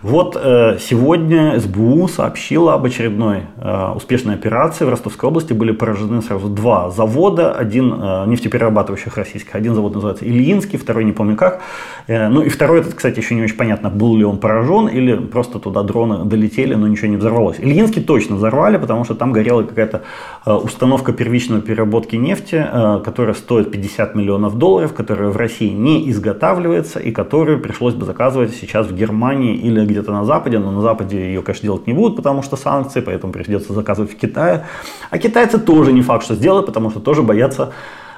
Вот 0.00 0.34
э, 0.42 0.78
сегодня 0.80 1.60
СБУ 1.60 2.08
сообщила 2.08 2.72
об 2.72 2.86
очередной 2.86 3.42
э, 3.58 3.92
успешной 3.94 4.36
операции. 4.36 4.86
В 4.86 4.88
Ростовской 4.88 5.28
области 5.28 5.52
были 5.52 5.72
поражены 5.72 6.22
сразу 6.22 6.48
два 6.48 6.88
завода. 6.88 7.52
Один 7.52 7.92
э, 7.92 8.24
нефтеперерабатывающих 8.28 9.18
российских. 9.18 9.54
Один 9.54 9.74
завод 9.74 9.92
называется 9.92 10.24
Ильинский, 10.24 10.78
второй 10.78 11.04
не 11.04 11.12
помню 11.12 11.36
как. 11.36 11.60
Ну 12.08 12.40
и 12.40 12.48
второй, 12.48 12.80
этот, 12.80 12.94
кстати, 12.94 13.18
еще 13.18 13.34
не 13.34 13.42
очень 13.42 13.56
понятно, 13.56 13.90
был 13.90 14.16
ли 14.16 14.24
он 14.24 14.38
поражен 14.38 14.88
или 14.88 15.16
просто 15.16 15.58
туда 15.58 15.82
дроны 15.82 16.24
долетели, 16.24 16.74
но 16.74 16.88
ничего 16.88 17.08
не 17.08 17.18
взорвалось. 17.18 17.60
Ильинский 17.60 18.02
точно 18.02 18.36
взорвали, 18.36 18.78
потому 18.78 19.04
что 19.04 19.14
там 19.14 19.32
горела 19.32 19.64
какая-то 19.64 20.00
установка 20.46 21.12
первичной 21.12 21.60
переработки 21.60 22.16
нефти, 22.16 22.66
которая 23.04 23.34
стоит 23.34 23.49
50 23.58 24.14
миллионов 24.14 24.56
долларов, 24.56 24.94
которая 24.94 25.30
в 25.30 25.36
России 25.36 25.68
не 25.68 26.08
изготавливается 26.10 26.98
и 27.00 27.10
которую 27.10 27.60
пришлось 27.60 27.94
бы 27.94 28.06
заказывать 28.06 28.54
сейчас 28.54 28.86
в 28.86 28.94
Германии 28.94 29.56
или 29.56 29.84
где-то 29.84 30.12
на 30.12 30.24
Западе, 30.24 30.58
но 30.58 30.70
на 30.70 30.80
Западе 30.80 31.18
ее, 31.18 31.42
конечно, 31.42 31.66
делать 31.66 31.86
не 31.86 31.92
будут, 31.92 32.16
потому 32.16 32.42
что 32.42 32.56
санкции, 32.56 33.00
поэтому 33.00 33.32
придется 33.32 33.72
заказывать 33.72 34.12
в 34.12 34.16
Китае. 34.16 34.66
А 35.10 35.18
китайцы 35.18 35.58
тоже 35.58 35.92
не 35.92 36.02
факт, 36.02 36.24
что 36.24 36.34
сделают, 36.34 36.66
потому 36.66 36.90
что 36.90 37.00
тоже 37.00 37.22
боятся 37.22 37.72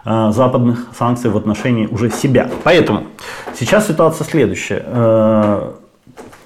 э, 0.05 0.31
западных 0.33 0.89
санкций 0.97 1.31
в 1.31 1.37
отношении 1.37 1.87
уже 1.87 2.11
себя. 2.11 2.51
Поэтому 2.65 3.05
сейчас 3.59 3.89
ситуация 3.89 4.25
следующая. 4.25 4.83
Э, 4.87 5.71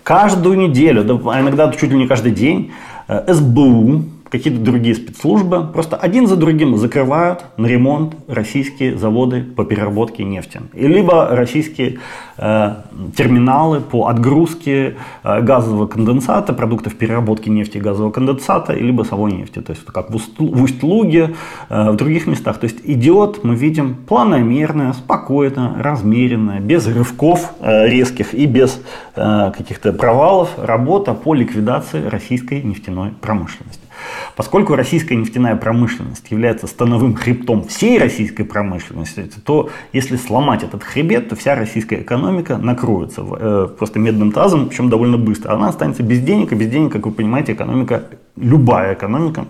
каждую 0.03 0.57
неделю, 0.57 1.21
а 1.29 1.41
иногда 1.41 1.73
чуть 1.73 1.91
ли 1.91 1.99
не 1.99 2.07
каждый 2.07 2.33
день, 2.33 2.73
э, 3.09 3.33
СБУ 3.35 4.16
какие-то 4.37 4.61
другие 4.61 4.95
спецслужбы 4.95 5.67
просто 5.73 5.97
один 5.97 6.27
за 6.27 6.37
другим 6.37 6.77
закрывают 6.77 7.45
на 7.57 7.67
ремонт 7.67 8.15
российские 8.29 8.97
заводы 8.99 9.43
по 9.43 9.65
переработке 9.65 10.25
нефти. 10.25 10.61
И 10.75 10.87
либо 10.87 11.29
российские 11.31 11.99
э, 12.39 12.75
терминалы 13.17 13.81
по 13.81 14.09
отгрузке 14.09 14.97
э, 15.23 15.41
газового 15.43 15.87
конденсата, 15.87 16.53
продуктов 16.53 16.95
переработки 16.97 17.49
нефти 17.49 17.79
и 17.79 17.81
газового 17.81 18.11
конденсата, 18.11 18.75
либо 18.75 19.03
самой 19.03 19.33
нефти. 19.33 19.61
То 19.61 19.73
есть 19.73 19.85
как 19.85 20.11
в, 20.11 20.17
Усть-Луге, 20.17 21.35
э, 21.69 21.91
в 21.91 21.97
других 21.97 22.27
местах. 22.27 22.59
То 22.59 22.65
есть 22.65 22.79
идет, 22.85 23.45
мы 23.45 23.55
видим, 23.55 23.95
планомерная, 23.95 24.93
спокойно, 24.93 25.77
размеренная, 25.81 26.61
без 26.61 26.87
рывков 26.87 27.53
э, 27.61 27.89
резких 27.89 28.35
и 28.35 28.47
без 28.47 28.81
э, 29.15 29.53
каких-то 29.57 29.93
провалов 29.93 30.51
работа 30.59 31.15
по 31.15 31.35
ликвидации 31.35 32.07
российской 32.07 32.63
нефтяной 32.63 33.11
промышленности. 33.21 33.86
Поскольку 34.37 34.75
российская 34.75 35.17
нефтяная 35.17 35.57
промышленность 35.57 36.31
является 36.31 36.67
становым 36.67 37.15
хребтом 37.15 37.65
всей 37.65 37.99
российской 37.99 38.45
промышленности, 38.45 39.31
то 39.45 39.71
если 39.93 40.17
сломать 40.17 40.63
этот 40.63 40.83
хребет, 40.83 41.29
то 41.29 41.37
вся 41.37 41.55
российская 41.55 42.03
экономика 42.03 42.59
накроется 42.59 43.25
э, 43.27 43.69
просто 43.79 43.99
медным 43.99 44.33
тазом, 44.33 44.69
причем 44.69 44.91
довольно 44.91 45.17
быстро. 45.17 45.53
Она 45.53 45.69
останется 45.69 46.03
без 46.03 46.21
денег, 46.21 46.53
и 46.53 46.55
без 46.55 46.69
денег, 46.69 46.93
как 46.93 47.07
вы 47.07 47.13
понимаете, 47.13 47.53
экономика, 47.53 48.05
любая 48.37 48.95
экономика 48.95 49.47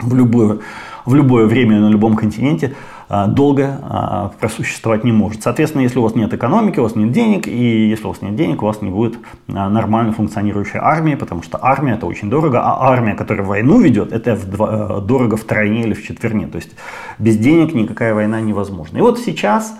в 0.00 0.14
любое, 0.14 0.58
в 1.04 1.14
любое 1.14 1.46
время 1.46 1.80
на 1.80 1.88
любом 1.88 2.16
континенте 2.16 2.74
долго 3.08 3.80
а, 3.82 4.32
просуществовать 4.38 5.02
не 5.02 5.12
может. 5.12 5.42
Соответственно, 5.42 5.82
если 5.82 5.98
у 5.98 6.02
вас 6.02 6.14
нет 6.14 6.32
экономики, 6.34 6.78
у 6.78 6.82
вас 6.82 6.94
нет 6.94 7.10
денег, 7.10 7.48
и 7.48 7.88
если 7.88 8.04
у 8.04 8.08
вас 8.08 8.20
нет 8.20 8.36
денег, 8.36 8.62
у 8.62 8.66
вас 8.66 8.82
не 8.82 8.90
будет 8.90 9.18
а, 9.48 9.70
нормально 9.70 10.12
функционирующей 10.12 10.78
армии, 10.78 11.14
потому 11.14 11.42
что 11.42 11.58
армия 11.62 11.94
это 11.94 12.04
очень 12.06 12.28
дорого, 12.28 12.60
а 12.60 12.90
армия, 12.90 13.14
которая 13.14 13.46
войну 13.46 13.80
ведет, 13.80 14.12
это 14.12 14.34
в, 14.34 15.00
дорого 15.00 15.36
тройне 15.44 15.82
или 15.82 15.94
в 15.94 16.06
четверне. 16.06 16.48
То 16.48 16.56
есть 16.56 16.76
без 17.18 17.38
денег 17.38 17.72
никакая 17.72 18.12
война 18.12 18.40
невозможна. 18.40 18.98
И 18.98 19.00
вот 19.00 19.18
сейчас 19.18 19.74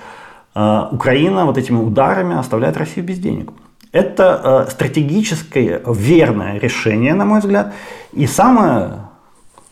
Украина 0.55 1.45
вот 1.45 1.59
этими 1.59 1.76
ударами 1.76 2.37
оставляет 2.37 2.76
Россию 2.79 3.07
без 3.07 3.18
денег. 3.18 3.53
Это 3.93 4.66
стратегическое 4.70 5.83
верное 5.87 6.59
решение, 6.59 7.14
на 7.14 7.24
мой 7.24 7.41
взгляд. 7.41 7.74
И 8.12 8.26
самое 8.26 9.07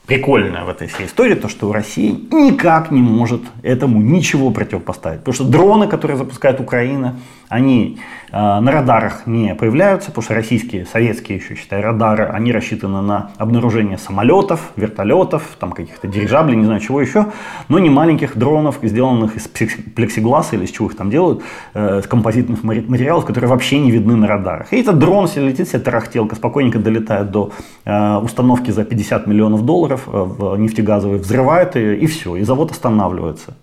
прикольное 0.06 0.64
в 0.64 0.68
этой 0.68 0.86
всей 0.86 1.06
истории, 1.06 1.34
то, 1.34 1.48
что 1.48 1.72
Россия 1.72 2.12
никак 2.30 2.90
не 2.90 3.02
может 3.02 3.42
этому 3.62 4.00
ничего 4.00 4.50
противопоставить. 4.50 5.20
Потому 5.20 5.34
что 5.34 5.44
дроны, 5.44 5.88
которые 5.88 6.16
запускает 6.16 6.60
Украина, 6.60 7.16
они 7.48 7.98
э, 8.30 8.36
на 8.36 8.70
радарах 8.70 9.26
не 9.26 9.54
появляются, 9.54 10.10
потому 10.10 10.24
что 10.24 10.34
российские, 10.34 10.86
советские 10.86 11.38
еще, 11.38 11.54
считай, 11.54 11.80
радары, 11.80 12.24
они 12.24 12.52
рассчитаны 12.52 13.02
на 13.02 13.30
обнаружение 13.36 13.98
самолетов, 13.98 14.72
вертолетов, 14.76 15.56
там 15.58 15.72
каких-то 15.72 16.06
дирижаблей, 16.06 16.56
не 16.56 16.64
знаю 16.64 16.80
чего 16.80 17.00
еще, 17.00 17.26
но 17.68 17.78
не 17.78 17.90
маленьких 17.90 18.36
дронов, 18.36 18.78
сделанных 18.82 19.36
из 19.36 19.48
плексигласа 19.48 20.56
или 20.56 20.64
из 20.64 20.70
чего 20.70 20.88
их 20.88 20.96
там 20.96 21.10
делают, 21.10 21.42
э, 21.74 22.02
с 22.02 22.06
композитных 22.06 22.62
материалов, 22.62 23.26
которые 23.26 23.50
вообще 23.50 23.78
не 23.78 23.90
видны 23.90 24.16
на 24.16 24.26
радарах. 24.26 24.72
И 24.72 24.80
этот 24.80 24.98
дрон 24.98 25.28
себе 25.28 25.48
летит, 25.48 25.68
себе 25.68 25.80
тарахтелка, 25.80 26.36
спокойненько 26.36 26.78
долетает 26.78 27.30
до 27.30 27.52
э, 27.84 28.16
установки 28.16 28.70
за 28.70 28.84
50 28.84 29.26
миллионов 29.26 29.64
долларов 29.64 29.95
э, 30.06 30.10
в 30.10 30.56
нефтегазовой, 30.56 31.18
взрывает 31.18 31.76
ее, 31.76 31.98
и 31.98 32.06
все, 32.06 32.36
и 32.36 32.42
завод 32.42 32.70
останавливается 32.70 33.54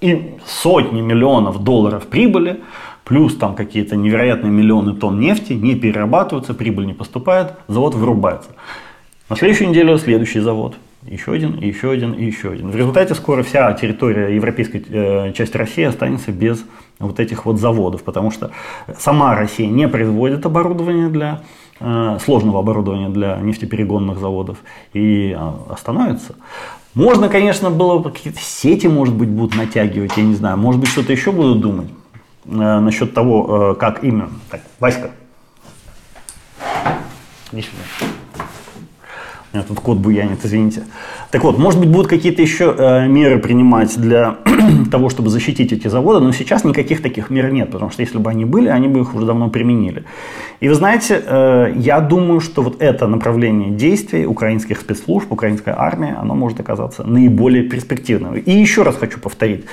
и 0.00 0.36
сотни 0.46 1.00
миллионов 1.00 1.62
долларов 1.62 2.06
прибыли, 2.06 2.60
плюс 3.04 3.36
там 3.36 3.54
какие-то 3.54 3.96
невероятные 3.96 4.52
миллионы 4.52 4.94
тонн 4.94 5.18
нефти 5.18 5.54
не 5.54 5.74
перерабатываются, 5.74 6.54
прибыль 6.54 6.86
не 6.86 6.94
поступает, 6.94 7.54
завод 7.66 7.94
вырубается. 7.94 8.50
На 9.28 9.36
следующую 9.36 9.70
неделю 9.70 9.98
следующий 9.98 10.40
завод. 10.40 10.76
Еще 11.02 11.32
один, 11.32 11.58
еще 11.58 11.92
один, 11.92 12.12
и 12.12 12.24
еще 12.24 12.50
один. 12.50 12.70
В 12.70 12.76
результате 12.76 13.14
скоро 13.14 13.42
вся 13.42 13.72
территория 13.72 14.34
европейской 14.34 14.84
э, 14.88 15.32
части 15.32 15.56
России 15.56 15.84
останется 15.84 16.32
без 16.32 16.64
вот 16.98 17.20
этих 17.20 17.46
вот 17.46 17.58
заводов, 17.58 18.02
потому 18.02 18.30
что 18.30 18.50
сама 18.98 19.36
Россия 19.36 19.68
не 19.68 19.86
производит 19.88 20.44
оборудование 20.44 21.08
для 21.08 21.42
э, 21.42 21.67
сложного 21.80 22.58
оборудования 22.58 23.08
для 23.08 23.36
нефтеперегонных 23.36 24.18
заводов 24.18 24.58
и 24.92 25.36
э, 25.38 25.52
остановится. 25.70 26.34
Можно, 26.94 27.28
конечно, 27.28 27.70
было 27.70 28.02
какие-то 28.02 28.40
сети, 28.40 28.88
может 28.88 29.14
быть, 29.14 29.28
будут 29.28 29.56
натягивать, 29.56 30.16
я 30.16 30.24
не 30.24 30.34
знаю. 30.34 30.56
Может 30.56 30.80
быть, 30.80 30.90
что-то 30.90 31.12
еще 31.12 31.30
будут 31.30 31.60
думать 31.60 31.88
э, 32.46 32.50
насчет 32.50 33.14
того, 33.14 33.72
э, 33.72 33.74
как 33.78 34.02
именно. 34.02 34.30
Так, 34.50 34.62
Васька. 34.80 35.12
Меня 37.52 37.62
тут 39.62 39.80
кот 39.80 39.98
буянит, 39.98 40.44
извините. 40.44 40.82
Так 41.30 41.44
вот, 41.44 41.58
может 41.58 41.80
быть, 41.80 41.88
будут 41.88 42.06
какие-то 42.06 42.42
еще 42.42 42.74
э, 42.76 43.08
меры 43.08 43.38
принимать 43.38 43.98
для 43.98 44.36
того, 44.90 45.08
чтобы 45.08 45.30
защитить 45.30 45.72
эти 45.72 45.88
заводы, 45.88 46.20
но 46.20 46.32
сейчас 46.32 46.64
никаких 46.64 47.02
таких 47.02 47.30
мер 47.30 47.50
нет, 47.52 47.70
потому 47.70 47.90
что 47.90 48.02
если 48.02 48.18
бы 48.18 48.30
они 48.30 48.44
были, 48.44 48.68
они 48.68 48.88
бы 48.88 49.00
их 49.00 49.14
уже 49.14 49.26
давно 49.26 49.48
применили. 49.50 50.04
И 50.60 50.68
вы 50.68 50.74
знаете, 50.74 51.22
э, 51.24 51.72
я 51.76 52.00
думаю, 52.00 52.40
что 52.40 52.62
вот 52.62 52.82
это 52.82 53.06
направление 53.06 53.70
действий 53.70 54.26
украинских 54.26 54.80
спецслужб, 54.80 55.32
украинской 55.32 55.74
армии, 55.76 56.14
оно 56.20 56.34
может 56.34 56.60
оказаться 56.60 57.04
наиболее 57.04 57.62
перспективным. 57.62 58.34
И 58.34 58.50
еще 58.50 58.82
раз 58.82 58.96
хочу 58.96 59.20
повторить. 59.20 59.64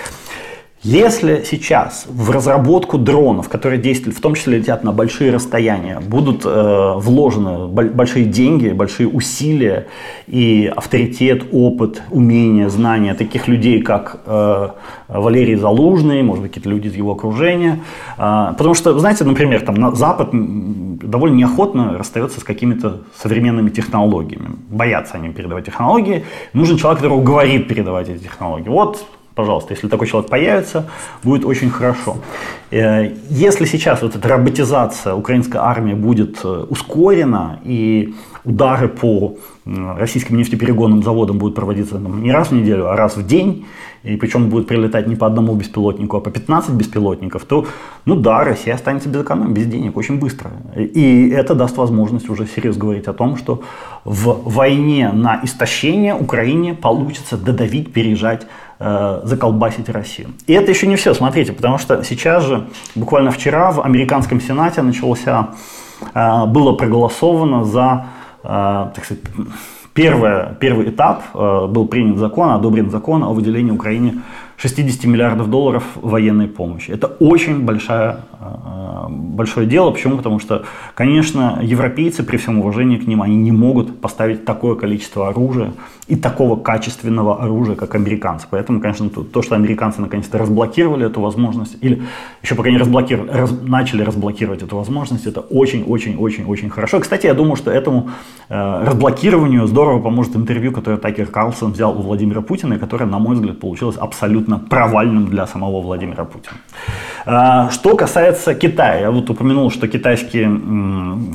Если 0.86 1.42
сейчас 1.44 2.06
в 2.08 2.30
разработку 2.30 3.00
дронов, 3.00 3.50
которые 3.50 3.82
действуют, 3.82 4.16
в 4.16 4.22
том 4.22 4.36
числе 4.36 4.60
летят 4.60 4.84
на 4.84 4.92
большие 4.92 5.32
расстояния, 5.32 6.00
будут 6.00 6.46
э, 6.46 6.94
вложены 6.98 7.66
большие 7.68 8.26
деньги, 8.26 8.70
большие 8.70 9.10
усилия 9.10 9.88
и 10.28 10.72
авторитет, 10.76 11.46
опыт, 11.52 12.04
умения, 12.12 12.70
знания 12.70 13.16
таких 13.16 13.48
людей, 13.48 13.82
как 13.82 14.22
э, 14.28 14.70
Валерий 15.08 15.56
Залужный, 15.56 16.22
может 16.22 16.44
быть, 16.44 16.52
какие-то 16.52 16.70
люди 16.70 16.88
из 16.90 16.94
его 16.94 17.14
окружения. 17.14 17.80
Э, 18.20 18.50
потому 18.56 18.76
что, 18.76 19.00
знаете, 19.00 19.24
например, 19.24 19.62
там 19.62 19.74
на 19.74 19.92
Запад 19.96 20.30
довольно 20.32 21.34
неохотно 21.34 21.98
расстается 21.98 22.40
с 22.40 22.44
какими-то 22.44 23.02
современными 23.18 23.72
технологиями. 23.72 24.50
Боятся 24.70 25.16
они 25.16 25.30
передавать 25.30 25.66
технологии. 25.66 26.26
Нужен 26.54 26.78
человек, 26.78 27.02
который 27.02 27.24
говорит 27.24 27.68
передавать 27.68 28.08
эти 28.08 28.22
технологии. 28.22 28.70
Вот 28.70 29.04
Пожалуйста, 29.36 29.74
если 29.74 29.90
такой 29.90 30.08
человек 30.08 30.30
появится, 30.30 30.86
будет 31.24 31.46
очень 31.46 31.70
хорошо. 31.70 32.18
Э, 32.72 33.12
если 33.30 33.66
сейчас 33.66 34.02
вот 34.02 34.16
эта 34.16 34.28
роботизация 34.30 35.14
украинской 35.14 35.58
армии 35.58 35.94
будет 35.94 36.40
э, 36.46 36.66
ускорена 36.70 37.60
и 37.66 38.14
удары 38.46 38.88
по 38.88 39.36
российским 39.66 40.38
нефтеперегонным 40.38 41.04
заводам 41.04 41.38
будут 41.40 41.56
проводиться 41.56 41.96
там, 41.96 42.24
не 42.24 42.32
раз 42.32 42.50
в 42.50 42.52
неделю, 42.54 42.88
а 42.90 42.96
раз 42.96 43.18
в 43.18 43.26
день, 43.26 43.66
и 44.04 44.16
причем 44.18 44.50
будет 44.50 44.68
прилетать 44.68 45.08
не 45.08 45.16
по 45.16 45.26
одному 45.26 45.56
беспилотнику, 45.56 46.18
а 46.18 46.22
по 46.22 46.30
15 46.30 46.72
беспилотников, 46.76 47.44
то, 47.46 47.66
ну 48.06 48.16
да, 48.16 48.44
Россия 48.44 48.76
останется 48.76 49.10
без 49.10 49.24
экономики, 49.24 49.60
без 49.60 49.66
денег 49.66 49.98
очень 49.98 50.20
быстро. 50.20 50.52
И 50.76 51.30
это 51.30 51.56
даст 51.56 51.78
возможность 51.78 52.30
уже 52.30 52.46
серьезно 52.46 52.82
говорить 52.82 53.08
о 53.08 53.14
том, 53.14 53.38
что 53.38 53.64
в 54.04 54.42
войне 54.46 55.12
на 55.12 55.42
истощение 55.44 56.14
Украине 56.14 56.76
получится 56.76 57.36
додавить, 57.36 57.92
пережать 57.92 58.46
заколбасить 58.78 59.88
Россию. 59.90 60.30
И 60.48 60.54
это 60.54 60.70
еще 60.70 60.88
не 60.88 60.98
все, 60.98 61.14
смотрите, 61.14 61.54
потому 61.54 61.78
что 61.78 62.04
сейчас 62.04 62.44
же, 62.44 62.68
буквально 62.96 63.32
вчера 63.32 63.72
в 63.72 63.82
американском 63.82 64.42
сенате 64.42 64.82
начался, 64.82 65.50
э, 66.14 66.46
было 66.46 66.74
проголосовано 66.74 67.64
за, 67.64 68.08
э, 68.44 68.48
так 68.94 69.06
сказать, 69.06 69.24
первое, 69.94 70.58
первый 70.60 70.90
этап, 70.90 71.24
э, 71.34 71.68
был 71.68 71.88
принят 71.88 72.18
закон, 72.18 72.52
одобрен 72.52 72.90
закон 72.90 73.24
о 73.24 73.30
выделении 73.30 73.72
Украине 73.72 74.22
60 74.58 75.06
миллиардов 75.06 75.50
долларов 75.50 75.84
военной 75.96 76.48
помощи. 76.48 76.92
Это 76.92 77.08
очень 77.08 77.66
большая, 77.66 78.22
э, 78.40 79.08
большое 79.10 79.68
дело. 79.68 79.92
Почему? 79.92 80.18
Потому 80.18 80.40
что, 80.40 80.64
конечно, 80.94 81.60
европейцы, 81.62 82.24
при 82.24 82.38
всем 82.38 82.60
уважении 82.60 82.98
к 82.98 83.06
ним, 83.06 83.22
они 83.22 83.36
не 83.36 83.52
могут 83.52 84.00
поставить 84.00 84.46
такое 84.46 84.76
количество 84.76 85.28
оружия 85.28 85.74
и 86.08 86.16
такого 86.16 86.56
качественного 86.56 87.44
оружия, 87.44 87.76
как 87.76 87.96
американцы. 87.96 88.48
Поэтому, 88.50 88.80
конечно, 88.80 89.10
то, 89.10 89.42
что 89.42 89.56
американцы 89.56 90.02
наконец-то 90.02 90.38
разблокировали 90.38 91.06
эту 91.08 91.20
возможность, 91.20 91.78
или 91.82 92.04
еще 92.42 92.56
пока 92.56 92.70
не 92.70 92.78
разблокировали, 92.78 93.32
раз, 93.32 93.54
начали 93.62 94.04
разблокировать 94.04 94.62
эту 94.62 94.78
возможность, 94.78 95.26
это 95.26 95.42
очень-очень-очень-очень 95.42 96.70
хорошо. 96.70 97.00
Кстати, 97.00 97.26
я 97.26 97.34
думаю, 97.34 97.56
что 97.56 97.72
этому 97.72 98.10
э, 98.50 98.86
разблокированию 98.86 99.68
здорово 99.68 100.00
поможет 100.00 100.36
интервью, 100.36 100.72
которое 100.72 100.98
Такер 100.98 101.26
Карлсон 101.26 101.72
взял 101.74 101.98
у 101.98 102.02
Владимира 102.02 102.42
Путина, 102.42 102.76
и 102.76 102.78
которое, 102.78 103.06
на 103.06 103.20
мой 103.20 103.36
взгляд, 103.36 103.60
получилось 103.60 103.98
абсолютно 103.98 104.45
провальным 104.70 105.26
для 105.28 105.48
самого 105.48 105.82
Владимира 105.82 106.26
Путина. 106.26 106.58
Э, 107.26 107.72
что 107.72 107.96
касается 107.96 108.54
Китая, 108.54 109.00
я 109.00 109.12
вот 109.12 109.30
упомянул, 109.30 109.72
что 109.72 109.88
китайские, 109.88 110.60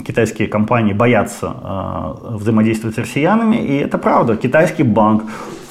китайские 0.06 0.48
компании 0.48 0.92
боятся 0.92 1.52
э, 1.62 2.36
взаимодействовать 2.36 2.94
с 2.94 2.98
россиянами, 2.98 3.56
и 3.56 3.76
это 3.78 3.98
правда. 3.98 4.36
Китай 4.36 4.60
китайский 4.60 4.82
банк 4.82 5.22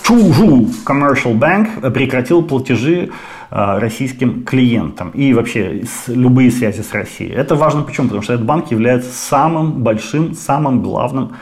Чужу 0.03 0.67
Commercial 0.85 1.37
Bank 1.37 1.91
прекратил 1.91 2.41
платежи 2.41 3.09
э, 3.51 3.79
российским 3.79 4.43
клиентам 4.43 5.11
и 5.11 5.33
вообще 5.33 5.83
любые 6.07 6.49
связи 6.49 6.81
с 6.81 6.91
Россией. 6.93 7.31
Это 7.31 7.55
важно 7.55 7.83
почему? 7.83 8.07
Потому 8.07 8.23
что 8.23 8.33
этот 8.33 8.45
банк 8.47 8.71
является 8.71 9.11
самым 9.11 9.83
большим, 9.83 10.33
самым 10.33 10.81
главным 10.81 11.33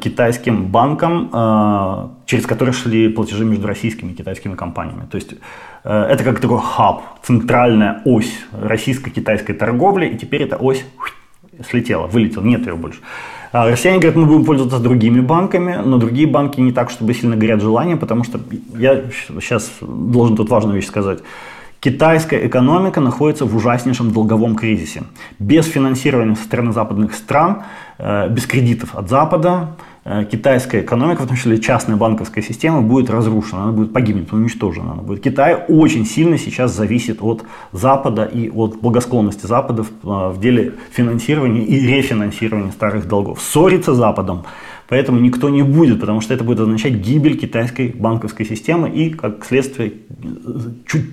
китайским 0.00 0.66
банком, 0.66 1.30
э, 1.32 2.08
через 2.26 2.46
который 2.46 2.72
шли 2.72 3.08
платежи 3.08 3.44
между 3.44 3.66
российскими 3.66 4.12
и 4.12 4.14
китайскими 4.14 4.54
компаниями. 4.54 5.06
То 5.10 5.16
есть 5.16 5.34
это 5.84 6.24
как 6.24 6.40
такой 6.40 6.60
хаб, 6.60 7.02
центральная 7.22 8.02
ось 8.04 8.32
российско-китайской 8.52 9.54
торговли, 9.54 10.06
и 10.06 10.18
теперь 10.18 10.42
эта 10.42 10.56
ось 10.56 10.84
слетела, 11.70 12.06
вылетела, 12.06 12.42
нет 12.42 12.66
ее 12.66 12.74
больше. 12.74 12.98
А 13.52 13.66
россияне 13.70 13.98
говорят, 13.98 14.16
мы 14.16 14.26
будем 14.26 14.44
пользоваться 14.44 14.78
другими 14.78 15.20
банками, 15.20 15.80
но 15.82 15.96
другие 15.96 16.26
банки 16.26 16.60
не 16.60 16.72
так, 16.72 16.90
чтобы 16.90 17.14
сильно 17.14 17.36
горят 17.36 17.62
желанием, 17.62 17.98
потому 17.98 18.24
что 18.24 18.40
я 18.76 19.04
сейчас 19.40 19.70
должен 19.80 20.36
тут 20.36 20.50
важную 20.50 20.76
вещь 20.76 20.86
сказать. 20.86 21.20
Китайская 21.80 22.46
экономика 22.46 23.00
находится 23.00 23.46
в 23.46 23.56
ужаснейшем 23.56 24.10
долговом 24.10 24.56
кризисе. 24.56 25.04
Без 25.38 25.64
финансирования 25.66 26.34
со 26.34 26.42
стороны 26.42 26.72
западных 26.72 27.14
стран, 27.14 27.58
э, 27.58 27.62
без 27.98 28.46
кредитов 28.46 28.94
от 28.94 29.08
Запада, 29.08 29.70
Э, 30.10 30.24
китайская 30.24 30.80
экономика, 30.80 31.24
в 31.24 31.26
том 31.26 31.36
числе 31.36 31.58
частная 31.60 31.96
банковская 31.96 32.40
система, 32.40 32.80
будет 32.80 33.10
разрушена, 33.10 33.64
она 33.64 33.72
будет 33.72 33.92
погибнет, 33.92 34.32
уничтожена. 34.32 34.92
Она 34.92 35.02
будет. 35.02 35.22
Китай 35.22 35.54
очень 35.68 36.06
сильно 36.06 36.38
сейчас 36.38 36.74
зависит 36.74 37.18
от 37.20 37.44
Запада 37.72 38.24
и 38.24 38.48
от 38.48 38.80
благосклонности 38.80 39.44
Запада 39.44 39.82
в, 39.82 39.88
э, 40.04 40.40
деле 40.40 40.72
финансирования 40.90 41.62
и 41.62 41.78
рефинансирования 41.78 42.72
старых 42.72 43.06
долгов. 43.06 43.38
Ссориться 43.42 43.92
с 43.92 43.98
Западом 43.98 44.44
Поэтому 44.88 45.20
никто 45.20 45.48
не 45.50 45.62
будет, 45.62 46.00
потому 46.00 46.20
что 46.20 46.34
это 46.34 46.44
будет 46.44 46.60
означать 46.60 46.94
гибель 46.94 47.36
китайской 47.36 47.88
банковской 47.88 48.46
системы 48.46 48.88
и, 48.88 49.10
как 49.10 49.44
следствие, 49.44 49.92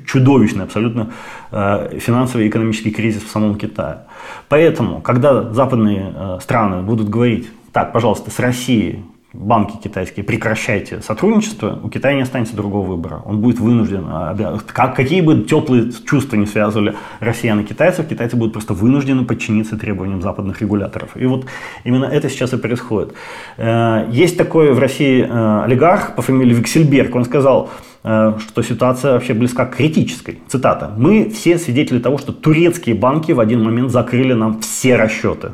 чудовищный 0.05 0.63
абсолютно 0.63 1.11
э, 1.51 1.99
финансовый 1.99 2.45
и 2.45 2.49
экономический 2.49 2.91
кризис 2.91 3.23
в 3.23 3.29
самом 3.29 3.55
Китае. 3.55 3.99
Поэтому, 4.47 5.01
когда 5.01 5.51
западные 5.51 6.39
страны 6.41 6.81
будут 6.83 7.09
говорить, 7.09 7.49
так, 7.73 7.91
пожалуйста, 7.91 8.31
с 8.31 8.39
Россией 8.39 9.03
банки 9.35 9.77
китайские, 9.83 10.23
прекращайте 10.23 11.01
сотрудничество, 11.01 11.79
у 11.83 11.89
Китая 11.89 12.15
не 12.15 12.21
останется 12.21 12.55
другого 12.55 12.87
выбора. 12.87 13.21
Он 13.25 13.39
будет 13.39 13.59
вынужден, 13.59 14.05
а, 14.07 14.59
как, 14.65 14.95
какие 14.95 15.21
бы 15.21 15.43
теплые 15.43 15.91
чувства 16.05 16.35
не 16.37 16.45
связывали 16.45 16.95
россиян 17.19 17.59
и 17.59 17.63
китайцев, 17.63 18.07
китайцы 18.07 18.35
будут 18.35 18.53
просто 18.53 18.73
вынуждены 18.73 19.25
подчиниться 19.25 19.77
требованиям 19.77 20.21
западных 20.21 20.61
регуляторов. 20.61 21.15
И 21.15 21.25
вот 21.25 21.45
именно 21.83 22.05
это 22.05 22.29
сейчас 22.29 22.53
и 22.53 22.57
происходит. 22.57 23.13
Э, 23.57 24.07
есть 24.09 24.37
такой 24.37 24.73
в 24.73 24.79
России 24.79 25.21
э, 25.23 25.63
олигарх 25.63 26.15
по 26.15 26.21
фамилии 26.21 26.53
Виксельберг, 26.53 27.15
он 27.15 27.25
сказал, 27.25 27.69
э, 28.03 28.33
что 28.39 28.61
ситуация 28.61 29.13
вообще 29.13 29.33
близка 29.33 29.65
к 29.65 29.75
критической. 29.75 30.39
Цитата. 30.47 30.93
«Мы 30.97 31.29
все 31.29 31.57
свидетели 31.57 31.99
того, 31.99 32.17
что 32.17 32.31
турецкие 32.31 32.95
банки 32.95 33.31
в 33.31 33.39
один 33.39 33.63
момент 33.63 33.91
закрыли 33.91 34.33
нам 34.33 34.61
все 34.61 34.95
расчеты». 34.95 35.51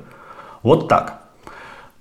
Вот 0.64 0.88
так. 0.88 1.21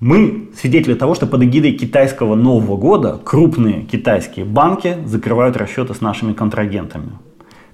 Мы 0.01 0.49
свидетели 0.59 0.95
того, 0.95 1.15
что 1.15 1.27
под 1.27 1.43
эгидой 1.43 1.73
китайского 1.73 2.35
Нового 2.35 2.79
года 2.79 3.21
крупные 3.23 3.83
китайские 3.83 4.47
банки 4.47 4.97
закрывают 5.05 5.59
расчеты 5.59 5.93
с 5.93 6.01
нашими 6.01 6.33
контрагентами. 6.33 7.11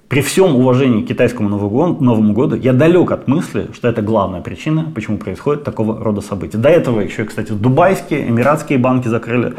При 0.08 0.22
всем 0.22 0.56
уважении 0.56 1.02
к 1.02 1.08
китайскому 1.08 1.48
Новому 1.48 2.32
году 2.32 2.56
я 2.56 2.72
далек 2.72 3.12
от 3.12 3.28
мысли, 3.28 3.68
что 3.72 3.88
это 3.88 4.02
главная 4.02 4.40
причина, 4.40 4.90
почему 4.92 5.18
происходит 5.18 5.62
такого 5.62 6.02
рода 6.02 6.20
события. 6.20 6.58
До 6.58 6.68
этого 6.68 7.00
еще, 7.00 7.24
кстати, 7.24 7.52
дубайские, 7.52 8.28
эмиратские 8.28 8.78
банки 8.78 9.06
закрыли 9.06 9.54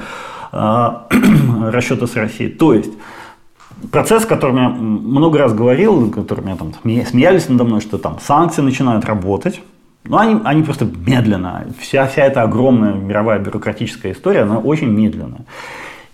э, 0.51 0.89
расчеты 1.72 2.05
с 2.05 2.15
Россией. 2.18 2.49
То 2.49 2.74
есть 2.74 2.91
процесс, 3.91 4.26
о 4.26 4.28
котором 4.28 4.57
я 4.57 4.70
много 4.70 5.39
раз 5.39 5.53
говорил, 5.53 6.11
которым 6.11 6.45
меня 6.45 6.57
там 6.57 6.74
смеялись 6.84 7.47
надо 7.47 7.63
мной, 7.63 7.80
что 7.80 7.97
там 7.97 8.18
санкции 8.22 8.61
начинают 8.61 9.05
работать, 9.05 9.61
но 10.08 10.18
они, 10.18 10.39
они 10.43 10.64
просто 10.64 10.86
медленно. 10.86 11.66
Вся, 11.80 12.08
вся 12.08 12.26
эта 12.26 12.41
огромная 12.41 12.93
мировая 12.93 13.39
бюрократическая 13.39 14.14
история, 14.14 14.41
она 14.41 14.60
очень 14.60 14.89
медленная. 14.89 15.45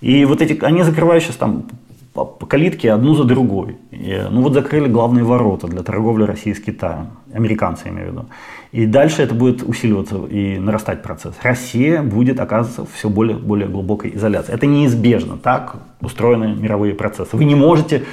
И 0.01 0.25
вот 0.25 0.41
эти, 0.41 0.63
они 0.63 0.83
закрывают 0.83 1.23
сейчас 1.23 1.37
там 1.37 1.65
по 2.13 2.45
калитке 2.45 2.91
одну 2.91 3.15
за 3.15 3.23
другой. 3.23 3.77
И, 3.89 4.21
ну 4.29 4.43
вот 4.43 4.53
закрыли 4.53 4.87
главные 4.87 5.23
ворота 5.23 5.67
для 5.67 5.81
торговли 5.81 6.25
России 6.25 6.53
с 6.53 6.59
Китаем. 6.59 7.07
Американцы, 7.33 7.83
я 7.85 7.91
имею 7.91 8.09
в 8.09 8.11
виду. 8.11 8.25
И 8.71 8.85
дальше 8.85 9.23
это 9.23 9.33
будет 9.33 9.63
усиливаться 9.63 10.17
и 10.29 10.59
нарастать 10.59 11.01
процесс. 11.01 11.33
Россия 11.41 12.03
будет 12.03 12.39
оказываться 12.39 12.85
в 12.85 12.93
все 12.93 13.09
более, 13.09 13.37
более 13.37 13.67
глубокой 13.67 14.15
изоляции. 14.15 14.53
Это 14.53 14.67
неизбежно. 14.67 15.37
Так 15.37 15.77
устроены 16.01 16.55
мировые 16.55 16.93
процессы. 16.93 17.35
Вы 17.35 17.45
не 17.45 17.55
можете 17.55 18.03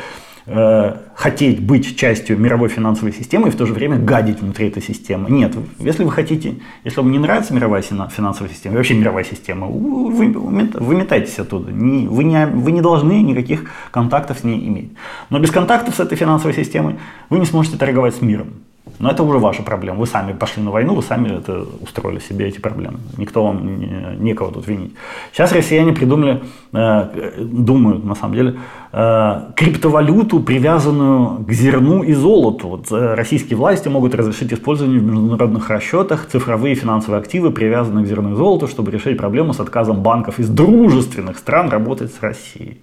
э, 0.50 0.96
хотеть 1.14 1.60
быть 1.60 1.96
частью 1.96 2.38
мировой 2.38 2.68
финансовой 2.68 3.12
системы 3.12 3.48
и 3.48 3.50
в 3.50 3.56
то 3.56 3.66
же 3.66 3.72
время 3.72 3.96
гадить 3.96 4.40
внутри 4.40 4.68
этой 4.68 4.82
системы. 4.82 5.30
Нет, 5.30 5.54
если 5.78 6.04
вы 6.04 6.10
хотите, 6.10 6.56
если 6.84 7.00
вам 7.00 7.12
не 7.12 7.18
нравится 7.18 7.54
мировая 7.54 7.82
финансовая 7.82 8.50
система, 8.50 8.76
вообще 8.76 8.94
мировая 8.94 9.24
система, 9.24 9.66
вы, 9.68 10.28
вы 10.28 10.94
метайтесь 10.94 11.38
оттуда. 11.38 11.70
Не, 11.70 12.08
вы, 12.08 12.24
не, 12.24 12.46
вы 12.46 12.72
не 12.72 12.80
должны 12.80 13.22
никаких 13.22 13.70
контактов 13.90 14.38
с 14.40 14.44
ней 14.44 14.66
иметь. 14.66 14.92
Но 15.30 15.38
без 15.38 15.50
контактов 15.50 15.94
с 15.94 16.00
этой 16.00 16.16
финансовой 16.16 16.54
системой 16.54 16.96
вы 17.28 17.38
не 17.38 17.46
сможете 17.46 17.76
торговать 17.76 18.16
с 18.16 18.20
миром. 18.20 18.54
Но 19.00 19.10
это 19.10 19.22
уже 19.22 19.38
ваша 19.38 19.62
проблема. 19.62 19.98
Вы 19.98 20.06
сами 20.06 20.34
пошли 20.34 20.62
на 20.62 20.70
войну, 20.70 20.94
вы 20.94 21.02
сами 21.02 21.38
это 21.38 21.64
устроили 21.80 22.18
себе 22.18 22.48
эти 22.48 22.60
проблемы. 22.60 22.98
Никто 23.16 23.42
вам 23.42 23.78
не, 23.78 24.16
некого 24.18 24.52
тут 24.52 24.68
винить. 24.68 24.92
Сейчас 25.32 25.52
россияне 25.52 25.94
придумали, 25.94 26.42
э, 26.72 27.34
думают 27.38 28.04
на 28.04 28.14
самом 28.14 28.34
деле, 28.34 28.56
э, 28.92 29.40
криптовалюту, 29.56 30.40
привязанную 30.40 31.44
к 31.46 31.50
зерну 31.50 32.02
и 32.02 32.12
золоту. 32.12 32.68
Вот, 32.68 32.92
э, 32.92 33.14
российские 33.14 33.56
власти 33.56 33.88
могут 33.88 34.14
разрешить 34.14 34.52
использование 34.52 35.00
в 35.00 35.04
международных 35.04 35.70
расчетах 35.70 36.26
цифровые 36.26 36.74
финансовые 36.74 37.20
активы, 37.20 37.52
привязанные 37.52 38.04
к 38.04 38.08
зерну 38.08 38.34
и 38.34 38.36
золоту, 38.36 38.66
чтобы 38.66 38.90
решить 38.90 39.16
проблему 39.16 39.54
с 39.54 39.60
отказом 39.60 40.02
банков 40.02 40.38
из 40.38 40.50
дружественных 40.50 41.38
стран 41.38 41.70
работать 41.70 42.12
с 42.12 42.20
Россией. 42.20 42.82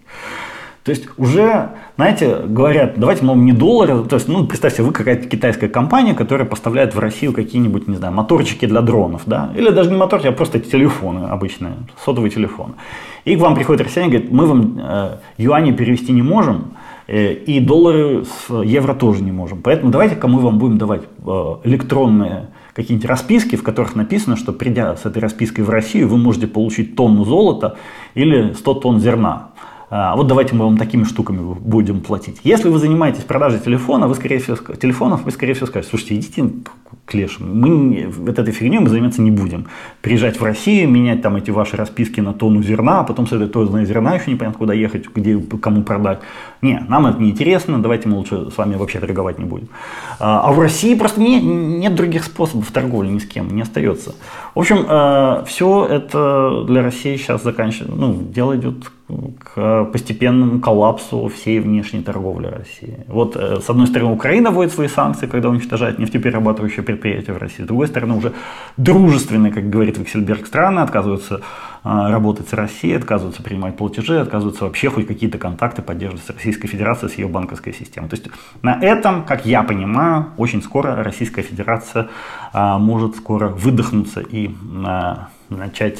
То 0.88 0.92
есть 0.92 1.10
уже, 1.18 1.72
знаете, 1.98 2.38
говорят, 2.46 2.94
давайте, 2.96 3.26
мол, 3.26 3.36
не 3.36 3.52
доллары. 3.52 4.06
То 4.06 4.16
есть, 4.16 4.30
ну, 4.30 4.48
представьте, 4.48 4.84
вы 4.84 4.94
какая-то 4.94 5.28
китайская 5.28 5.68
компания, 5.68 6.14
которая 6.14 6.48
поставляет 6.48 6.96
в 6.96 7.00
Россию 7.00 7.34
какие-нибудь, 7.34 7.90
не 7.90 7.98
знаю, 7.98 8.14
моторчики 8.14 8.66
для 8.66 8.80
дронов, 8.80 9.24
да, 9.26 9.52
или 9.54 9.70
даже 9.70 9.92
не 9.92 9.98
моторчики, 9.98 10.30
а 10.30 10.32
просто 10.32 10.62
телефоны 10.62 11.26
обычные, 11.26 11.74
сотовые 12.06 12.32
телефоны. 12.32 12.76
И 13.26 13.36
к 13.36 13.40
вам 13.40 13.56
приходит 13.56 13.86
россияне 13.86 14.08
и 14.08 14.12
говорит, 14.14 14.32
мы 14.32 14.46
вам 14.46 14.80
э, 14.80 15.18
юани 15.38 15.74
перевести 15.74 16.14
не 16.14 16.22
можем, 16.22 16.72
Э, 17.08 17.34
и 17.34 17.60
доллары 17.60 18.26
с 18.26 18.64
евро 18.64 18.94
тоже 18.94 19.24
не 19.24 19.32
можем. 19.32 19.62
Поэтому 19.62 19.92
давайте-ка 19.92 20.28
мы 20.28 20.40
вам 20.42 20.60
будем 20.60 20.78
давать 20.78 21.04
э, 21.04 21.56
электронные 21.64 22.50
какие-нибудь 22.74 23.10
расписки, 23.10 23.56
в 23.56 23.64
которых 23.64 23.96
написано, 23.96 24.36
что 24.36 24.54
придя 24.54 24.96
с 24.96 25.06
этой 25.06 25.20
распиской 25.20 25.64
в 25.64 25.70
Россию, 25.70 26.10
вы 26.10 26.18
можете 26.18 26.48
получить 26.48 26.96
тонну 26.96 27.24
золота 27.24 27.78
или 28.14 28.54
100 28.54 28.74
тонн 28.76 29.00
зерна. 29.00 29.50
А 29.90 30.16
вот 30.16 30.28
давайте 30.28 30.54
мы 30.54 30.66
вам 30.66 30.78
такими 30.78 31.06
штуками 31.06 31.54
будем 31.54 32.02
платить. 32.02 32.42
Если 32.44 32.68
вы 32.68 32.78
занимаетесь 32.78 33.24
продажей 33.24 33.60
телефона, 33.60 34.08
вы, 34.08 34.16
скорее 34.16 34.40
всего, 34.40 34.58
телефонов, 34.76 35.24
вы, 35.24 35.32
скорее 35.32 35.54
всего, 35.54 35.68
скажете, 35.68 35.90
слушайте, 35.92 36.16
идите 36.16 36.52
к 37.08 37.14
лешим, 37.14 37.60
мы 37.60 38.08
вот 38.10 38.38
этой 38.38 38.54
фигней 38.54 38.80
мы 38.80 38.90
заниматься 38.90 39.22
не 39.22 39.32
будем. 39.32 39.68
Приезжать 40.02 40.40
в 40.40 40.44
Россию, 40.44 40.90
менять 40.90 41.22
там 41.22 41.38
эти 41.38 41.52
ваши 41.52 41.78
расписки 41.78 42.20
на 42.20 42.34
тонну 42.34 42.62
зерна, 42.62 43.00
а 43.00 43.04
потом 43.04 43.28
с 43.28 43.32
этой 43.32 43.48
тонной 43.48 43.86
зерна 43.86 44.16
еще 44.16 44.30
непонятно 44.30 44.60
куда 44.60 44.74
ехать, 44.74 45.06
где, 45.16 45.40
кому 45.62 45.84
продать. 45.84 46.20
Не, 46.62 46.84
нам 46.90 47.08
это 47.08 47.22
не 47.22 47.30
интересно, 47.30 47.82
давайте 47.82 48.10
мы 48.10 48.18
лучше 48.18 48.52
с 48.52 48.58
вами 48.58 48.76
вообще 48.76 49.00
торговать 49.00 49.40
не 49.40 49.46
будем. 49.46 49.70
А, 50.20 50.42
а 50.42 50.52
в 50.52 50.60
России 50.60 50.96
просто 50.96 51.22
не, 51.22 51.40
нет 51.42 51.96
других 51.96 52.26
способов 52.26 52.72
торговли 52.72 53.08
ни 53.08 53.20
с 53.20 53.26
кем, 53.26 53.56
не 53.56 53.62
остается. 53.62 54.14
В 54.54 54.60
общем, 54.60 54.86
э, 54.88 55.44
все 55.48 55.86
это 55.86 56.66
для 56.68 56.84
России 56.84 57.16
сейчас 57.16 57.42
заканчивается, 57.44 57.96
ну, 57.96 58.22
дело 58.22 58.58
идет 58.58 58.92
к 59.40 59.86
постепенному 59.86 60.60
коллапсу 60.60 61.30
всей 61.30 61.60
внешней 61.60 62.02
торговли 62.02 62.48
России. 62.48 63.06
Вот, 63.08 63.38
э, 63.38 63.62
с 63.62 63.70
одной 63.70 63.88
стороны, 63.88 64.12
Украина 64.12 64.52
вводит 64.52 64.74
свои 64.74 64.90
санкции, 64.90 65.28
когда 65.28 65.50
уничтожает 65.50 66.00
нефтеперерабатывающие 66.00 66.84
предприятия 66.84 66.97
в 66.98 67.38
России. 67.38 67.64
С 67.64 67.68
другой 67.68 67.88
стороны, 67.88 68.16
уже 68.16 68.34
дружественные, 68.78 69.52
как 69.52 69.70
говорит 69.70 69.98
Виксельберг, 69.98 70.46
страны 70.46 70.80
отказываются 70.80 71.42
а, 71.84 72.12
работать 72.12 72.50
с 72.50 72.54
Россией, 72.54 72.96
отказываются 72.96 73.42
принимать 73.44 73.78
платежи, 73.78 74.20
отказываются 74.20 74.66
вообще 74.66 74.90
хоть 74.90 75.08
какие-то 75.08 75.38
контакты 75.38 75.82
поддерживать 75.82 76.26
с 76.26 76.30
Российской 76.30 76.68
Федерацией, 76.68 77.12
с 77.12 77.16
ее 77.16 77.28
банковской 77.28 77.74
системой. 77.74 78.10
То 78.10 78.16
есть 78.18 78.28
на 78.62 78.80
этом, 78.82 79.24
как 79.24 79.46
я 79.46 79.64
понимаю, 79.64 80.28
очень 80.38 80.62
скоро 80.62 81.04
Российская 81.04 81.44
Федерация 81.44 82.10
а, 82.52 82.78
может 82.78 83.16
скоро 83.16 83.48
выдохнуться 83.48 84.22
и 84.22 84.52
а, 84.86 85.30
начать 85.50 86.00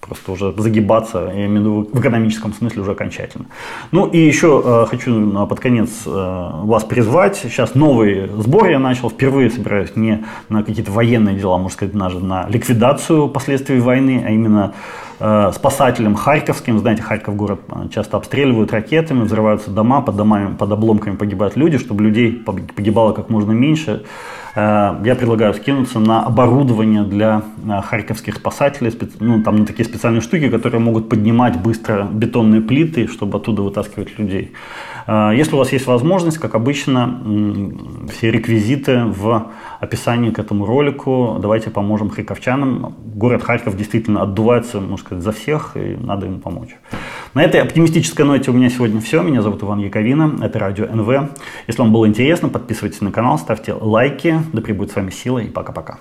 просто 0.00 0.32
уже 0.32 0.52
загибаться, 0.56 1.30
я 1.34 1.46
имею 1.46 1.50
в 1.50 1.60
виду 1.60 1.88
в 1.92 2.00
экономическом 2.00 2.52
смысле 2.52 2.82
уже 2.82 2.92
окончательно. 2.92 3.46
Ну 3.92 4.06
и 4.06 4.18
еще 4.18 4.62
э, 4.64 4.86
хочу 4.88 5.46
под 5.46 5.60
конец 5.60 5.90
э, 6.06 6.10
вас 6.10 6.84
призвать. 6.84 7.36
Сейчас 7.36 7.74
новый 7.74 8.28
сбор 8.28 8.68
я 8.68 8.78
начал, 8.78 9.10
впервые 9.10 9.50
собираюсь 9.50 9.94
не 9.96 10.24
на 10.48 10.62
какие-то 10.62 10.90
военные 10.90 11.36
дела, 11.36 11.58
можно 11.58 11.74
сказать, 11.74 11.94
даже 11.94 12.20
на 12.20 12.48
ликвидацию 12.48 13.28
последствий 13.28 13.80
войны, 13.80 14.22
а 14.26 14.30
именно 14.30 14.74
спасателям 15.52 16.14
харьковским. 16.14 16.78
Знаете, 16.78 17.02
Харьков 17.02 17.36
город 17.36 17.60
э, 17.68 17.88
часто 17.92 18.16
обстреливают 18.16 18.72
ракетами, 18.72 19.22
взрываются 19.24 19.70
дома, 19.70 20.00
под 20.00 20.16
домами, 20.16 20.56
под 20.56 20.72
обломками 20.72 21.16
погибают 21.16 21.56
люди, 21.56 21.78
чтобы 21.78 22.04
людей 22.04 22.32
погибало 22.32 23.12
как 23.12 23.28
можно 23.28 23.52
меньше. 23.52 24.04
Э, 24.54 24.94
я 25.04 25.14
предлагаю 25.14 25.54
скинуться 25.54 25.98
на 25.98 26.24
оборудование 26.24 27.02
для 27.02 27.42
э, 27.64 27.80
харьковских 27.82 28.36
спасателей, 28.36 28.92
ну, 29.20 29.42
там 29.42 29.56
на 29.56 29.66
такие 29.66 29.84
специальные 29.84 30.22
штуки, 30.22 30.48
которые 30.48 30.80
могут 30.80 31.08
поднимать 31.08 31.60
быстро 31.60 32.08
бетонные 32.10 32.60
плиты, 32.60 33.06
чтобы 33.06 33.38
оттуда 33.38 33.62
вытаскивать 33.62 34.18
людей. 34.18 34.52
Э, 35.10 35.32
если 35.34 35.56
у 35.56 35.58
вас 35.58 35.72
есть 35.72 35.86
возможность, 35.86 36.38
как 36.38 36.54
обычно, 36.54 37.20
все 38.12 38.30
реквизиты 38.30 39.04
в 39.06 39.50
описании 39.80 40.30
к 40.30 40.38
этому 40.38 40.66
ролику. 40.66 41.38
Давайте 41.40 41.70
поможем 41.70 42.10
харьковчанам. 42.10 42.94
Город 43.14 43.42
Харьков 43.42 43.76
действительно 43.76 44.22
отдувается, 44.22 44.80
можно 44.80 44.98
сказать, 44.98 45.24
за 45.24 45.32
всех, 45.32 45.76
и 45.76 45.96
надо 46.00 46.26
ему 46.26 46.38
помочь. 46.38 46.76
На 47.34 47.42
этой 47.42 47.60
оптимистической 47.60 48.24
ноте 48.24 48.52
у 48.52 48.54
меня 48.54 48.70
сегодня 48.70 49.00
все. 49.00 49.22
Меня 49.22 49.42
зовут 49.42 49.62
Иван 49.64 49.80
Яковина, 49.80 50.38
это 50.42 50.60
радио 50.60 50.86
НВ. 50.86 51.30
Если 51.66 51.82
вам 51.82 51.92
было 51.92 52.06
интересно, 52.06 52.48
подписывайтесь 52.48 53.00
на 53.00 53.10
канал, 53.10 53.36
ставьте 53.38 53.72
лайки. 53.72 54.40
Да 54.52 54.62
пребудет 54.62 54.92
с 54.92 54.96
вами 54.96 55.10
сила 55.10 55.40
и 55.40 55.48
пока-пока. 55.48 55.98